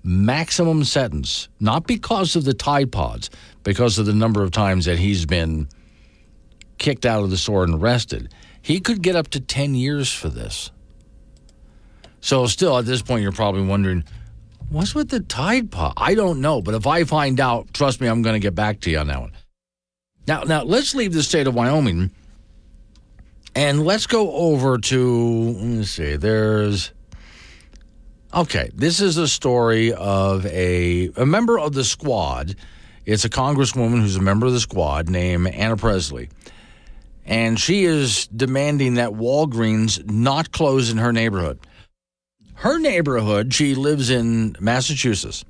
[0.02, 3.30] maximum sentence, not because of the Tide Pods,
[3.64, 5.68] because of the number of times that he's been
[6.78, 8.32] kicked out of the store and arrested,
[8.62, 10.70] he could get up to 10 years for this.
[12.20, 14.04] So, still, at this point, you're probably wondering,
[14.68, 15.94] what's with the Tide Pod?
[15.96, 18.80] I don't know, but if I find out, trust me, I'm going to get back
[18.80, 19.32] to you on that one.
[20.26, 22.10] Now, now let's leave the state of Wyoming
[23.54, 26.92] and let's go over to, let me see, there's,
[28.34, 32.54] okay, this is a story of a, a member of the squad.
[33.06, 36.28] It's a congresswoman who's a member of the squad named Ayanna Pressley.
[37.24, 41.58] And she is demanding that Walgreens not close in her neighborhood.
[42.54, 45.44] Her neighborhood, she lives in Massachusetts.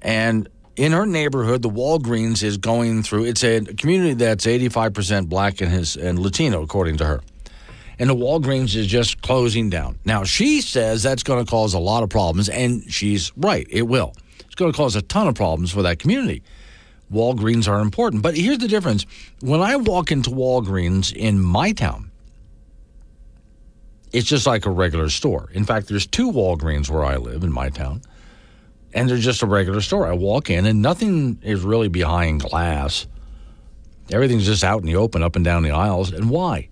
[0.00, 3.24] And in her neighborhood, the Walgreens is going through.
[3.24, 7.20] It's a community that's 85% black and his and Latino, according to her.
[8.02, 9.96] And the Walgreens is just closing down.
[10.04, 13.64] Now she says that's going to cause a lot of problems, and she's right.
[13.70, 14.12] It will.
[14.40, 16.42] It's going to cause a ton of problems for that community.
[17.12, 19.06] Walgreens are important, but here's the difference:
[19.40, 22.10] when I walk into Walgreens in my town,
[24.12, 25.48] it's just like a regular store.
[25.52, 28.02] In fact, there's two Walgreens where I live in my town
[28.92, 30.08] and they're just a regular store.
[30.08, 33.06] I walk in and nothing is really behind glass.
[34.10, 36.10] Everything's just out in the open, up and down the aisles.
[36.10, 36.68] And why?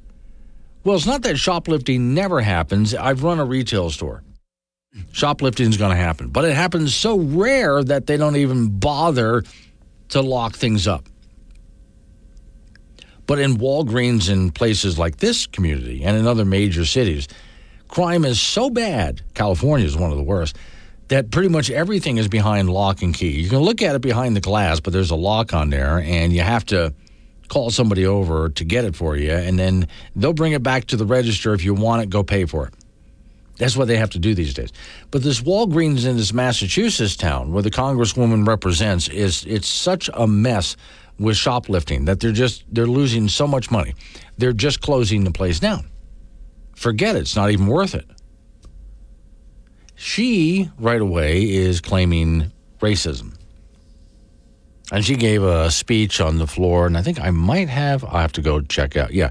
[0.83, 2.95] Well, it's not that shoplifting never happens.
[2.95, 4.23] I've run a retail store.
[5.13, 9.45] Shoplifting is going to happen, but it happens so rare that they don't even bother
[10.09, 11.07] to lock things up.
[13.27, 17.29] But in Walgreens and places like this community and in other major cities,
[17.87, 19.23] crime is so bad.
[19.35, 20.57] California is one of the worst
[21.09, 23.41] that pretty much everything is behind lock and key.
[23.41, 26.33] You can look at it behind the glass, but there's a lock on there, and
[26.33, 26.95] you have to
[27.51, 30.97] call somebody over to get it for you, and then they'll bring it back to
[30.97, 31.53] the register.
[31.53, 32.75] If you want it, go pay for it.
[33.59, 34.73] That's what they have to do these days.
[35.11, 40.27] But this Walgreens in this Massachusetts town where the congresswoman represents is it's such a
[40.27, 40.77] mess
[41.19, 43.95] with shoplifting that they're just they're losing so much money.
[44.39, 45.91] They're just closing the place down.
[46.75, 48.07] Forget it, it's not even worth it.
[49.97, 53.37] She, right away, is claiming racism.
[54.93, 58.23] And she gave a speech on the floor, and I think I might have, I
[58.23, 59.13] have to go check out.
[59.13, 59.31] Yeah.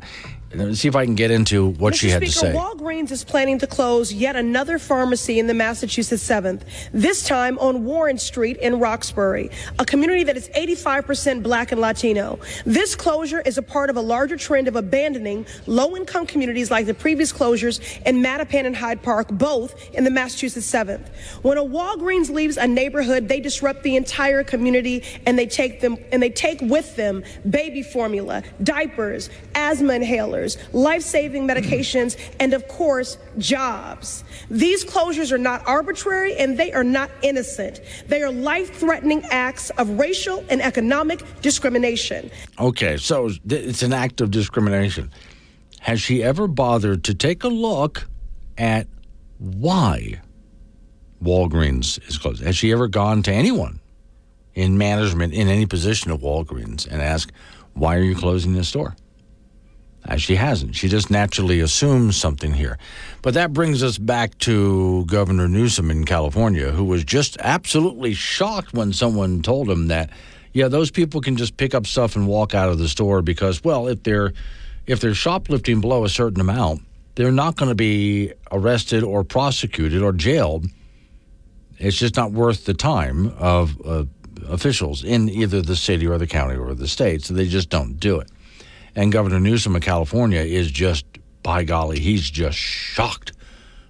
[0.52, 1.98] Let's see if I can get into what Mr.
[1.98, 2.54] she had Speaker, to say.
[2.54, 7.86] Walgreens is planning to close yet another pharmacy in the Massachusetts 7th, this time on
[7.86, 12.40] Warren Street in Roxbury, a community that is 85% black and Latino.
[12.66, 16.88] This closure is a part of a larger trend of abandoning low income communities like
[16.88, 21.10] the previous closures in Mattapan and Hyde Park, both in the Massachusetts 7th.
[21.44, 25.96] When a Walgreens leaves a neighborhood, they disrupt the entire community and they take them
[26.12, 30.39] and they take with them baby formula, diapers, asthma inhalers
[30.74, 34.24] life saving medications, and of course, jobs.
[34.50, 37.82] These closures are not arbitrary and they are not innocent.
[38.08, 42.32] They are life threatening acts of racial and economic discrimination.
[42.60, 45.12] Okay, so it's an act of discrimination.
[45.82, 48.08] Has she ever bothered to take a look
[48.58, 48.88] at
[49.38, 50.20] why
[51.24, 52.42] Walgreens is closed.
[52.44, 53.80] Has she ever gone to anyone
[54.54, 57.32] in management in any position of Walgreens and asked,
[57.74, 58.96] why are you closing the store?
[60.10, 60.76] As she hasn't.
[60.76, 62.80] She just naturally assumes something here.
[63.22, 68.74] But that brings us back to Governor Newsom in California, who was just absolutely shocked
[68.74, 70.10] when someone told him that,
[70.52, 73.64] yeah, those people can just pick up stuff and walk out of the store because,
[73.64, 74.34] well, if they're
[74.88, 76.82] if they're shoplifting below a certain amount,
[77.14, 80.66] they're not going to be arrested or prosecuted or jailed.
[81.78, 84.06] It's just not worth the time of uh,
[84.48, 88.00] officials in either the city or the county or the state, so they just don't
[88.00, 88.32] do it.
[89.00, 91.06] And Governor Newsom of California is just,
[91.42, 93.32] by golly, he's just shocked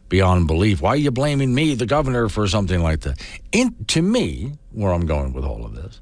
[0.07, 0.83] beyond belief.
[0.83, 3.19] Why are you blaming me, the governor, for something like that?
[3.51, 5.99] In, to me, where I'm going with all of this,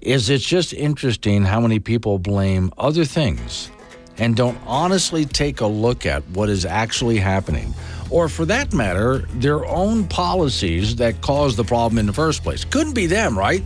[0.00, 3.70] is it's just interesting how many people blame other things
[4.18, 7.72] and don't honestly take a look at what is actually happening.
[8.10, 12.64] Or, for that matter, their own policies that caused the problem in the first place.
[12.64, 13.62] Couldn't be them, right?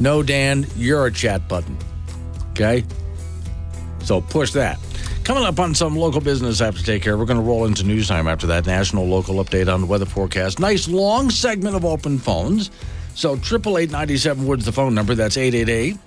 [0.00, 1.78] No, Dan, you're a chat button.
[2.54, 2.84] Okay?
[4.04, 4.78] So push that.
[5.24, 7.18] Coming up on some local business I have to take care of.
[7.18, 8.64] We're going to roll into news time after that.
[8.64, 10.60] National local update on the weather forecast.
[10.60, 12.70] Nice long segment of open phones.
[13.14, 15.14] So triple eight ninety seven Woods the phone number.
[15.14, 15.98] That's 888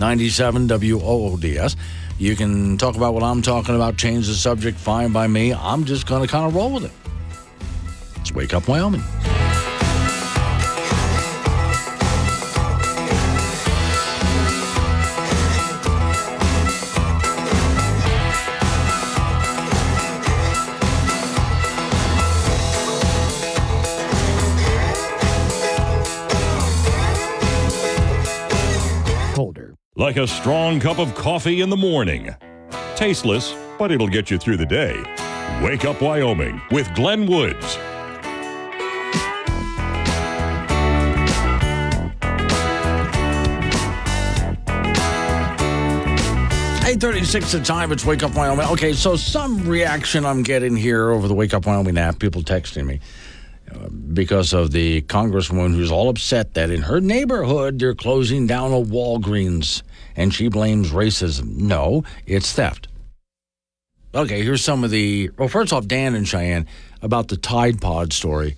[0.00, 1.76] 97 WOODS.
[2.18, 5.52] You can talk about what I'm talking about, change the subject, fine by me.
[5.54, 6.92] I'm just going to kind of roll with it.
[8.16, 9.02] Let's wake up, Wyoming.
[30.02, 32.34] Like a strong cup of coffee in the morning.
[32.96, 35.00] Tasteless, but it'll get you through the day.
[35.62, 37.78] Wake Up Wyoming with Glenn Woods.
[46.84, 47.52] Eight thirty-six.
[47.52, 47.92] The time.
[47.92, 48.66] It's Wake Up Wyoming.
[48.70, 52.18] Okay, so some reaction I'm getting here over the Wake Up Wyoming app.
[52.18, 52.98] People texting me
[54.12, 58.80] because of the congresswoman who's all upset that in her neighborhood they're closing down a
[58.80, 59.82] Walgreens
[60.16, 61.56] and she blames racism.
[61.56, 62.88] No, it's theft.
[64.14, 65.30] Okay, here's some of the.
[65.38, 66.66] Well, first off, Dan and Cheyenne
[67.00, 68.56] about the Tide Pod story.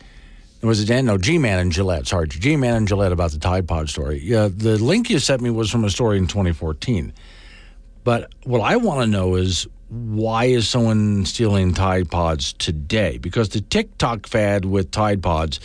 [0.62, 1.04] Was it Dan?
[1.04, 2.06] No, G Man and Gillette.
[2.06, 4.20] Sorry, G Man and Gillette about the Tide Pod story.
[4.20, 7.12] Yeah, the link you sent me was from a story in 2014.
[8.02, 13.18] But what I want to know is why is someone stealing Tide Pods today?
[13.18, 15.60] Because the TikTok fad with Tide Pods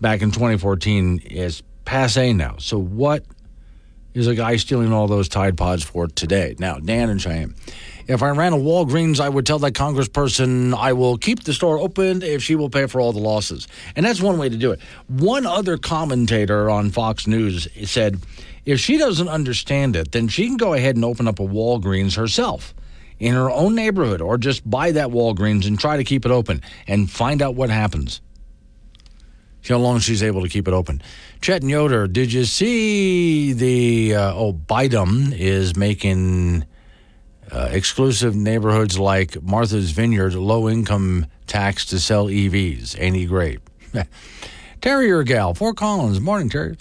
[0.00, 2.56] back in 2014 is passe now.
[2.58, 3.24] So what
[4.14, 6.54] is a guy stealing all those Tide Pods for today?
[6.58, 7.54] Now, Dan and Cheyenne.
[8.08, 11.78] If I ran a Walgreens, I would tell that congressperson I will keep the store
[11.78, 13.68] open if she will pay for all the losses.
[13.96, 14.80] And that's one way to do it.
[15.06, 18.20] One other commentator on Fox News said
[18.66, 22.16] if she doesn't understand it, then she can go ahead and open up a Walgreens
[22.16, 22.74] herself
[23.22, 26.60] in her own neighborhood or just buy that Walgreens and try to keep it open
[26.88, 28.20] and find out what happens.
[29.62, 31.00] See how long she's able to keep it open.
[31.40, 36.64] Chet and Yoder, did you see the, uh, oh, Biden is making
[37.52, 42.96] uh, exclusive neighborhoods like Martha's Vineyard low income tax to sell EVs?
[42.98, 43.60] Any great?
[44.80, 46.76] Terry or gal, Fort Collins, morning, Terrier.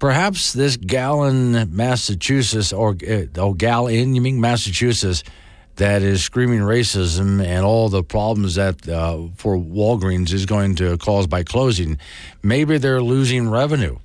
[0.00, 5.22] Perhaps this gal in Massachusetts, or uh, oh, gal in, you mean Massachusetts,
[5.76, 10.96] that is screaming racism and all the problems that uh, for Walgreens is going to
[10.98, 11.98] cause by closing,
[12.42, 13.98] maybe they're losing revenue.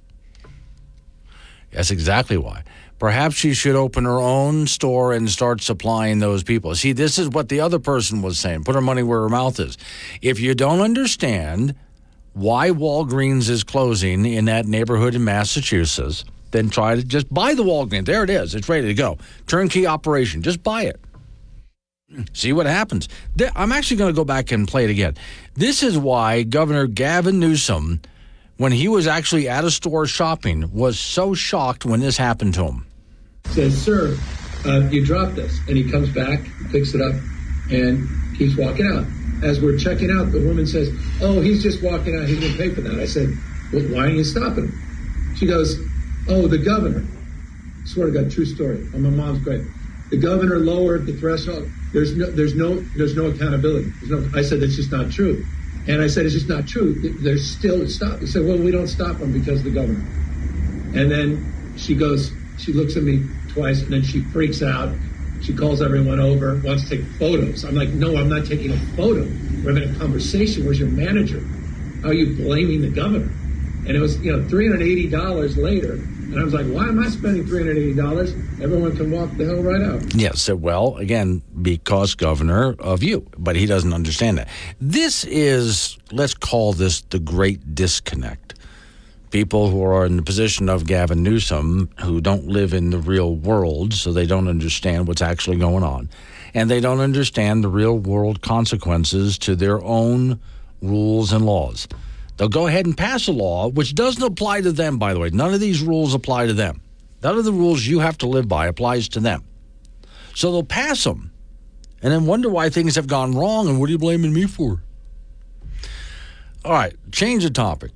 [1.72, 2.64] That's exactly why.
[3.00, 6.76] Perhaps she should open her own store and start supplying those people.
[6.76, 9.60] See, this is what the other person was saying put her money where her mouth
[9.60, 9.78] is.
[10.22, 11.74] If you don't understand
[12.34, 17.64] why Walgreens is closing in that neighborhood in Massachusetts, then try to just buy the
[17.64, 18.06] Walgreens.
[18.06, 18.54] There it is.
[18.54, 19.18] It's ready to go.
[19.48, 20.42] Turnkey operation.
[20.42, 21.00] Just buy it.
[22.34, 23.08] See what happens.
[23.56, 25.16] I'm actually going to go back and play it again.
[25.56, 28.02] This is why Governor Gavin Newsom,
[28.58, 32.66] when he was actually at a store shopping, was so shocked when this happened to
[32.66, 32.86] him.
[33.48, 34.18] Says, Sir,
[34.66, 35.58] uh, you dropped this.
[35.68, 37.16] And he comes back, picks it up,
[37.72, 38.08] and
[38.38, 39.06] keeps walking out.
[39.44, 40.90] As we're checking out, the woman says,
[41.22, 42.28] Oh, he's just walking out.
[42.28, 43.00] He didn't pay for that.
[43.00, 43.30] I said,
[43.74, 44.72] Well, why are you stopping
[45.36, 45.80] She goes,
[46.30, 47.04] Oh, the governor.
[47.86, 48.86] Swear to God, true story.
[48.94, 49.66] On my mom's grave.
[50.12, 51.70] The governor lowered the threshold.
[51.94, 53.92] There's no, there's no, there's no accountability.
[54.02, 54.38] There's no.
[54.38, 55.46] I said that's just not true,
[55.88, 56.94] and I said it's just not true.
[57.22, 58.20] There's still stop.
[58.20, 60.06] He said, well, we don't stop them because the governor.
[60.94, 64.94] And then she goes, she looks at me twice, and then she freaks out,
[65.42, 67.64] She calls everyone over, wants to take photos.
[67.64, 69.24] I'm like, no, I'm not taking a photo.
[69.64, 70.66] We're having a conversation.
[70.66, 71.40] Where's your manager?
[72.02, 73.32] How are you blaming the governor?
[73.88, 76.00] And it was, you know, $380 later.
[76.32, 78.62] And I was like, why am I spending $380?
[78.62, 80.16] Everyone can walk the hell right out.
[80.16, 84.48] Yes, well, again, because governor of you, but he doesn't understand that.
[84.80, 88.54] This is, let's call this the great disconnect.
[89.32, 93.36] People who are in the position of Gavin Newsom, who don't live in the real
[93.36, 96.10] world, so they don't understand what's actually going on.
[96.54, 100.40] And they don't understand the real world consequences to their own
[100.82, 101.90] rules and laws.
[102.42, 105.30] They'll go ahead and pass a law, which doesn't apply to them, by the way.
[105.30, 106.82] None of these rules apply to them.
[107.22, 109.44] None of the rules you have to live by applies to them.
[110.34, 111.32] So they'll pass them
[112.02, 114.82] and then wonder why things have gone wrong and what are you blaming me for?
[116.66, 117.92] All right, change the topic,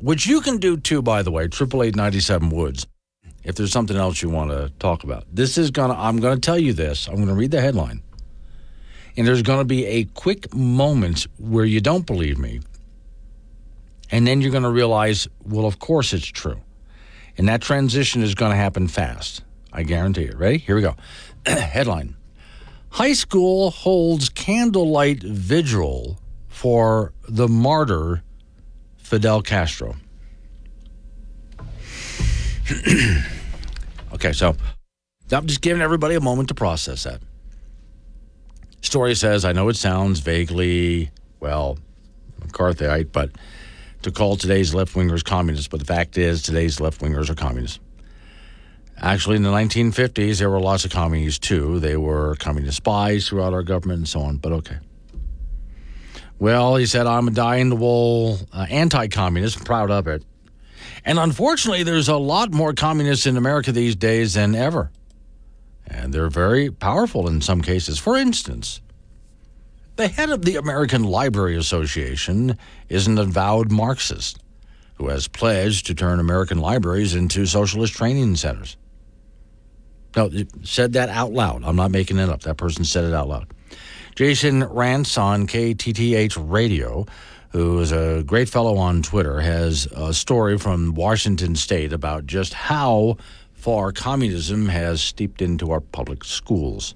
[0.00, 2.86] which you can do too, by the way, 888 Woods,
[3.42, 5.26] if there's something else you want to talk about.
[5.30, 7.06] This is going to, I'm going to tell you this.
[7.06, 8.02] I'm going to read the headline.
[9.18, 12.60] And there's going to be a quick moment where you don't believe me
[14.14, 16.60] and then you're going to realize, well, of course it's true.
[17.36, 19.42] And that transition is going to happen fast.
[19.72, 20.36] I guarantee it.
[20.36, 20.58] Ready?
[20.58, 20.94] Here we go.
[21.46, 22.14] Headline
[22.90, 28.22] High school holds candlelight vigil for the martyr
[28.98, 29.96] Fidel Castro.
[34.12, 34.54] okay, so
[35.32, 37.20] I'm just giving everybody a moment to process that.
[38.80, 41.10] Story says, I know it sounds vaguely,
[41.40, 41.78] well,
[42.42, 43.30] McCarthyite, but
[44.04, 47.80] to call today's left wingers communists, but the fact is, today's left wingers are communists.
[48.96, 51.80] Actually, in the 1950s, there were lots of communists too.
[51.80, 54.78] They were communist spies throughout our government and so on, but okay.
[56.38, 60.24] Well, he said, I'm a dying the wool uh, anti communist, proud of it.
[61.04, 64.90] And unfortunately, there's a lot more communists in America these days than ever.
[65.86, 67.98] And they're very powerful in some cases.
[67.98, 68.80] For instance,
[69.96, 72.58] the head of the American Library Association
[72.88, 74.40] is an avowed Marxist
[74.96, 78.76] who has pledged to turn American libraries into socialist training centers.
[80.16, 80.30] No,
[80.62, 81.64] said that out loud.
[81.64, 82.42] I'm not making it up.
[82.42, 83.48] That person said it out loud.
[84.14, 87.04] Jason Rantz on KTTH Radio,
[87.50, 92.54] who is a great fellow on Twitter, has a story from Washington State about just
[92.54, 93.16] how
[93.52, 96.94] far communism has steeped into our public schools.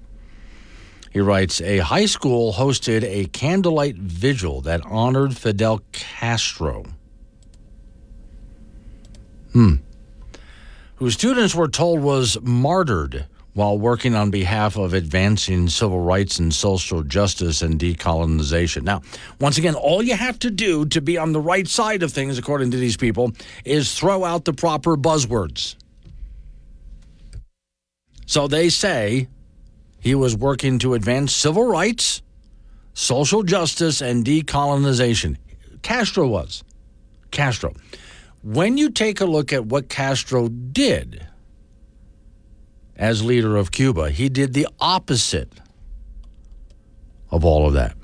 [1.11, 6.85] He writes A high school hosted a candlelight vigil that honored Fidel Castro.
[9.53, 9.77] Hmm.
[10.97, 16.55] Whose students were told was martyred while working on behalf of advancing civil rights and
[16.55, 18.83] social justice and decolonization.
[18.83, 19.03] Now,
[19.41, 22.39] once again, all you have to do to be on the right side of things,
[22.39, 23.33] according to these people,
[23.65, 25.75] is throw out the proper buzzwords.
[28.27, 29.27] So they say
[30.01, 32.23] he was working to advance civil rights,
[32.95, 35.37] social justice, and decolonization.
[35.83, 36.63] Castro was.
[37.31, 37.75] Castro.
[38.43, 41.27] When you take a look at what Castro did
[42.97, 45.53] as leader of Cuba, he did the opposite
[47.31, 47.97] of all of that.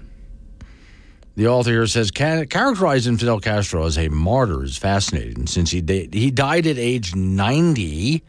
[1.36, 6.30] The author here says characterizing Fidel Castro as a martyr is fascinating since he, he
[6.30, 8.22] died at age 90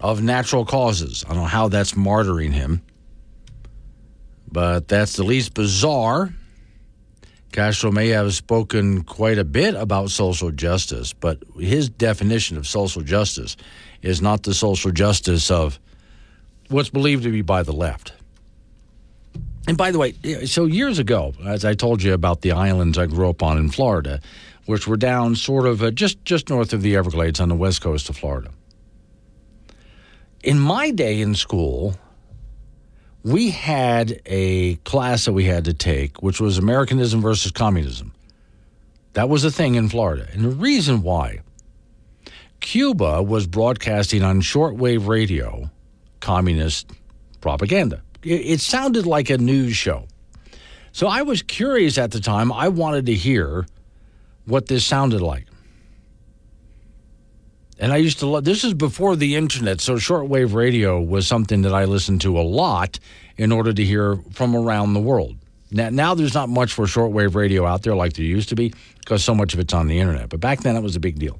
[0.00, 1.24] of natural causes.
[1.26, 2.82] I don't know how that's martyring him,
[4.50, 6.32] but that's the least bizarre.
[7.52, 13.02] Castro may have spoken quite a bit about social justice, but his definition of social
[13.02, 13.56] justice
[14.02, 15.78] is not the social justice of
[16.68, 18.12] what's believed to be by the left.
[19.66, 20.12] And by the way,
[20.44, 23.70] so years ago, as I told you about the islands I grew up on in
[23.70, 24.20] Florida,
[24.66, 27.80] which were down sort of uh, just just north of the Everglades on the west
[27.80, 28.50] coast of Florida
[30.42, 31.94] in my day in school,
[33.22, 38.14] we had a class that we had to take, which was Americanism versus communism.
[39.14, 40.28] That was a thing in Florida.
[40.32, 41.40] And the reason why
[42.60, 45.70] Cuba was broadcasting on shortwave radio
[46.20, 46.90] communist
[47.40, 48.02] propaganda.
[48.22, 50.06] It, sounded like a news show.
[50.92, 52.52] So I was curious at the time.
[52.52, 53.66] I wanted to hear
[54.44, 55.46] what this sounded like.
[57.78, 61.62] And I used to love this is before the internet, so shortwave radio was something
[61.62, 62.98] that I listened to a lot
[63.36, 65.36] in order to hear from around the world.
[65.70, 68.74] Now, now there's not much for shortwave radio out there like there used to be
[68.98, 70.28] because so much of it's on the internet.
[70.28, 71.38] But back then it was a big deal.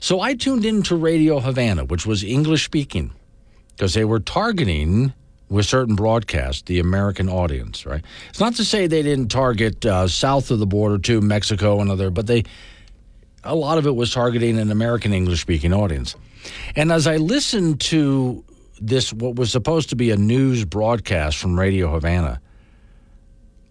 [0.00, 3.12] So I tuned into Radio Havana, which was English speaking,
[3.70, 5.14] because they were targeting
[5.48, 8.04] with certain broadcasts the American audience, right?
[8.28, 11.90] It's not to say they didn't target uh, south of the border to Mexico and
[11.90, 12.44] other, but they
[13.46, 16.16] a lot of it was targeting an American English speaking audience.
[16.74, 18.44] And as I listened to
[18.80, 22.40] this what was supposed to be a news broadcast from Radio Havana,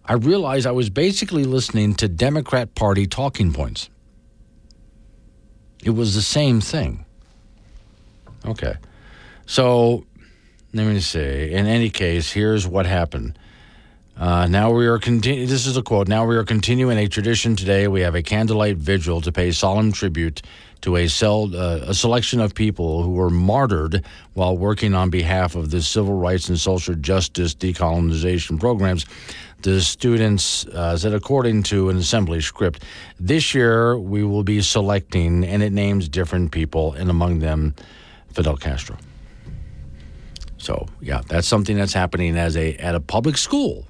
[0.04, 3.90] I realized I was basically listening to Democrat Party talking points.
[5.84, 7.04] It was the same thing.
[8.44, 8.74] Okay.
[9.46, 10.04] So
[10.72, 11.52] let me see.
[11.52, 13.38] In any case, here's what happened.
[14.18, 15.46] Uh, now we are continuing.
[15.46, 16.08] This is a quote.
[16.08, 17.86] Now we are continuing a tradition today.
[17.86, 20.40] We have a candlelight vigil to pay solemn tribute
[20.80, 25.70] to a, uh, a selection of people who were martyred while working on behalf of
[25.70, 29.04] the civil rights and social justice decolonization programs.
[29.60, 32.84] The students uh, said, according to an assembly script,
[33.20, 37.74] this year we will be selecting, and it names different people, and among them,
[38.32, 38.96] Fidel Castro.
[40.56, 43.86] So, yeah, that's something that's happening as a at a public school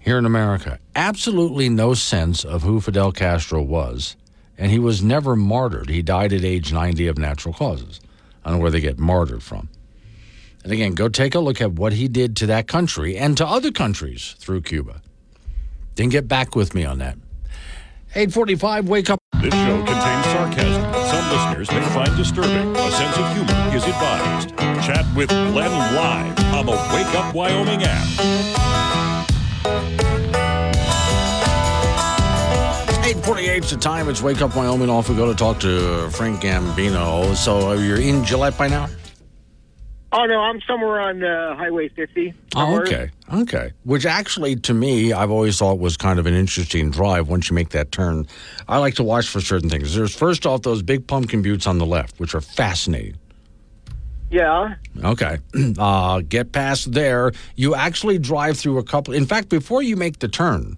[0.00, 0.78] here in America.
[0.96, 4.16] Absolutely no sense of who Fidel Castro was,
[4.58, 5.88] and he was never martyred.
[5.88, 8.00] He died at age 90 of natural causes.
[8.44, 9.68] I don't know where they get martyred from.
[10.64, 13.46] And again, go take a look at what he did to that country and to
[13.46, 15.00] other countries through Cuba.
[15.94, 17.16] Then get back with me on that.
[18.14, 19.20] 845, wake up.
[19.40, 22.76] This show contains sarcasm some listeners may find disturbing.
[22.76, 24.56] A sense of humor is advised.
[24.86, 28.59] Chat with Glenn live on the Wake Up Wyoming app.
[33.10, 34.08] 848 is the time.
[34.08, 34.88] It's Wake Up Wyoming.
[34.88, 37.34] Off we go to talk to Frank Gambino.
[37.34, 38.88] So you're in Gillette by now?
[40.12, 42.32] Oh, no, I'm somewhere on uh, Highway 50.
[42.54, 43.10] Oh, okay.
[43.32, 43.72] Okay.
[43.82, 47.54] Which actually, to me, I've always thought was kind of an interesting drive once you
[47.56, 48.28] make that turn.
[48.68, 49.92] I like to watch for certain things.
[49.92, 53.18] There's first off those big pumpkin buttes on the left, which are fascinating.
[54.30, 54.76] Yeah.
[55.02, 55.38] Okay.
[55.76, 57.32] Uh, get past there.
[57.56, 59.14] You actually drive through a couple.
[59.14, 60.76] In fact, before you make the turn,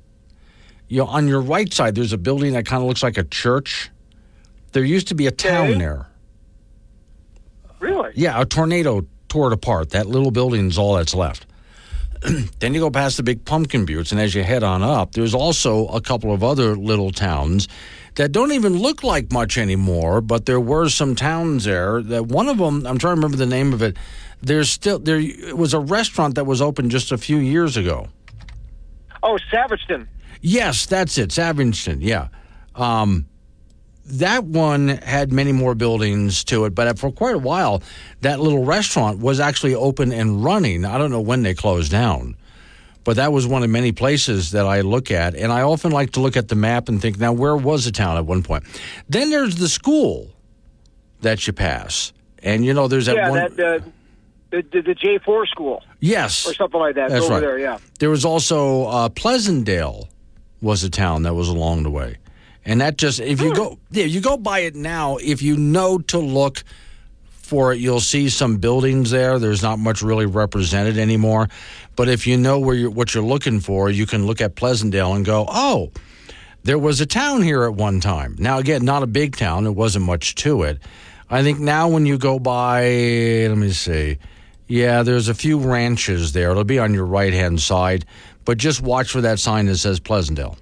[0.93, 3.25] you know, on your right side, there's a building that kind of looks like a
[3.25, 3.91] church.
[4.73, 5.79] There used to be a town Okay.
[5.79, 6.07] there.
[7.81, 8.11] Really?
[8.15, 9.91] Yeah, a tornado tore it apart.
[9.91, 11.47] That little building's all that's left.
[12.61, 15.35] then you go past the big pumpkin buttes, and as you head on up, there's
[15.35, 17.69] also a couple of other little towns
[18.17, 20.21] that don't even look like much anymore.
[20.21, 23.47] But there were some towns there that one of them, I'm trying to remember the
[23.47, 23.97] name of it.
[24.43, 28.09] There's still there it was a restaurant that was open just a few years ago.
[29.23, 30.07] Oh, Savageton.
[30.43, 31.99] Yes, that's it, Savageton.
[32.01, 32.29] Yeah.
[32.75, 33.27] Um,
[34.05, 37.83] that one had many more buildings to it, but for quite a while,
[38.21, 40.85] that little restaurant was actually open and running.
[40.85, 42.37] I don't know when they closed down,
[43.05, 45.37] but that was one of many places that I look at.
[45.37, 47.93] And I often like to look at the map and think, now, where was the
[47.93, 48.65] town at one point?
[49.09, 50.31] Then there's the school
[51.21, 52.13] that you pass.
[52.43, 53.55] And, you know, there's that yeah, one.
[53.55, 53.85] that, uh,
[54.51, 55.85] the, the, the J4 school.
[56.01, 56.47] Yes.
[56.47, 57.11] Or something like that.
[57.11, 57.41] That's over right.
[57.41, 57.79] there, yeah.
[58.01, 60.09] There was also uh, Pleasantdale
[60.63, 62.17] was a town that was along the way,
[62.65, 63.57] and that just if you hmm.
[63.57, 66.65] go yeah you go by it now if you know to look
[67.31, 69.39] for it you'll see some buildings there.
[69.39, 71.49] There's not much really represented anymore,
[71.97, 75.15] but if you know where you're what you're looking for, you can look at Pleasantdale
[75.15, 75.91] and go oh.
[76.65, 78.37] There was a town here at one time.
[78.39, 79.67] Now, again, not a big town.
[79.67, 80.79] It wasn't much to it.
[81.29, 82.85] I think now when you go by,
[83.49, 84.19] let me see.
[84.69, 86.51] Yeah, there's a few ranches there.
[86.51, 88.05] It'll be on your right hand side,
[88.45, 90.57] but just watch for that sign that says Pleasantdale.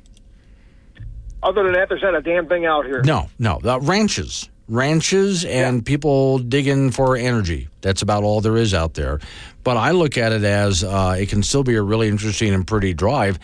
[1.42, 3.02] Other than that, there's not a damn thing out here.
[3.02, 7.68] No, no, the ranches, ranches, and people digging for energy.
[7.80, 9.20] That's about all there is out there.
[9.64, 12.66] But I look at it as uh, it can still be a really interesting and
[12.66, 13.38] pretty drive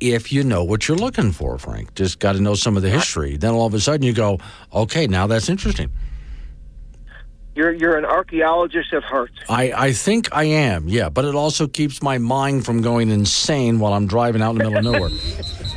[0.00, 1.94] if you know what you're looking for, Frank.
[1.94, 3.36] Just got to know some of the history.
[3.36, 4.38] Then all of a sudden you go,
[4.72, 5.90] okay, now that's interesting.
[7.56, 9.32] You're you're an archaeologist at heart.
[9.48, 13.78] I, I think I am, yeah, but it also keeps my mind from going insane
[13.78, 15.10] while I'm driving out in the middle of nowhere.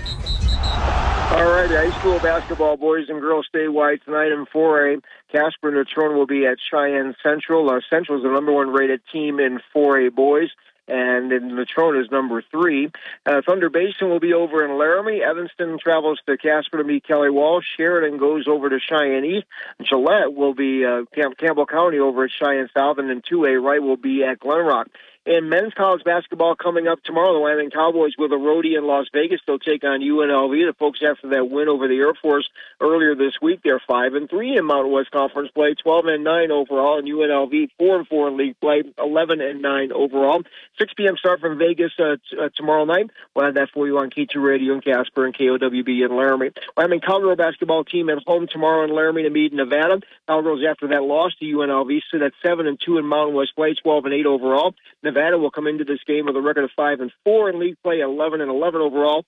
[1.32, 5.02] All right, high school basketball, boys and girls statewide tonight in 4A.
[5.32, 7.70] Casper Natrona will be at Cheyenne Central.
[7.70, 10.50] Uh, Central is the number one rated team in 4A boys,
[10.90, 12.92] and then Natrona is number three.
[13.26, 15.22] Uh, Thunder Basin will be over in Laramie.
[15.22, 17.66] Evanston travels to Casper to meet Kelly Walsh.
[17.78, 19.46] Sheridan goes over to Cheyenne East.
[19.84, 23.82] Gillette will be uh, Camp- Campbell County over at Cheyenne South, and then 2A Wright
[23.82, 24.86] will be at Glenrock.
[25.26, 29.08] In men's college basketball coming up tomorrow, the Wyoming Cowboys with a roadie in Las
[29.14, 29.42] Vegas.
[29.46, 30.66] They'll take on UNLV.
[30.66, 34.30] The Pokes after that win over the Air Force earlier this week, they're five and
[34.30, 38.30] three in Mountain West Conference play, twelve and nine overall, and UNLV four and four
[38.30, 40.42] in league play, eleven and nine overall.
[40.80, 41.18] Six p.m.
[41.18, 43.12] start from Vegas uh, t- uh, tomorrow night.
[43.36, 46.52] We'll have that for you on K2 Radio in Casper and KOWB in Laramie.
[46.78, 50.00] Wyoming Cowgirl basketball team at home tomorrow in Laramie to meet Nevada.
[50.28, 53.74] Cowgirls after that loss to UNLV sit at seven and two in Mountain West play,
[53.74, 54.74] twelve and eight overall.
[55.10, 57.78] Nevada will come into this game with a record of five and four in league
[57.84, 59.26] play, eleven and eleven overall.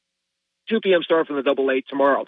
[0.70, 1.02] 2 p.m.
[1.04, 2.26] start from the Double A tomorrow.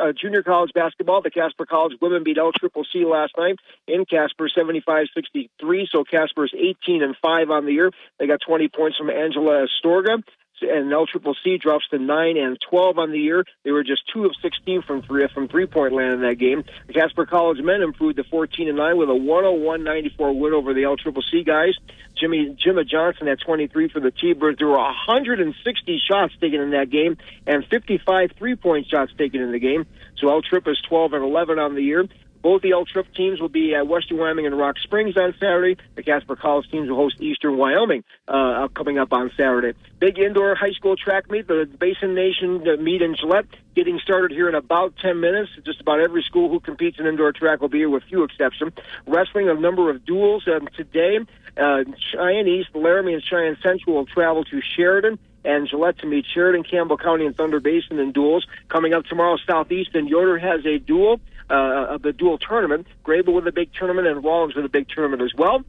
[0.00, 3.56] uh, junior college basketball, the Casper College women beat L Triple C last night
[3.88, 5.48] in Casper 75-63.
[5.90, 7.90] So Casper's 18 and 5 on the year.
[8.18, 10.22] They got 20 points from Angela Astorga
[10.70, 13.44] and L Triple C drops to nine and twelve on the year.
[13.64, 16.64] They were just two of sixteen from three from three point land in that game.
[16.86, 20.84] The Casper College men improved to fourteen and nine with a 101-94 win over the
[20.84, 21.74] L Triple C guys.
[22.16, 24.58] Jimmy Jimma Johnson at 23 for the T-Birds.
[24.58, 27.16] There were 160 shots taken in that game
[27.46, 29.86] and 55 three-point shots taken in the game.
[30.16, 32.06] So L Trip is 12 and 11 on the year.
[32.44, 35.80] Both the L Trip teams will be at Western Wyoming and Rock Springs on Saturday.
[35.94, 39.72] The Casper College teams will host Eastern Wyoming uh, coming up on Saturday.
[39.98, 44.46] Big indoor high school track meet, the Basin Nation meet in Gillette, getting started here
[44.46, 45.52] in about 10 minutes.
[45.64, 48.74] Just about every school who competes in indoor track will be here with few exceptions.
[49.06, 51.20] Wrestling, a number of duels um, today.
[51.56, 56.26] Uh, Cheyenne East, Laramie, and Cheyenne Central will travel to Sheridan and Gillette to meet
[56.26, 58.46] Sheridan, Campbell County, and Thunder Basin in duels.
[58.68, 62.86] Coming up tomorrow, Southeast and Yoder has a duel uh, of the dual tournament.
[63.04, 65.64] Greybull with a big tournament and Rawlins with a big tournament as well.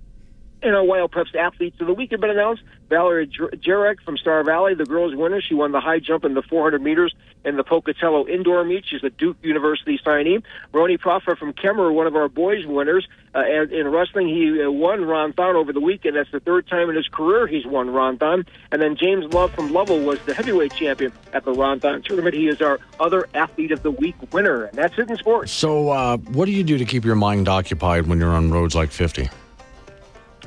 [0.66, 2.64] And our WyoPreps athletes of the week have been announced.
[2.90, 5.40] Valerie Jarek from Star Valley, the girls winner.
[5.40, 7.14] She won the high jump in the 400 meters
[7.44, 8.84] in the Pocatello indoor meet.
[8.88, 10.42] She's a Duke University signee.
[10.74, 13.08] Ronnie Proffer from Kemmerer, one of our boys winners.
[13.36, 16.16] Uh, and in wrestling, he uh, won Ron-Thon over the weekend.
[16.16, 18.48] That's the third time in his career he's won Ron-Thon.
[18.72, 22.34] And then James Love from Lovell was the heavyweight champion at the Ron-Thon tournament.
[22.34, 24.64] He is our other athlete of the week winner.
[24.64, 25.52] And that's it in sports.
[25.52, 28.74] So, uh, what do you do to keep your mind occupied when you're on roads
[28.74, 29.30] like 50?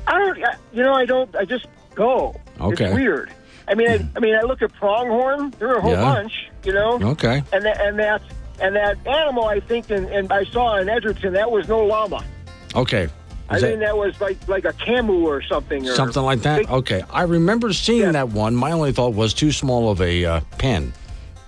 [0.09, 0.37] I don't.
[0.73, 1.33] You know, I don't.
[1.35, 2.35] I just go.
[2.59, 2.85] Okay.
[2.85, 3.31] It's weird.
[3.67, 5.51] I mean, I, I mean, I look at pronghorn.
[5.59, 6.01] There are a whole Yeah.
[6.01, 6.49] bunch.
[6.63, 6.99] You know.
[7.11, 7.43] Okay.
[7.53, 8.21] And that, and that
[8.59, 12.23] and that animal, I think, and, and I saw in Edgerton, that was no llama.
[12.75, 13.03] Okay.
[13.03, 13.11] Is
[13.49, 15.87] I that think that was like like a camu or something.
[15.87, 16.59] Or something like that?
[16.59, 17.03] big- Okay.
[17.11, 18.55] I remember seeing that one.
[18.55, 20.91] My only thought was too small of a uh, pen.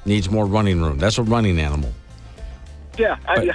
[0.05, 0.97] Needs more running room.
[0.97, 1.91] That's a running animal.
[2.97, 3.17] Yeah.
[3.27, 3.51] I,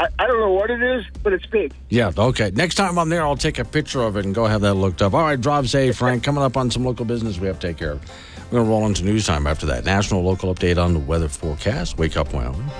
[0.00, 1.74] I, I don't know what it is, but it's big.
[1.90, 2.50] Yeah, okay.
[2.54, 5.02] Next time I'm there, I'll take a picture of it and go have that looked
[5.02, 5.12] up.
[5.12, 6.22] All right, drive safe, Frank.
[6.22, 8.04] Coming up on some local business we have to take care of.
[8.50, 9.84] We're going to roll into news time after that.
[9.84, 11.98] National local update on the weather forecast.
[11.98, 12.70] Wake up, Wyoming.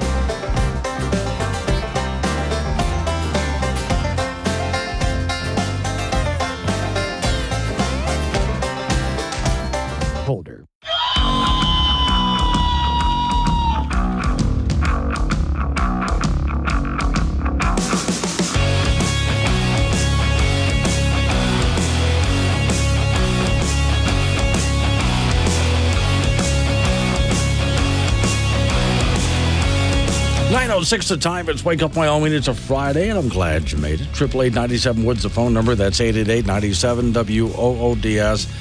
[30.90, 31.48] Six the time.
[31.48, 32.32] It's Wake Up Wyoming.
[32.32, 34.12] It's a Friday, and I'm glad you made it.
[34.12, 35.76] Triple eight ninety seven Woods the phone number.
[35.76, 38.52] That's eight eight eight ninety seven W O O D S.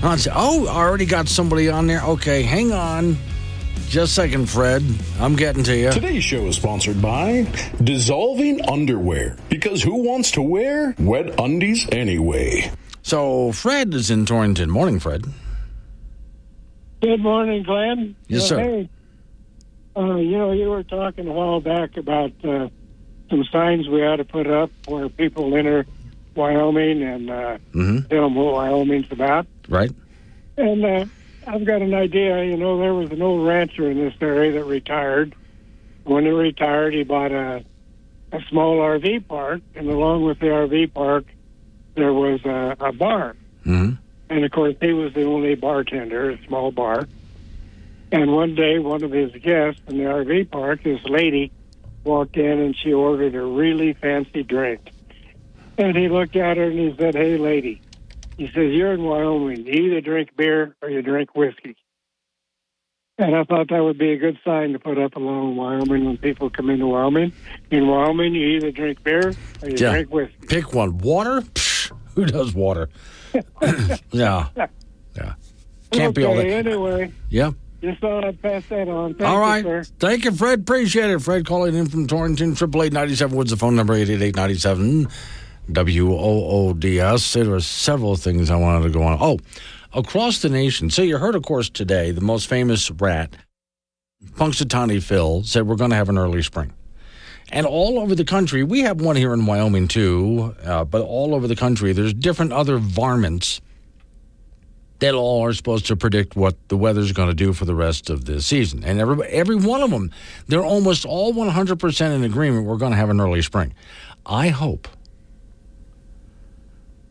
[0.00, 2.02] Oh, I already got somebody on there.
[2.02, 3.16] Okay, hang on.
[3.88, 4.84] Just a second, Fred.
[5.18, 5.90] I'm getting to you.
[5.90, 7.48] Today's show is sponsored by
[7.82, 9.36] Dissolving Underwear.
[9.48, 12.70] Because who wants to wear wet undies anyway?
[13.02, 14.70] So Fred is in Torrington.
[14.70, 15.24] Morning, Fred.
[17.02, 18.14] Good morning, Glenn.
[18.28, 18.60] Yes, sir.
[18.60, 18.88] Hey,
[19.96, 22.68] uh, you know, you were talking a while back about uh,
[23.30, 25.86] some signs we ought to put up where people enter
[26.34, 28.08] Wyoming and uh, Mm-hmm.
[28.08, 29.46] tell them what Wyoming's about.
[29.68, 29.90] Right.
[30.56, 31.04] And uh,
[31.46, 32.44] I've got an idea.
[32.44, 35.34] You know, there was an old rancher in this area that retired.
[36.04, 37.64] When he retired, he bought a
[38.32, 41.24] a small RV park, and along with the RV park,
[41.94, 43.36] there was a, a bar.
[43.64, 43.94] Mm-hmm.
[44.28, 47.06] And of course, he was the only bartender, a small bar.
[48.22, 51.52] And one day, one of his guests in the RV park, this lady,
[52.04, 54.80] walked in and she ordered a really fancy drink.
[55.78, 57.82] And he looked at her and he said, Hey, lady,
[58.38, 59.66] he says, You're in Wyoming.
[59.66, 61.76] You either drink beer or you drink whiskey.
[63.18, 66.16] And I thought that would be a good sign to put up along Wyoming when
[66.18, 67.32] people come into Wyoming.
[67.70, 69.92] In Wyoming, you either drink beer or you Yeah.
[69.92, 70.46] drink whiskey.
[70.48, 70.98] Pick one.
[70.98, 71.40] Water?
[71.40, 72.88] Psh, who does water?
[74.12, 74.48] yeah.
[75.16, 75.34] Yeah.
[75.92, 76.66] Can't be all okay, that.
[76.66, 77.52] anyway, Yeah.
[77.86, 79.14] Just thought I'd pass that on.
[79.14, 79.84] Thank All you, sir.
[79.98, 80.60] Thank you, Fred.
[80.60, 81.20] Appreciate it.
[81.20, 84.22] Fred calling in from Torrington, triple eight ninety seven Woods, the phone number eight eight
[84.22, 85.08] eight ninety seven
[85.70, 87.32] W O O D S.
[87.32, 89.18] There were several things I wanted to go on.
[89.20, 89.38] Oh,
[89.92, 90.90] across the nation.
[90.90, 93.36] So you heard, of course, today the most famous rat,
[94.32, 96.72] Punxsutawney Phil, said we're going to have an early spring.
[97.52, 101.34] And all over the country, we have one here in Wyoming too, uh, but all
[101.34, 103.60] over the country, there's different other varmints
[105.00, 108.10] that all are supposed to predict what the weather's going to do for the rest
[108.10, 108.82] of the season.
[108.84, 110.10] And every, every one of them,
[110.48, 113.74] they're almost all 100% in agreement we're going to have an early spring.
[114.24, 114.88] I hope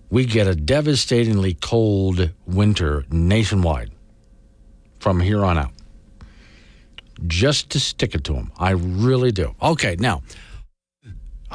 [0.10, 3.91] we get a devastatingly cold winter nationwide
[4.99, 5.72] from here on out.
[7.28, 8.52] just to stick it to them.
[8.57, 9.56] I really do.
[9.62, 10.24] Okay, now.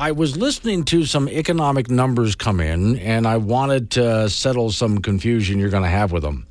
[0.00, 5.02] I was listening to some economic numbers come in, and I wanted to settle some
[5.02, 6.46] confusion you're going to have with them.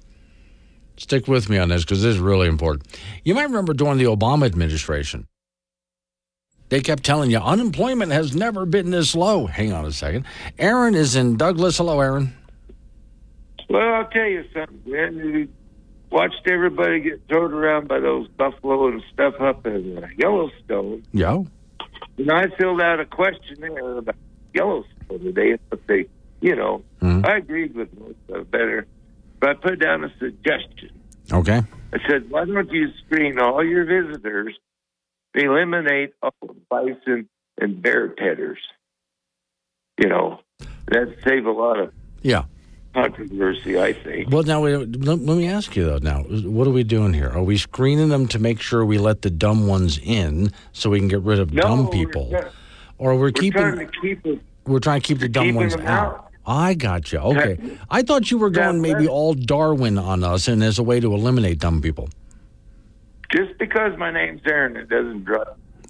[0.98, 2.86] Stick with me on this because this is really important.
[3.24, 5.26] You might remember during the Obama administration,
[6.70, 9.48] they kept telling you unemployment has never been this low.
[9.48, 10.26] Hang on a second.
[10.60, 11.80] Aaron is in Douglas.
[11.80, 12.32] Hello, Aaron.
[13.68, 15.16] Well, I'll tell you something, man.
[15.16, 15.48] We
[16.12, 21.04] watched everybody get thrown around by those buffalo and stuff up in uh, Yellowstone.
[21.14, 21.46] Yeah.
[22.18, 24.16] And I filled out a questionnaire about
[24.54, 26.08] Yellowstone today, but they,
[26.42, 27.26] you know, Mhm.
[27.26, 28.86] I agreed with most of better.
[29.40, 30.92] But I put down a suggestion.
[31.32, 31.62] Okay.
[31.94, 34.58] I said, why don't you screen all your visitors,
[35.34, 36.34] eliminate all
[36.70, 38.60] bison and bear tedders?
[39.98, 40.40] You know,
[40.88, 42.44] that'd save a lot of Yeah.
[42.94, 44.30] Controversy, I think.
[44.30, 47.30] Well, now, we- let, let me ask you, though, now, what are we doing here?
[47.30, 51.00] Are we screening them to make sure we let the dumb ones in so we
[51.00, 52.34] can get rid of No, dumb people?
[52.98, 53.62] Or we're, We're keeping.
[53.62, 54.42] trying to keep it.
[54.66, 55.88] We're trying to keep the dumb ones out.
[55.88, 56.26] out.
[56.46, 57.20] I got you.
[57.20, 57.78] Okay.
[57.90, 61.14] I thought you were going maybe all Darwin on us and as a way to
[61.14, 62.10] eliminate dumb people.
[63.32, 65.24] Just because my name's Aaron, it doesn't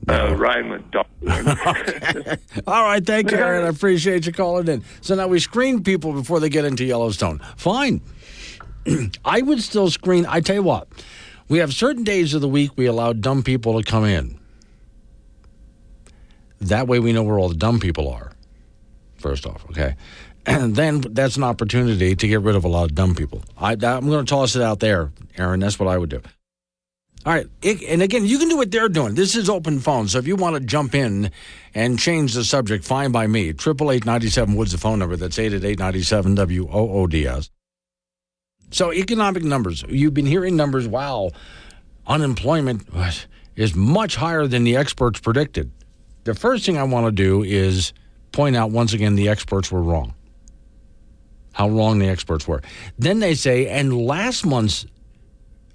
[0.05, 1.05] dri- uh, rhyme with dog.
[2.67, 3.05] All right.
[3.05, 3.65] Thank you, Aaron.
[3.65, 4.83] I appreciate you calling in.
[5.01, 7.39] So now we screen people before they get into Yellowstone.
[7.57, 8.01] Fine.
[9.25, 10.25] I would still screen.
[10.27, 10.87] I tell you what,
[11.47, 14.39] we have certain days of the week we allow dumb people to come in.
[16.61, 18.33] That way we know where all the dumb people are,
[19.17, 19.95] first off, okay?
[20.45, 23.43] And then that's an opportunity to get rid of a lot of dumb people.
[23.57, 23.77] I, I'm
[24.09, 25.59] going to toss it out there, Aaron.
[25.59, 26.21] That's what I would do.
[27.25, 27.47] All right.
[27.61, 29.15] It- and again, you can do what they're doing.
[29.15, 30.07] This is open phone.
[30.07, 31.31] So if you want to jump in
[31.75, 33.49] and change the subject, fine by me.
[33.49, 35.15] 888 Woods, the phone number.
[35.17, 37.49] That's 888 W O O D S.
[38.71, 39.83] So economic numbers.
[39.89, 40.87] You've been hearing numbers.
[40.87, 41.31] Wow.
[42.07, 42.87] Unemployment
[43.55, 45.71] is much higher than the experts predicted.
[46.23, 47.93] The first thing I want to do is
[48.31, 50.13] point out once again the experts were wrong.
[51.51, 52.61] How wrong the experts were.
[52.97, 54.85] Then they say, and last month's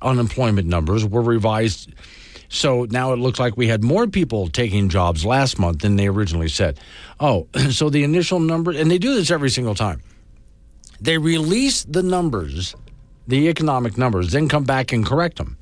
[0.05, 1.93] unemployment numbers were revised.
[2.49, 6.07] So now it looks like we had more people taking jobs last month than they
[6.07, 6.79] originally said.
[7.19, 10.03] Oh, so the initial number, and they do this every single time.
[11.01, 12.77] They release the numbers,
[13.27, 15.59] the economic numbers, then come back and correct them.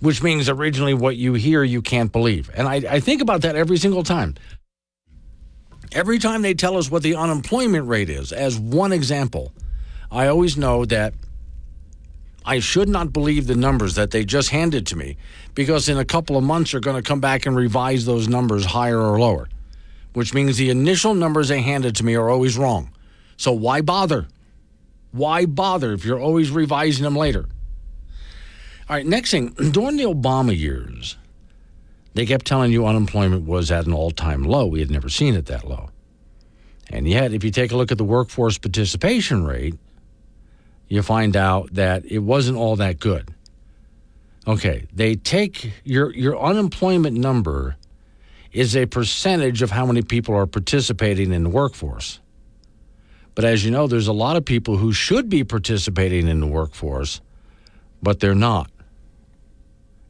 [0.00, 2.48] Which means originally what you hear you can't believe.
[2.54, 4.36] And I, I think about that every single time.
[5.90, 9.52] Every time they tell us what the unemployment rate is, as one example,
[10.10, 11.14] I always know that
[12.48, 15.18] I should not believe the numbers that they just handed to me
[15.54, 18.64] because in a couple of months they're going to come back and revise those numbers
[18.64, 19.50] higher or lower,
[20.14, 22.90] which means the initial numbers they handed to me are always wrong.
[23.36, 24.28] So why bother?
[25.12, 27.44] Why bother if you're always revising them later?
[28.88, 31.18] All right, next thing, during the Obama years,
[32.14, 34.66] they kept telling you unemployment was at an all time low.
[34.66, 35.90] We had never seen it that low.
[36.88, 39.74] And yet, if you take a look at the workforce participation rate,
[40.88, 43.34] you find out that it wasn't all that good.
[44.46, 47.76] Okay, they take your your unemployment number
[48.50, 52.18] is a percentage of how many people are participating in the workforce.
[53.34, 56.46] But as you know, there's a lot of people who should be participating in the
[56.46, 57.20] workforce,
[58.02, 58.70] but they're not.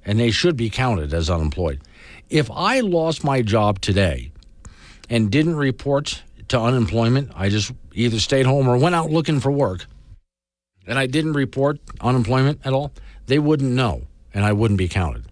[0.05, 1.83] And they should be counted as unemployed.
[2.31, 4.31] If I lost my job today
[5.11, 9.51] and didn't report to unemployment, I just either stayed home or went out looking for
[9.51, 9.85] work
[10.89, 12.93] and I didn't report unemployment at all,
[13.27, 14.03] they wouldn't know
[14.35, 15.25] and I wouldn't be counted.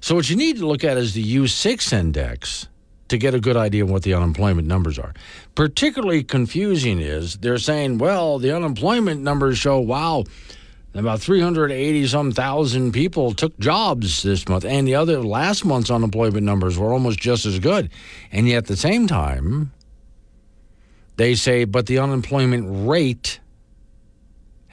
[0.00, 2.68] So, what you need to look at is the U6 index
[3.08, 5.14] to get a good idea of what the unemployment numbers are.
[5.54, 10.24] Particularly confusing is they're saying, well, the unemployment numbers show, wow,
[10.94, 14.64] about 380 some thousand people took jobs this month.
[14.64, 17.90] And the other last month's unemployment numbers were almost just as good.
[18.30, 19.72] And yet at the same time,
[21.16, 23.40] they say, but the unemployment rate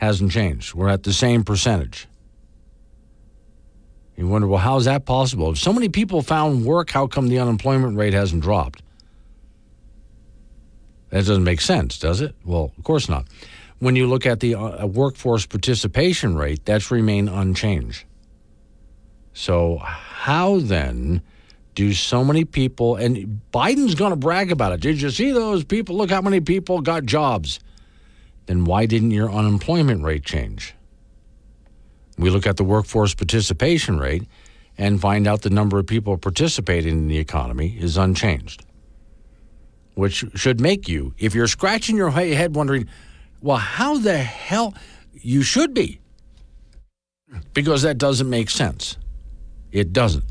[0.02, 0.74] hasn't changed.
[0.74, 2.08] We're at the same percentage.
[4.18, 5.52] You wonder, well, how is that possible?
[5.52, 8.82] If so many people found work, how come the unemployment rate hasn't dropped?
[11.10, 12.36] That doesn't make sense, does it?
[12.44, 13.28] Well, of course not.
[13.80, 18.06] When you look at the uh, workforce participation rate, that's remained unchanged.
[19.34, 21.22] So, how then
[21.74, 24.82] do so many people, and Biden's going to brag about it.
[24.82, 25.96] Did you see those people?
[25.96, 27.60] Look how many people got jobs.
[28.48, 30.74] Then why didn't your unemployment rate change?
[32.18, 34.24] We look at the workforce participation rate
[34.78, 38.66] and find out the number of people participating in the economy is unchanged,
[39.96, 42.88] which should make you, if you're scratching your head wondering,
[43.42, 44.74] well, how the hell
[45.14, 46.00] you should be.
[47.54, 48.98] because that doesn't make sense.
[49.72, 50.26] It doesn't.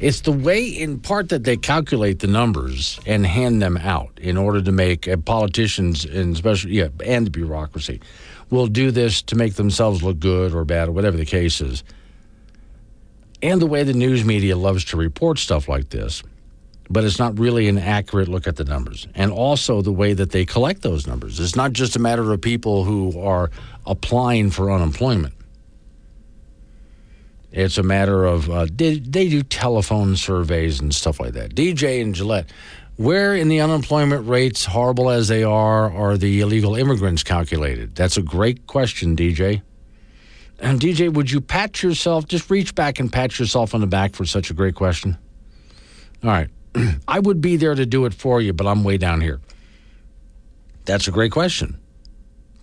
[0.00, 4.36] It's the way, in part, that they calculate the numbers and hand them out in
[4.36, 8.00] order to make uh, politicians, and especially, yeah, and the bureaucracy,
[8.48, 11.82] will do this to make themselves look good or bad or whatever the case is.
[13.42, 16.22] And the way the news media loves to report stuff like this,
[16.88, 19.08] but it's not really an accurate look at the numbers.
[19.16, 21.40] And also the way that they collect those numbers.
[21.40, 23.50] It's not just a matter of people who are
[23.84, 25.34] applying for unemployment.
[27.50, 31.54] It's a matter of uh, they, they do telephone surveys and stuff like that.
[31.54, 32.50] DJ and Gillette,
[32.96, 37.94] where in the unemployment rates, horrible as they are, are the illegal immigrants calculated?
[37.94, 39.62] That's a great question, DJ.
[40.58, 44.14] And DJ, would you pat yourself, just reach back and pat yourself on the back
[44.14, 45.16] for such a great question?
[46.24, 46.48] All right.
[47.08, 49.40] I would be there to do it for you, but I'm way down here.
[50.84, 51.78] That's a great question.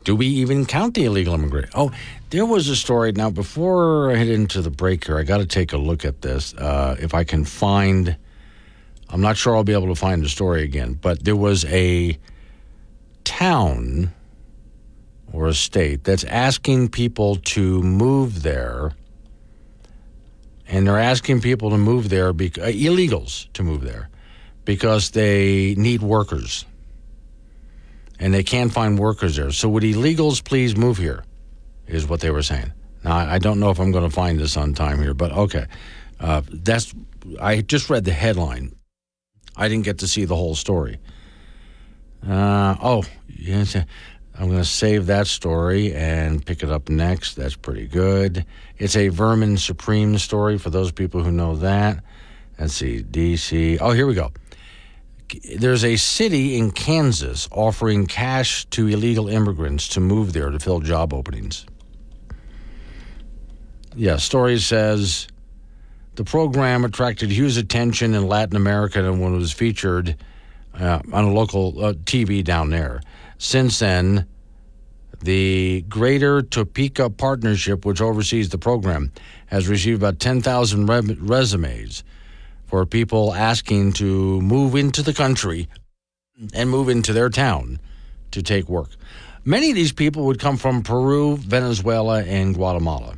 [0.06, 1.72] Do we even count the illegal immigrant?
[1.74, 1.92] Oh,
[2.30, 3.12] there was a story.
[3.12, 6.22] Now, before I head into the break here, I got to take a look at
[6.22, 6.54] this.
[6.54, 8.16] Uh, if I can find,
[9.10, 12.20] I'm not sure I'll be able to find the story again, but there was a
[13.24, 14.14] town
[15.34, 18.92] or a state that's asking people to move there.
[20.68, 24.10] And they're asking people to move there, bec- uh, illegals to move there,
[24.66, 26.64] because they need workers
[28.20, 29.52] and they can't find workers there.
[29.52, 31.24] So would illegals please move here?
[31.88, 32.74] Is what they were saying.
[33.04, 35.66] Now I don't know if I'm going to find this on time here, but okay.
[36.20, 36.94] Uh, that's
[37.40, 38.76] I just read the headline.
[39.56, 41.00] I didn't get to see the whole story.
[42.28, 43.76] Uh, oh, yes.
[44.38, 47.36] I'm going to save that story and pick it up next.
[47.36, 48.46] That's pretty good.
[48.78, 52.04] It's a Vermin Supreme story for those people who know that.
[52.60, 53.78] Let's see, DC.
[53.80, 54.32] Oh, here we go
[55.58, 60.80] there's a city in Kansas offering cash to illegal immigrants to move there to fill
[60.80, 61.66] job openings.
[63.96, 65.28] Yeah, story says
[66.16, 70.16] the program attracted huge attention in Latin America and when it was featured
[70.80, 73.02] uh, on a local uh, TV down there.
[73.38, 74.28] Since then,
[75.22, 79.12] the Greater Topeka Partnership, which oversees the program,
[79.48, 82.04] has received about 10,000 re- resumes
[82.76, 85.70] for people asking to move into the country
[86.54, 87.80] and move into their town
[88.32, 88.90] to take work.
[89.46, 93.16] Many of these people would come from Peru, Venezuela, and Guatemala.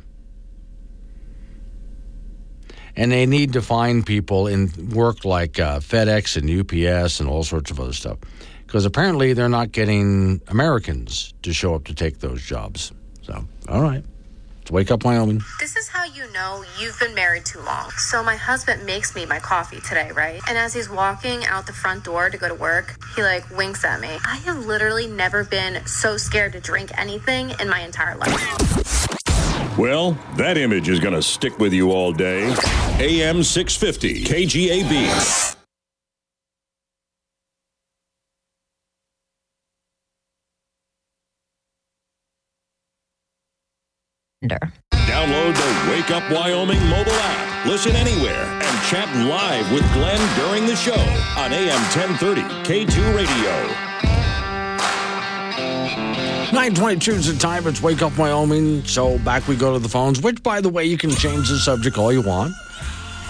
[2.94, 7.42] And they need to find people in work like uh, FedEx and UPS and all
[7.42, 8.18] sorts of other stuff.
[8.64, 12.92] Because apparently they're not getting Americans to show up to take those jobs.
[13.22, 14.04] So, all right.
[14.68, 15.42] It's Wake Up Wyoming.
[15.58, 17.88] This is how you know you've been married too long.
[17.92, 20.42] So my husband makes me my coffee today, right?
[20.46, 23.82] And as he's walking out the front door to go to work, he like winks
[23.82, 24.18] at me.
[24.26, 29.78] I have literally never been so scared to drink anything in my entire life.
[29.78, 32.54] Well, that image is going to stick with you all day.
[32.98, 35.57] AM 650, KGAB.
[44.44, 47.66] Download the Wake Up Wyoming mobile app.
[47.66, 50.92] Listen anywhere and chat live with Glenn during the show
[51.36, 53.50] on AM 1030 K2 Radio.
[56.52, 57.66] 922 is the time.
[57.66, 58.84] It's Wake Up Wyoming.
[58.84, 61.58] So back we go to the phones, which, by the way, you can change the
[61.58, 62.54] subject all you want.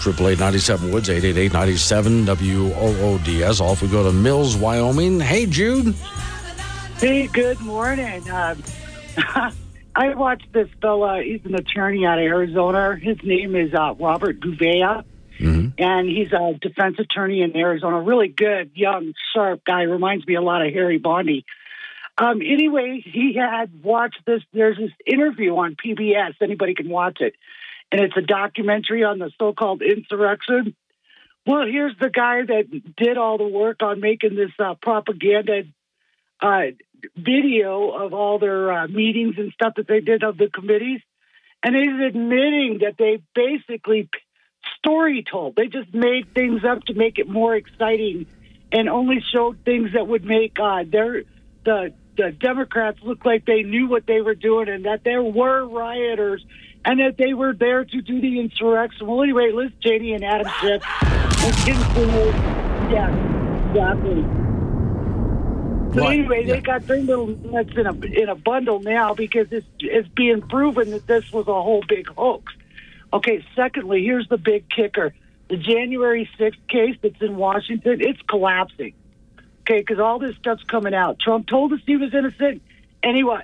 [0.01, 3.59] Triple eight ninety seven Woods, 888 97 WOODS.
[3.61, 5.19] Off we go to Mills, Wyoming.
[5.19, 5.95] Hey, Jude.
[6.99, 8.29] Hey, good morning.
[8.29, 8.55] Uh,
[9.99, 11.21] I watched this fella.
[11.21, 12.95] He's an attorney out of Arizona.
[12.95, 15.03] His name is uh, Robert Gouveia.
[15.41, 15.67] Mm-hmm.
[15.77, 17.99] And he's a defense attorney in Arizona.
[18.01, 19.81] Really good, young, sharp guy.
[19.81, 21.43] Reminds me a lot of Harry Bondi.
[22.17, 24.41] Um, anyway, he had watched this.
[24.53, 26.35] There's this interview on PBS.
[26.41, 27.33] Anybody can watch it.
[27.91, 30.77] And it's a documentary on the so called insurrection.
[31.45, 35.63] Well, here's the guy that did all the work on making this uh, propaganda
[36.41, 36.61] uh,
[37.15, 41.01] video of all their uh, meetings and stuff that they did of the committees.
[41.63, 44.09] And he's admitting that they basically
[44.77, 45.55] story told.
[45.55, 48.27] They just made things up to make it more exciting
[48.71, 51.23] and only showed things that would make uh, their
[51.65, 55.65] the the Democrats look like they knew what they were doing and that there were
[55.65, 56.43] rioters
[56.83, 59.07] and that they were there to do the insurrection.
[59.07, 61.79] Well, anyway, Liz Cheney and Adam Schiff and Kim
[62.91, 64.48] yeah, exactly.
[65.93, 66.55] But Right, anyway, yeah.
[66.55, 70.41] they got their little nuts in a in a bundle now because it's it's being
[70.41, 72.53] proven that this was a whole big hoax.
[73.13, 73.43] Okay.
[73.55, 75.13] Secondly, here's the big kicker:
[75.49, 78.93] the January sixth case that's in Washington, it's collapsing.
[79.61, 81.19] Okay, because all this stuff's coming out.
[81.19, 82.61] Trump told us he was innocent,
[83.03, 83.43] and he was.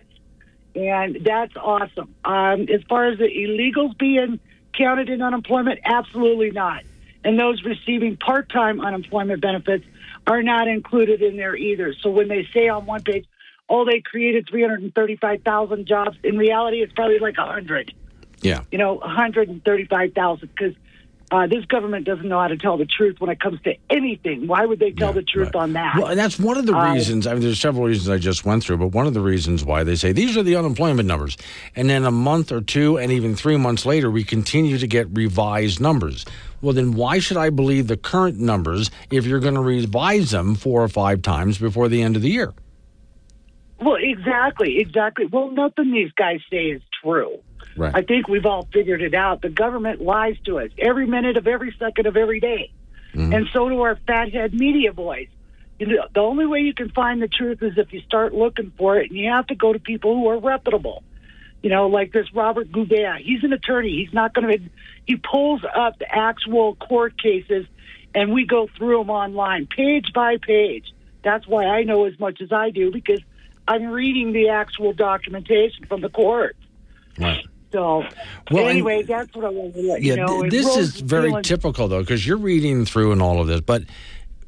[0.75, 2.15] and that's awesome.
[2.25, 4.39] Um, as far as the illegals being
[4.73, 6.83] counted in unemployment, absolutely not.
[7.23, 9.85] And those receiving part-time unemployment benefits
[10.27, 11.93] are not included in there either.
[12.01, 13.25] So when they say on one page,
[13.69, 17.93] oh, they created 335,000 jobs, in reality, it's probably like 100.
[18.41, 18.61] Yeah.
[18.71, 20.75] You know, 135,000 because
[21.31, 24.45] uh, this government doesn't know how to tell the truth when it comes to anything.
[24.45, 25.95] Why would they tell the truth on that?
[25.97, 27.25] Well, and that's one of the Uh, reasons.
[27.25, 29.83] I mean, there's several reasons I just went through, but one of the reasons why
[29.83, 31.35] they say these are the unemployment numbers,
[31.75, 35.07] and then a month or two, and even three months later, we continue to get
[35.13, 36.25] revised numbers.
[36.61, 40.55] Well, then why should I believe the current numbers if you're going to revise them
[40.55, 42.53] four or five times before the end of the year?
[43.79, 45.25] Well, exactly, exactly.
[45.25, 47.39] Well, nothing these guys say is true.
[47.77, 47.93] Right.
[47.93, 49.41] I think we've all figured it out.
[49.41, 52.71] The government lies to us every minute of every second of every day.
[53.13, 53.33] Mm-hmm.
[53.33, 55.27] And so do our fathead media boys.
[55.79, 58.71] You know, the only way you can find the truth is if you start looking
[58.77, 61.03] for it, and you have to go to people who are reputable.
[61.61, 63.17] You know, like this Robert Gouveia.
[63.17, 64.03] He's an attorney.
[64.03, 64.69] He's not going to.
[65.05, 67.65] He pulls up the actual court cases,
[68.13, 70.93] and we go through them online, page by page.
[71.23, 73.19] That's why I know as much as I do because
[73.67, 76.55] I'm reading the actual documentation from the court.
[77.19, 77.45] Right.
[77.71, 78.03] So,
[78.51, 80.41] Well, and- anyway, that's what I wanted to let Yeah, you know.
[80.41, 83.61] th- this is very feeling- typical, though, because you're reading through and all of this,
[83.61, 83.83] but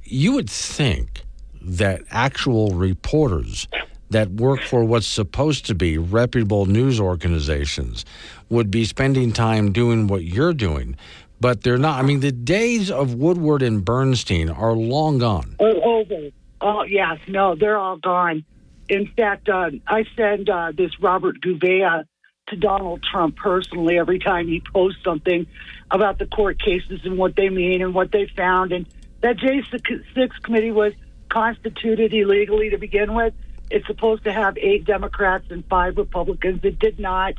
[0.04, 1.22] you would think
[1.62, 3.68] that actual reporters
[4.10, 8.06] that work for what's supposed to be reputable news organizations
[8.50, 10.96] would be spending time doing what you're doing,
[11.40, 12.00] but they're not.
[12.00, 15.56] I mean, the days of Woodward and Bernstein are long gone.
[15.60, 16.30] Oh, over.
[16.62, 17.20] Oh, yes.
[17.28, 18.46] No, they're all gone.
[18.90, 22.06] In fact, uh, I send uh, this Robert Gouveia
[22.48, 25.46] to Donald Trump personally every time he posts something
[25.92, 28.72] about the court cases and what they mean and what they found.
[28.72, 28.88] And
[29.22, 30.94] that J6 committee was
[31.30, 33.34] constituted illegally to begin with.
[33.70, 36.62] It's supposed to have eight Democrats and five Republicans.
[36.64, 37.34] It did not.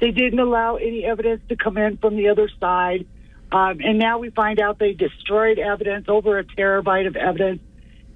[0.00, 3.06] They didn't allow any evidence to come in from the other side.
[3.52, 7.60] Um, and now we find out they destroyed evidence, over a terabyte of evidence.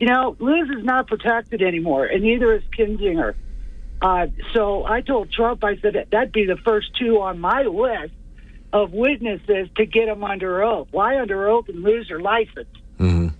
[0.00, 3.34] You know, Liz is not protected anymore, and neither is Kinzinger.
[4.00, 8.14] Uh, so I told Trump, I said that'd be the first two on my list
[8.72, 10.88] of witnesses to get them under oath.
[10.90, 12.68] Why under oath and lose your license?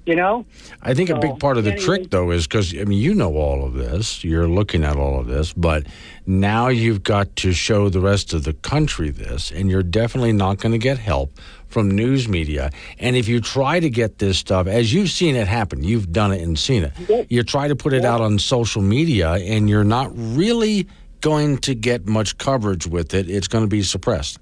[0.09, 0.47] You know?
[0.80, 1.85] I think a big part of the anyway.
[1.85, 5.20] trick, though, is because I mean you know all of this, you're looking at all
[5.20, 5.86] of this, but
[6.26, 10.60] now you've got to show the rest of the country this, and you're definitely not
[10.60, 11.30] going to get help
[11.66, 12.70] from news media.
[12.98, 16.32] And if you try to get this stuff, as you've seen it happen, you've done
[16.32, 17.26] it and seen it.
[17.28, 20.89] You try to put it out on social media, and you're not really
[21.20, 23.28] going to get much coverage with it.
[23.28, 24.39] It's going to be suppressed.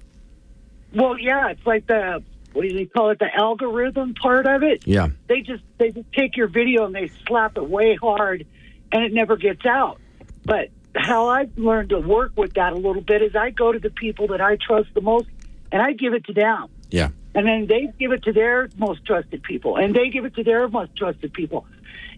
[0.93, 2.23] Well, yeah, it's like the
[2.57, 3.19] what do you call it?
[3.19, 4.85] The algorithm part of it.
[4.87, 5.09] Yeah.
[5.27, 8.47] They just they just take your video and they slap it way hard,
[8.91, 9.99] and it never gets out.
[10.43, 13.77] But how I've learned to work with that a little bit is I go to
[13.77, 15.27] the people that I trust the most,
[15.71, 16.69] and I give it to them.
[16.89, 17.09] Yeah.
[17.35, 20.43] And then they give it to their most trusted people, and they give it to
[20.43, 21.67] their most trusted people.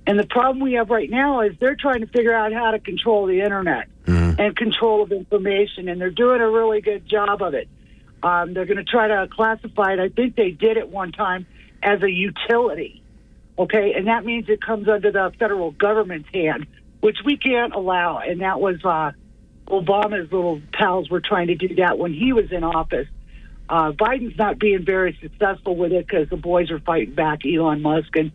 [0.07, 2.79] And the problem we have right now is they're trying to figure out how to
[2.79, 4.39] control the internet mm-hmm.
[4.39, 7.67] and control of information, and they're doing a really good job of it.
[8.21, 9.99] Um, they're going to try to classify it.
[9.99, 11.45] I think they did it one time
[11.81, 13.01] as a utility.
[13.57, 16.65] Okay, and that means it comes under the federal government's hand,
[17.01, 18.19] which we can't allow.
[18.19, 19.11] And that was uh,
[19.67, 23.07] Obama's little pals were trying to do that when he was in office.
[23.67, 27.81] Uh, Biden's not being very successful with it because the boys are fighting back, Elon
[27.81, 28.31] Musk and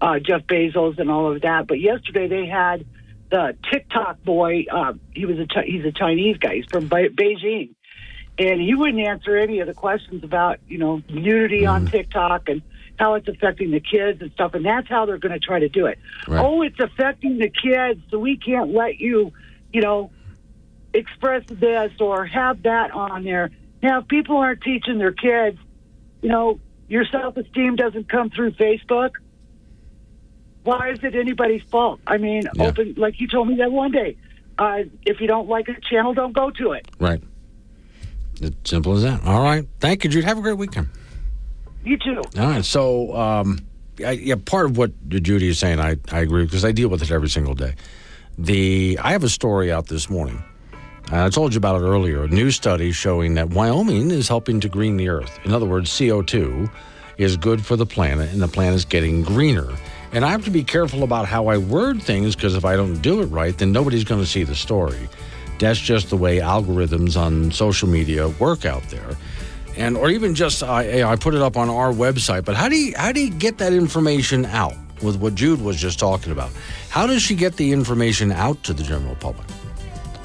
[0.00, 1.66] uh, Jeff Bezos and all of that.
[1.66, 2.86] But yesterday they had
[3.30, 4.66] the TikTok boy.
[4.70, 6.56] Uh, he was a he's a Chinese guy.
[6.56, 7.74] He's from Beijing,
[8.38, 12.62] and he wouldn't answer any of the questions about you know nudity on TikTok and
[12.98, 14.54] how it's affecting the kids and stuff.
[14.54, 15.98] And that's how they're going to try to do it.
[16.26, 16.44] Right.
[16.44, 19.32] Oh, it's affecting the kids, so we can't let you,
[19.72, 20.10] you know,
[20.94, 23.50] express this or have that on there.
[23.82, 25.58] Now, if people aren't teaching their kids,
[26.22, 26.58] you know,
[26.88, 29.10] your self esteem doesn't come through Facebook.
[30.62, 32.00] Why is it anybody's fault?
[32.06, 34.16] I mean, open like you told me that one day.
[34.58, 36.88] Uh, if you don't like a channel, don't go to it.
[36.98, 37.22] Right.
[38.40, 39.24] It's simple as that.
[39.24, 39.66] All right.
[39.80, 40.24] Thank you, Jude.
[40.24, 40.88] Have a great weekend.
[41.84, 42.22] You too.
[42.38, 42.64] All right.
[42.64, 43.60] So, um,
[44.04, 47.02] I, yeah, part of what Judy is saying, I, I agree because I deal with
[47.02, 47.74] it every single day.
[48.38, 50.42] The I have a story out this morning.
[51.06, 52.24] And I told you about it earlier.
[52.24, 55.38] A new study showing that Wyoming is helping to green the earth.
[55.44, 56.68] In other words, CO2
[57.16, 59.72] is good for the planet, and the planet is getting greener.
[60.12, 63.00] And I have to be careful about how I word things because if I don't
[63.02, 65.08] do it right, then nobody's going to see the story.
[65.58, 69.16] That's just the way algorithms on social media work out there
[69.76, 72.44] and or even just I I put it up on our website.
[72.44, 74.74] But how do you how do you get that information out?
[75.02, 76.50] With what Jude was just talking about,
[76.88, 79.46] how does she get the information out to the general public?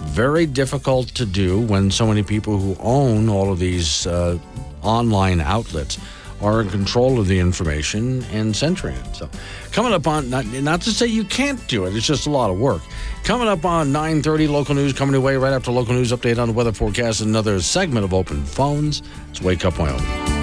[0.03, 4.39] Very difficult to do when so many people who own all of these uh,
[4.81, 5.97] online outlets
[6.41, 9.15] are in control of the information and centering it.
[9.15, 9.29] So,
[9.71, 12.49] coming up on not, not to say you can't do it, it's just a lot
[12.49, 12.81] of work.
[13.23, 16.53] Coming up on 9:30 local news coming away right after local news update on the
[16.53, 19.01] weather forecast another segment of open phones.
[19.29, 20.40] It's Wake Up Wyoming.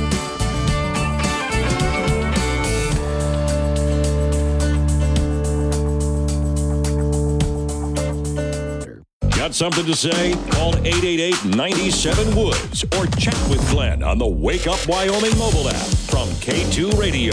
[9.49, 10.33] Got something to say?
[10.51, 15.87] Call 888 97 Woods or chat with Glenn on the Wake Up Wyoming mobile app
[16.11, 17.33] from K2 Radio.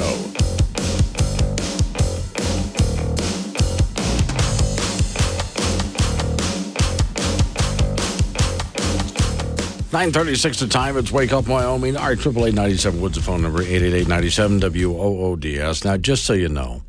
[9.91, 10.95] Nine thirty-six the time.
[10.95, 11.95] It's Wake Up Wyoming.
[11.95, 13.15] Right, triple eight ninety-seven Woods.
[13.15, 15.83] The phone number eight eight eight ninety-seven W O O D S.
[15.83, 16.81] Now, just so you know,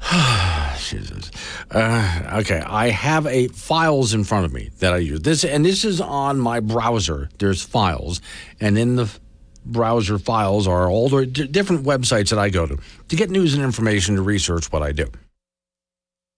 [0.92, 1.30] Jesus.
[1.70, 5.20] Uh, okay, I have a files in front of me that I use.
[5.20, 7.30] This and this is on my browser.
[7.38, 8.20] There's files,
[8.60, 9.10] and in the
[9.64, 12.78] browser files are all the different websites that I go to
[13.08, 15.06] to get news and information to research what I do.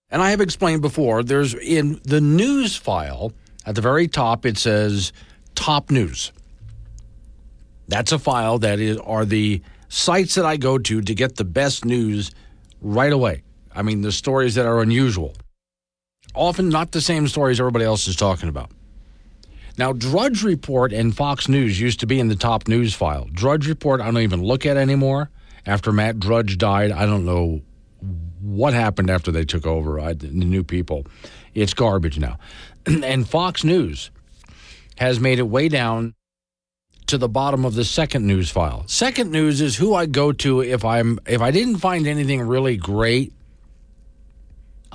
[0.09, 1.23] And I have explained before.
[1.23, 3.33] There's in the news file
[3.65, 4.45] at the very top.
[4.45, 5.11] It says
[5.55, 6.31] top news.
[7.87, 11.43] That's a file that is are the sites that I go to to get the
[11.43, 12.31] best news
[12.81, 13.43] right away.
[13.75, 15.33] I mean, the stories that are unusual.
[16.33, 18.71] Often not the same stories everybody else is talking about.
[19.77, 23.27] Now, Drudge Report and Fox News used to be in the top news file.
[23.33, 25.29] Drudge Report, I don't even look at anymore.
[25.65, 27.61] After Matt Drudge died, I don't know
[28.41, 31.05] what happened after they took over, I, the new people.
[31.53, 32.37] It's garbage now.
[32.85, 34.11] and Fox News
[34.97, 36.13] has made it way down
[37.07, 38.83] to the bottom of the second news file.
[38.87, 42.77] Second news is who I go to if I'm if I didn't find anything really
[42.77, 43.33] great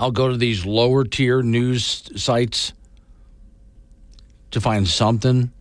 [0.01, 2.73] I'll go to these lower tier news sites
[4.51, 5.53] to find something.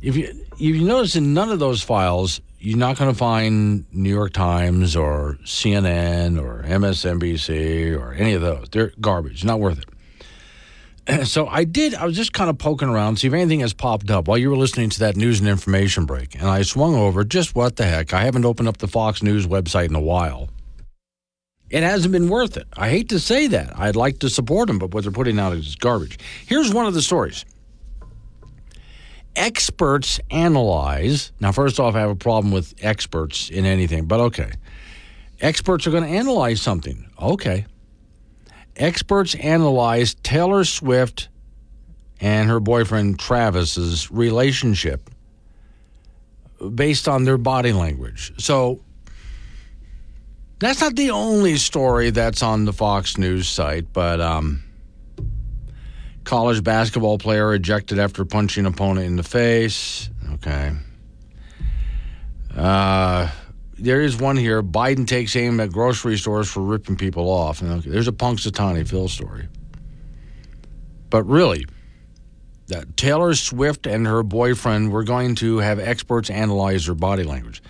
[0.00, 3.84] If you if you notice in none of those files, you're not going to find
[3.92, 8.70] New York Times or CNN or MSNBC or any of those.
[8.70, 9.44] They're garbage.
[9.44, 9.84] Not worth it.
[11.26, 11.94] So I did.
[11.94, 14.50] I was just kind of poking around, see if anything has popped up while you
[14.50, 16.34] were listening to that news and information break.
[16.34, 17.24] And I swung over.
[17.24, 18.12] Just what the heck?
[18.12, 20.50] I haven't opened up the Fox News website in a while
[21.70, 22.66] it hasn't been worth it.
[22.76, 23.78] I hate to say that.
[23.78, 26.18] I'd like to support them, but what they're putting out is garbage.
[26.46, 27.44] Here's one of the stories.
[29.36, 31.32] Experts analyze.
[31.40, 34.52] Now, first off, I have a problem with experts in anything, but okay.
[35.40, 37.08] Experts are going to analyze something.
[37.20, 37.66] Okay.
[38.74, 41.28] Experts analyze Taylor Swift
[42.20, 45.10] and her boyfriend Travis's relationship
[46.74, 48.32] based on their body language.
[48.38, 48.80] So,
[50.58, 54.62] that's not the only story that's on the Fox News site, but um,
[56.24, 60.10] college basketball player ejected after punching opponent in the face.
[60.34, 60.72] Okay.
[62.56, 63.30] Uh,
[63.78, 64.62] there is one here.
[64.62, 67.62] Biden takes aim at grocery stores for ripping people off.
[67.62, 69.46] Okay, there's a Punxsutawney Phil story.
[71.08, 71.64] But really,
[72.96, 77.62] Taylor Swift and her boyfriend were going to have experts analyze her body language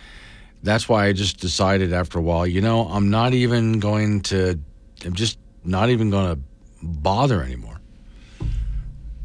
[0.63, 4.59] that's why I just decided after a while, you know, I'm not even going to,
[5.05, 6.43] I'm just not even going to
[6.83, 7.81] bother anymore.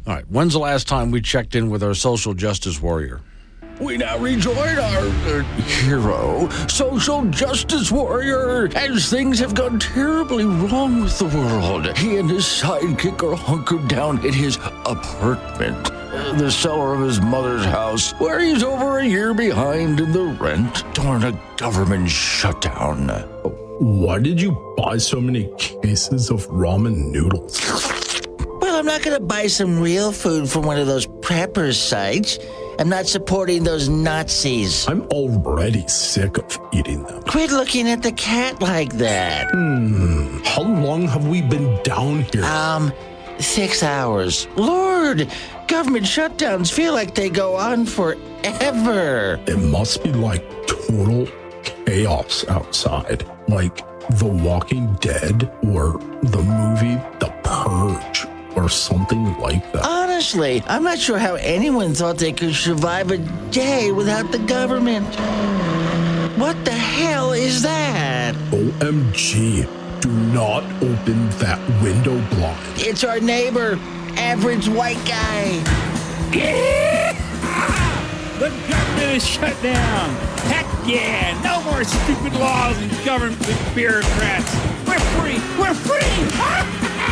[0.06, 0.24] All right.
[0.28, 3.20] When's the last time we checked in with our social justice warrior?
[3.80, 11.02] We now rejoin our uh, hero, social justice warrior, as things have gone terribly wrong
[11.02, 11.96] with the world.
[11.96, 14.56] He and his sidekick are hunkered down in his
[14.86, 15.84] apartment,
[16.38, 20.84] the cellar of his mother's house, where he's over a year behind in the rent.
[20.94, 23.08] during a government shutdown.
[23.80, 27.60] Why did you buy so many cases of ramen noodles?
[28.60, 32.38] Well, I'm not going to buy some real food from one of those preppers sites.
[32.78, 34.88] I'm not supporting those Nazis.
[34.88, 37.22] I'm already sick of eating them.
[37.22, 39.50] Quit looking at the cat like that.
[39.52, 40.38] Hmm.
[40.44, 42.44] How long have we been down here?
[42.44, 42.92] Um,
[43.38, 44.48] six hours.
[44.56, 45.30] Lord,
[45.68, 49.40] government shutdowns feel like they go on forever.
[49.46, 51.28] It must be like total
[51.86, 53.24] chaos outside.
[53.48, 53.76] Like
[54.18, 59.84] The Walking Dead or the movie The Purge or something like that.
[59.84, 63.18] Honestly, I'm not sure how anyone thought they could survive a
[63.50, 65.06] day without the government.
[66.38, 68.34] What the hell is that?
[68.50, 69.68] OMG.
[70.00, 72.60] Do not open that window blind.
[72.76, 73.78] It's our neighbor,
[74.16, 75.62] average white guy.
[78.34, 80.10] The government is shut down.
[80.50, 81.40] Heck yeah!
[81.44, 83.40] No more stupid laws and government
[83.76, 84.52] bureaucrats.
[84.88, 85.38] We're free.
[85.56, 87.00] We're free.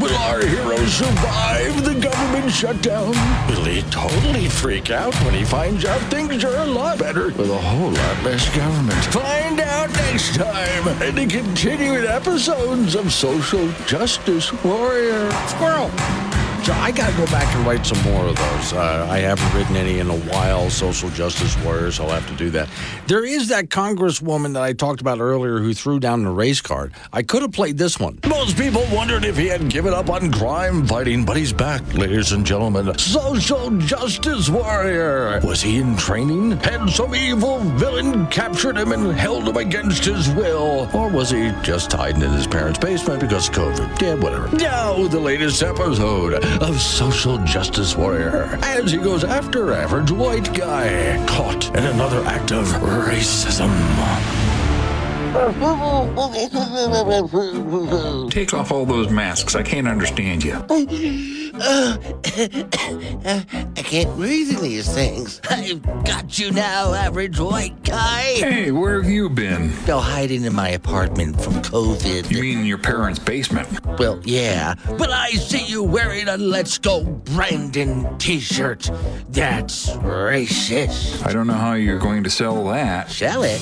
[0.00, 3.10] Will our hero survive the government shutdown?
[3.48, 7.50] Will he totally freak out when he finds out things are a lot better with
[7.50, 9.04] a whole lot less government?
[9.06, 15.30] Find out next time in the continuing episodes of Social Justice Warrior.
[15.48, 16.27] Squirrel!
[16.68, 18.74] So I got to go back and write some more of those.
[18.74, 20.68] Uh, I haven't written any in a while.
[20.68, 21.98] Social justice warriors.
[21.98, 22.68] I'll have to do that.
[23.06, 26.92] There is that congresswoman that I talked about earlier who threw down the race card.
[27.10, 28.18] I could have played this one.
[28.28, 32.32] Most people wondered if he had given up on crime fighting, but he's back, ladies
[32.32, 32.98] and gentlemen.
[32.98, 35.40] Social justice warrior.
[35.44, 36.58] Was he in training?
[36.58, 40.90] Had some evil villain captured him and held him against his will?
[40.92, 44.02] Or was he just hiding in his parents' basement because of COVID?
[44.02, 44.54] Yeah, whatever.
[44.54, 51.24] Now, the latest episode of Social Justice Warrior as he goes after average white guy
[51.26, 53.68] caught in another act of racism.
[58.30, 59.54] Take off all those masks.
[59.54, 60.54] I can't understand you.
[60.54, 61.98] Uh,
[63.76, 65.42] I can't breathe in these things.
[65.50, 68.22] I've got you now, average white guy.
[68.36, 69.70] Hey, where have you been?
[69.82, 72.30] Still hiding in my apartment from COVID.
[72.30, 73.68] You mean your parents' basement?
[73.98, 78.90] Well, yeah, but I see you wearing a Let's Go Brandon t shirt.
[79.28, 81.26] That's racist.
[81.26, 83.10] I don't know how you're going to sell that.
[83.10, 83.60] Sell it?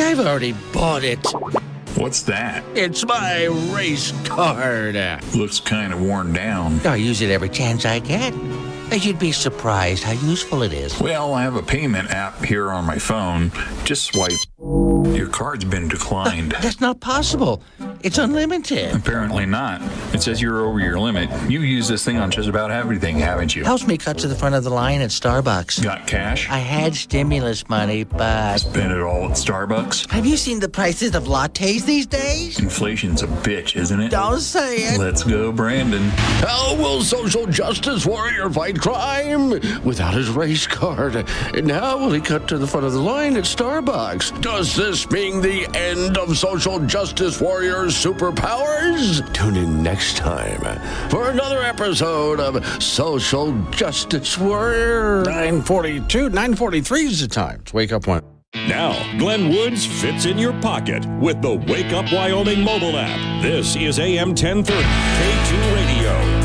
[0.00, 1.24] I've already bought it.
[1.96, 2.64] What's that?
[2.74, 3.44] It's my
[3.74, 4.96] race card.
[5.34, 6.80] Looks kind of worn down.
[6.84, 8.34] I use it every chance I get.
[8.92, 11.00] You'd be surprised how useful it is.
[11.00, 13.50] Well, I have a payment app here on my phone.
[13.84, 14.32] Just swipe.
[15.16, 16.52] Your card's been declined.
[16.60, 17.62] That's not possible.
[18.04, 18.94] It's unlimited.
[18.94, 19.80] Apparently not.
[20.14, 21.30] It says you're over your limit.
[21.50, 23.64] You use this thing on just about everything, haven't you?
[23.64, 25.82] Helps me cut to the front of the line at Starbucks.
[25.82, 26.50] Got cash?
[26.50, 28.58] I had stimulus money, but.
[28.58, 30.10] Spent it all at Starbucks?
[30.10, 32.58] Have you seen the prices of lattes these days?
[32.58, 34.10] Inflation's a bitch, isn't it?
[34.10, 35.00] Don't say it.
[35.00, 36.10] Let's go, Brandon.
[36.44, 39.48] How will social justice warrior fight crime
[39.82, 41.16] without his race card?
[41.54, 44.42] And how will he cut to the front of the line at Starbucks?
[44.42, 49.32] Does this mean the end of social justice warrior's superpowers?
[49.32, 50.60] Tune in next time
[51.08, 55.22] for another episode of Social Justice Warrior.
[55.24, 57.60] 942, 943 is the time.
[57.62, 58.22] It's wake up one.
[58.54, 63.42] Now, Glenn Woods fits in your pocket with the Wake Up Wyoming mobile app.
[63.42, 66.43] This is AM 1030, K2 Radio.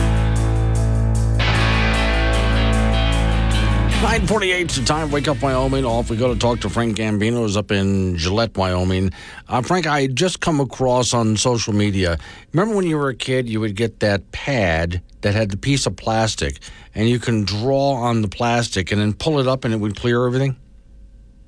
[4.02, 5.12] 948 is the time.
[5.12, 5.84] Wake up, Wyoming.
[5.84, 9.12] Off we go to talk to Frank Gambino, who's up in Gillette, Wyoming.
[9.50, 12.18] Uh, Frank, I just come across on social media.
[12.54, 15.86] Remember when you were a kid, you would get that pad that had the piece
[15.86, 16.60] of plastic,
[16.96, 19.98] and you can draw on the plastic and then pull it up and it would
[19.98, 20.56] clear everything?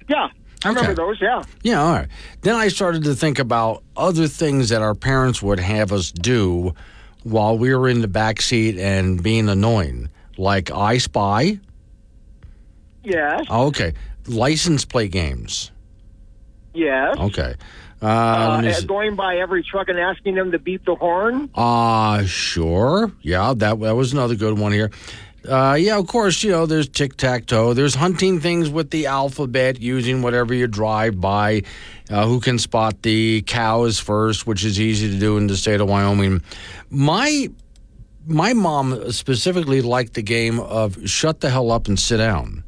[0.10, 0.28] Yeah.
[0.66, 1.44] I remember those, yeah.
[1.64, 2.10] Yeah, all right.
[2.42, 6.76] Then I started to think about other things that our parents would have us do
[7.24, 11.60] while we were in the back seat and being annoying, like I Spy.
[13.04, 13.46] Yes.
[13.50, 13.94] Okay.
[14.28, 15.72] License plate games.
[16.74, 17.16] Yes.
[17.18, 17.56] Okay.
[18.02, 18.86] Uh, Uh, let me see.
[18.88, 21.50] going by every truck and asking them to beep the horn.
[21.54, 23.12] Uh, sure.
[23.22, 24.90] Yeah, that, that was another good one here.
[25.48, 27.74] Uh, yeah, of course, you know, there's tic tac toe.
[27.74, 31.64] There's hunting things with the alphabet using whatever you drive by.
[32.12, 35.80] Uh, who can spot the cows first, which is easy to do in the state
[35.80, 36.42] of Wyoming.
[36.90, 37.48] My
[38.28, 42.64] my mom specifically liked the game of shut the hell up and sit down.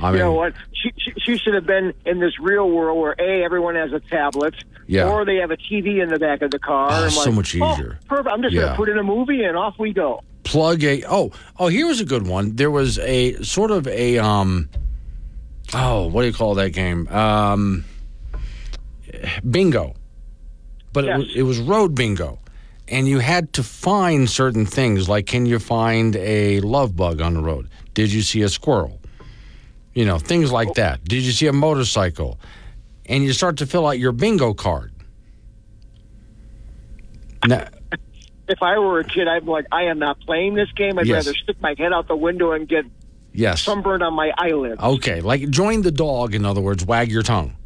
[0.00, 0.54] I you know what?
[0.72, 4.00] She, she, she should have been in this real world where a everyone has a
[4.00, 4.54] tablet,
[4.86, 5.08] Yeah.
[5.08, 6.88] or they have a TV in the back of the car.
[6.90, 8.28] Oh, so like, much "Oh, easier." perfect.
[8.32, 8.60] I'm just Yeah.
[8.62, 10.22] going to put in a movie and off we go.
[10.44, 11.30] plug a oh
[11.60, 14.68] oh here was a good one there was a sort of a um
[15.72, 17.84] oh what do you call that game um
[19.48, 19.94] bingo
[20.92, 22.38] but it, was, it was road bingo
[22.88, 27.34] and you had to find certain things like can you find a love bug on
[27.34, 28.98] the road did you see a squirrel
[29.94, 32.38] you know things like that did you see a motorcycle
[33.06, 34.92] and you start to fill out your bingo card
[37.48, 37.66] now,
[38.48, 40.96] If I were a kid, I'd be like, I am not playing this game.
[40.98, 41.26] I'd Yes.
[41.26, 42.84] rather stick my head out the window and get
[43.34, 44.78] yes sunburned on my eyelid.
[44.78, 47.56] okay like join the dog in other words wag your tongue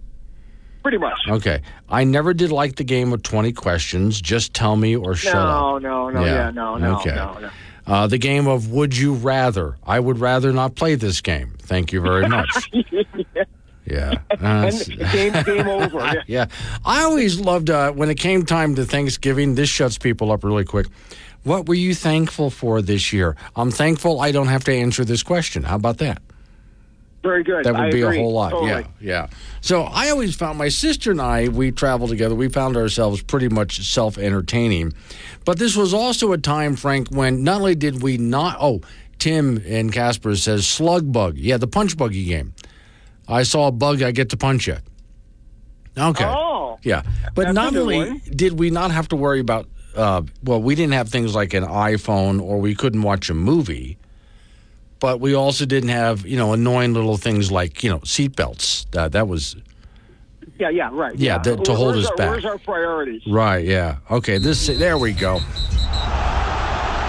[0.83, 1.19] Pretty much.
[1.29, 1.63] Okay.
[1.89, 4.21] I never did like the game of 20 questions.
[4.21, 5.83] Just tell me or shut up.
[5.83, 7.11] no, no, no, yeah, no, no, okay.
[7.17, 7.51] no, no.
[7.87, 9.77] Uh, the game of Would You Rather.
[9.85, 11.55] I would rather not play this game.
[11.59, 12.51] Thank you very much.
[13.87, 14.15] yeah.
[14.41, 14.71] Uh,
[15.13, 15.99] game, game over.
[16.07, 16.23] Yeah.
[16.27, 16.47] yeah.
[16.85, 19.55] I always loved uh, when it came time to Thanksgiving.
[19.55, 20.87] This shuts people up really quick.
[21.45, 23.37] What were you thankful for this year?
[23.55, 25.63] I'm thankful I don't have to answer this question.
[25.63, 26.21] How about that?
[27.27, 27.65] Very good.
[27.65, 28.19] That would I be agree.
[28.19, 28.51] a whole lot.
[28.51, 28.71] Totally.
[28.71, 29.27] Yeah, yeah.
[29.61, 32.35] So I always found my sister and I, we traveled together.
[32.35, 34.93] We found ourselves pretty much self entertaining.
[35.45, 38.81] But this was also a time, Frank, when not only did we not, oh,
[39.19, 41.37] Tim and Casper says slug bug.
[41.37, 42.55] Yeah, the punch buggy game.
[43.27, 44.83] I saw a bug, I get to punch it.
[45.99, 46.25] Okay.
[46.25, 46.79] Oh.
[46.83, 47.03] Yeah.
[47.35, 49.67] But not only did we not have to worry about,
[49.97, 53.99] uh, well, we didn't have things like an iPhone or we couldn't watch a movie,
[55.07, 58.91] but we also didn't have, you know, annoying little things like, you know, seatbelts.
[58.91, 59.55] That, that was,
[60.59, 61.15] Yeah, yeah, right.
[61.17, 62.31] Yeah, that- to hold Where's us our, back.
[62.31, 63.23] Where's our priorities?
[63.25, 63.99] right, yeah.
[64.11, 65.35] Okay, this, there we go.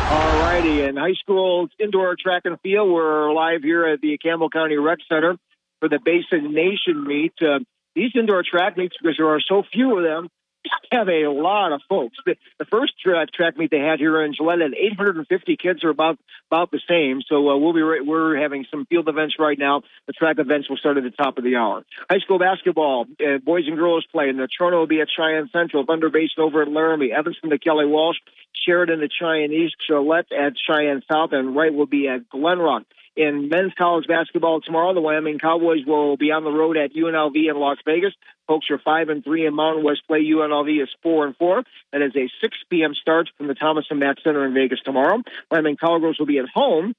[0.10, 0.84] All righty.
[0.84, 5.00] And high school indoor track and field, we're live here at the Campbell County Rec
[5.10, 5.36] Center
[5.80, 7.34] for the Basin Nation meet.
[7.42, 7.62] Uh,
[7.96, 10.30] these indoor track meets, because there are so few of them,
[10.92, 12.18] have a lot of folks.
[12.26, 15.90] The, the first track, track meet they had here in Gillette had 850 kids, are
[15.90, 16.18] about
[16.50, 17.22] about the same.
[17.28, 19.84] So uh, we'll be right, we're having some field events right now.
[20.08, 21.84] The track events will start at the top of the hour.
[22.10, 24.30] High school basketball, uh, boys and girls play.
[24.30, 27.60] And the Natrona will be at Cheyenne Central, Thunder Basin over at Laramie, Evanston to
[27.60, 28.18] Kelly Walsh,
[28.66, 32.86] Sheridan to Cheyenne East, Gillette at Cheyenne South, and Wright will be at Glenrock.
[33.18, 37.36] In men's college basketball tomorrow, the Wyoming Cowboys will be on the road at UNLV
[37.36, 38.14] in Las Vegas.
[38.48, 40.24] Pokes are five and three in Mountain West play.
[40.24, 41.64] UNLV is four and four.
[41.92, 42.94] That is a 6 p.m.
[42.94, 45.24] start from the Thomas and Mack Center in Vegas tomorrow.
[45.50, 46.94] Wyoming Cowgirls will be at home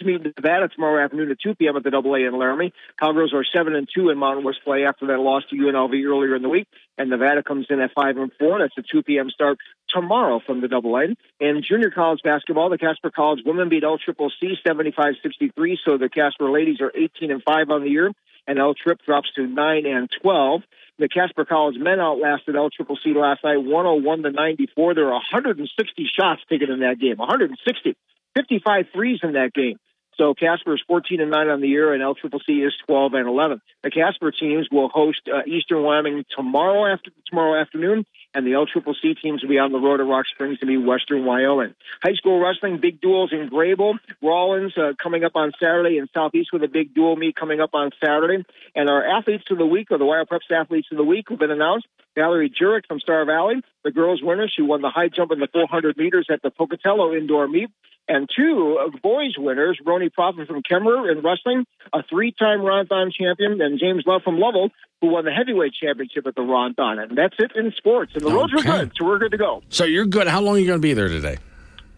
[0.00, 1.76] to meet Nevada tomorrow afternoon at 2 p.m.
[1.76, 2.72] at the Double A in Laramie.
[2.98, 6.34] Cowgirls are seven and two in Mountain West play after that loss to UNLV earlier
[6.34, 6.66] in the week,
[6.98, 8.58] and Nevada comes in at five and four.
[8.58, 9.30] That's a 2 p.m.
[9.30, 9.58] start
[9.88, 11.14] tomorrow from the Double A.
[11.38, 16.08] In junior college basketball, the Casper College women beat L Triple C 75-63, so the
[16.08, 18.10] Casper ladies are 18 and five on the year,
[18.46, 20.62] and L Trip drops to nine and 12.
[20.98, 24.94] The Casper College men outlasted L Triple C last night, 101 to 94.
[24.94, 27.96] There are 160 shots taken in that game, 160,
[28.36, 29.78] 55 threes in that game.
[30.20, 33.62] So Casper is 14 and 9 on the year, and LCCC is 12 and 11.
[33.82, 39.20] The Casper teams will host uh, Eastern Wyoming tomorrow after tomorrow afternoon, and the LCCC
[39.20, 41.74] teams will be on the road to Rock Springs to meet Western Wyoming.
[42.02, 43.94] High school wrestling, big duels in Greybull.
[44.22, 47.70] Rawlins uh, coming up on Saturday, in Southeast with a big dual meet coming up
[47.74, 48.44] on Saturday.
[48.74, 51.50] And our athletes of the week, or the WyoPreps athletes of the week, have been
[51.50, 51.86] announced.
[52.14, 54.48] Valerie Jurek from Star Valley, the girls winner.
[54.48, 57.70] She won the high jump and the 400 meters at the Pocatello indoor meet.
[58.08, 63.60] And two boys winners, Roni Prophet from Kemmerer in wrestling, a three-time Ron Thon champion,
[63.60, 64.70] and James Love from Lovell,
[65.00, 66.98] who won the heavyweight championship at the Ron Thon.
[66.98, 68.12] And that's it in sports.
[68.14, 68.68] And the roads are Okay.
[68.80, 69.62] good, so we're good to go.
[69.70, 70.26] So you're good.
[70.28, 71.38] How long are you going to be there today?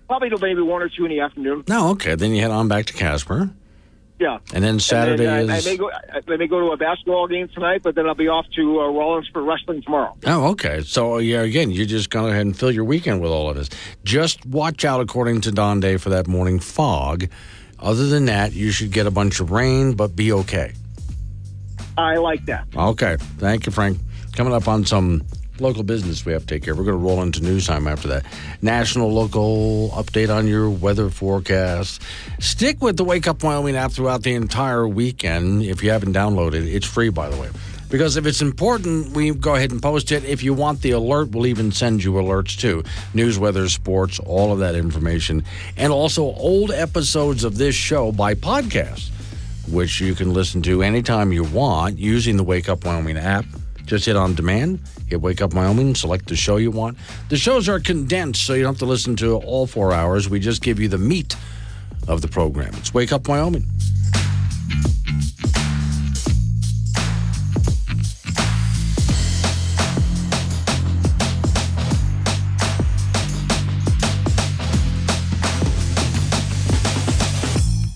[0.07, 1.65] Probably till maybe one or two in the afternoon.
[1.69, 2.15] No, okay.
[2.15, 3.51] Then you head on back to Casper.
[4.21, 4.39] Yeah.
[4.55, 5.67] And then Saturday and then, uh, is.
[5.67, 5.91] I may go.
[5.91, 8.87] I may go to a basketball game tonight, but then I'll be off to uh,
[8.89, 10.17] Rawlins for wrestling tomorrow.
[10.27, 10.83] Oh, okay.
[10.83, 13.51] So, yeah, again, you're just going to go ahead and fill your weekend with all
[13.51, 13.69] of this.
[14.05, 17.27] Just watch out, according to Don Day, for that morning fog.
[17.81, 20.75] Other than that, you should get a bunch of rain, but be okay.
[22.03, 22.67] I like that.
[22.75, 23.17] Okay.
[23.39, 23.99] Thank you, Frank.
[24.35, 25.23] Coming up on some
[25.61, 26.79] local business we have to take care of.
[26.79, 28.25] We're going to roll into news time after that.
[28.61, 32.03] National local update on your weather forecast.
[32.41, 35.63] Stick with the Wake Up Wyoming app throughout the entire weekend.
[35.63, 37.49] If you haven't downloaded it, it's free, by the way.
[37.89, 40.25] Because if it's important, we go ahead and post it.
[40.25, 42.83] If you want the alert, we'll even send you alerts too.
[43.13, 45.45] News, weather, sports, all of that information.
[45.77, 49.12] And also old episodes of this show by podcast
[49.71, 53.45] which you can listen to anytime you want using the Wake Up Wyoming app.
[53.85, 56.97] Just hit on demand, hit Wake Up Wyoming, select the show you want.
[57.29, 60.29] The shows are condensed, so you don't have to listen to all four hours.
[60.29, 61.37] We just give you the meat
[62.09, 62.73] of the program.
[62.75, 63.67] It's Wake Up Wyoming.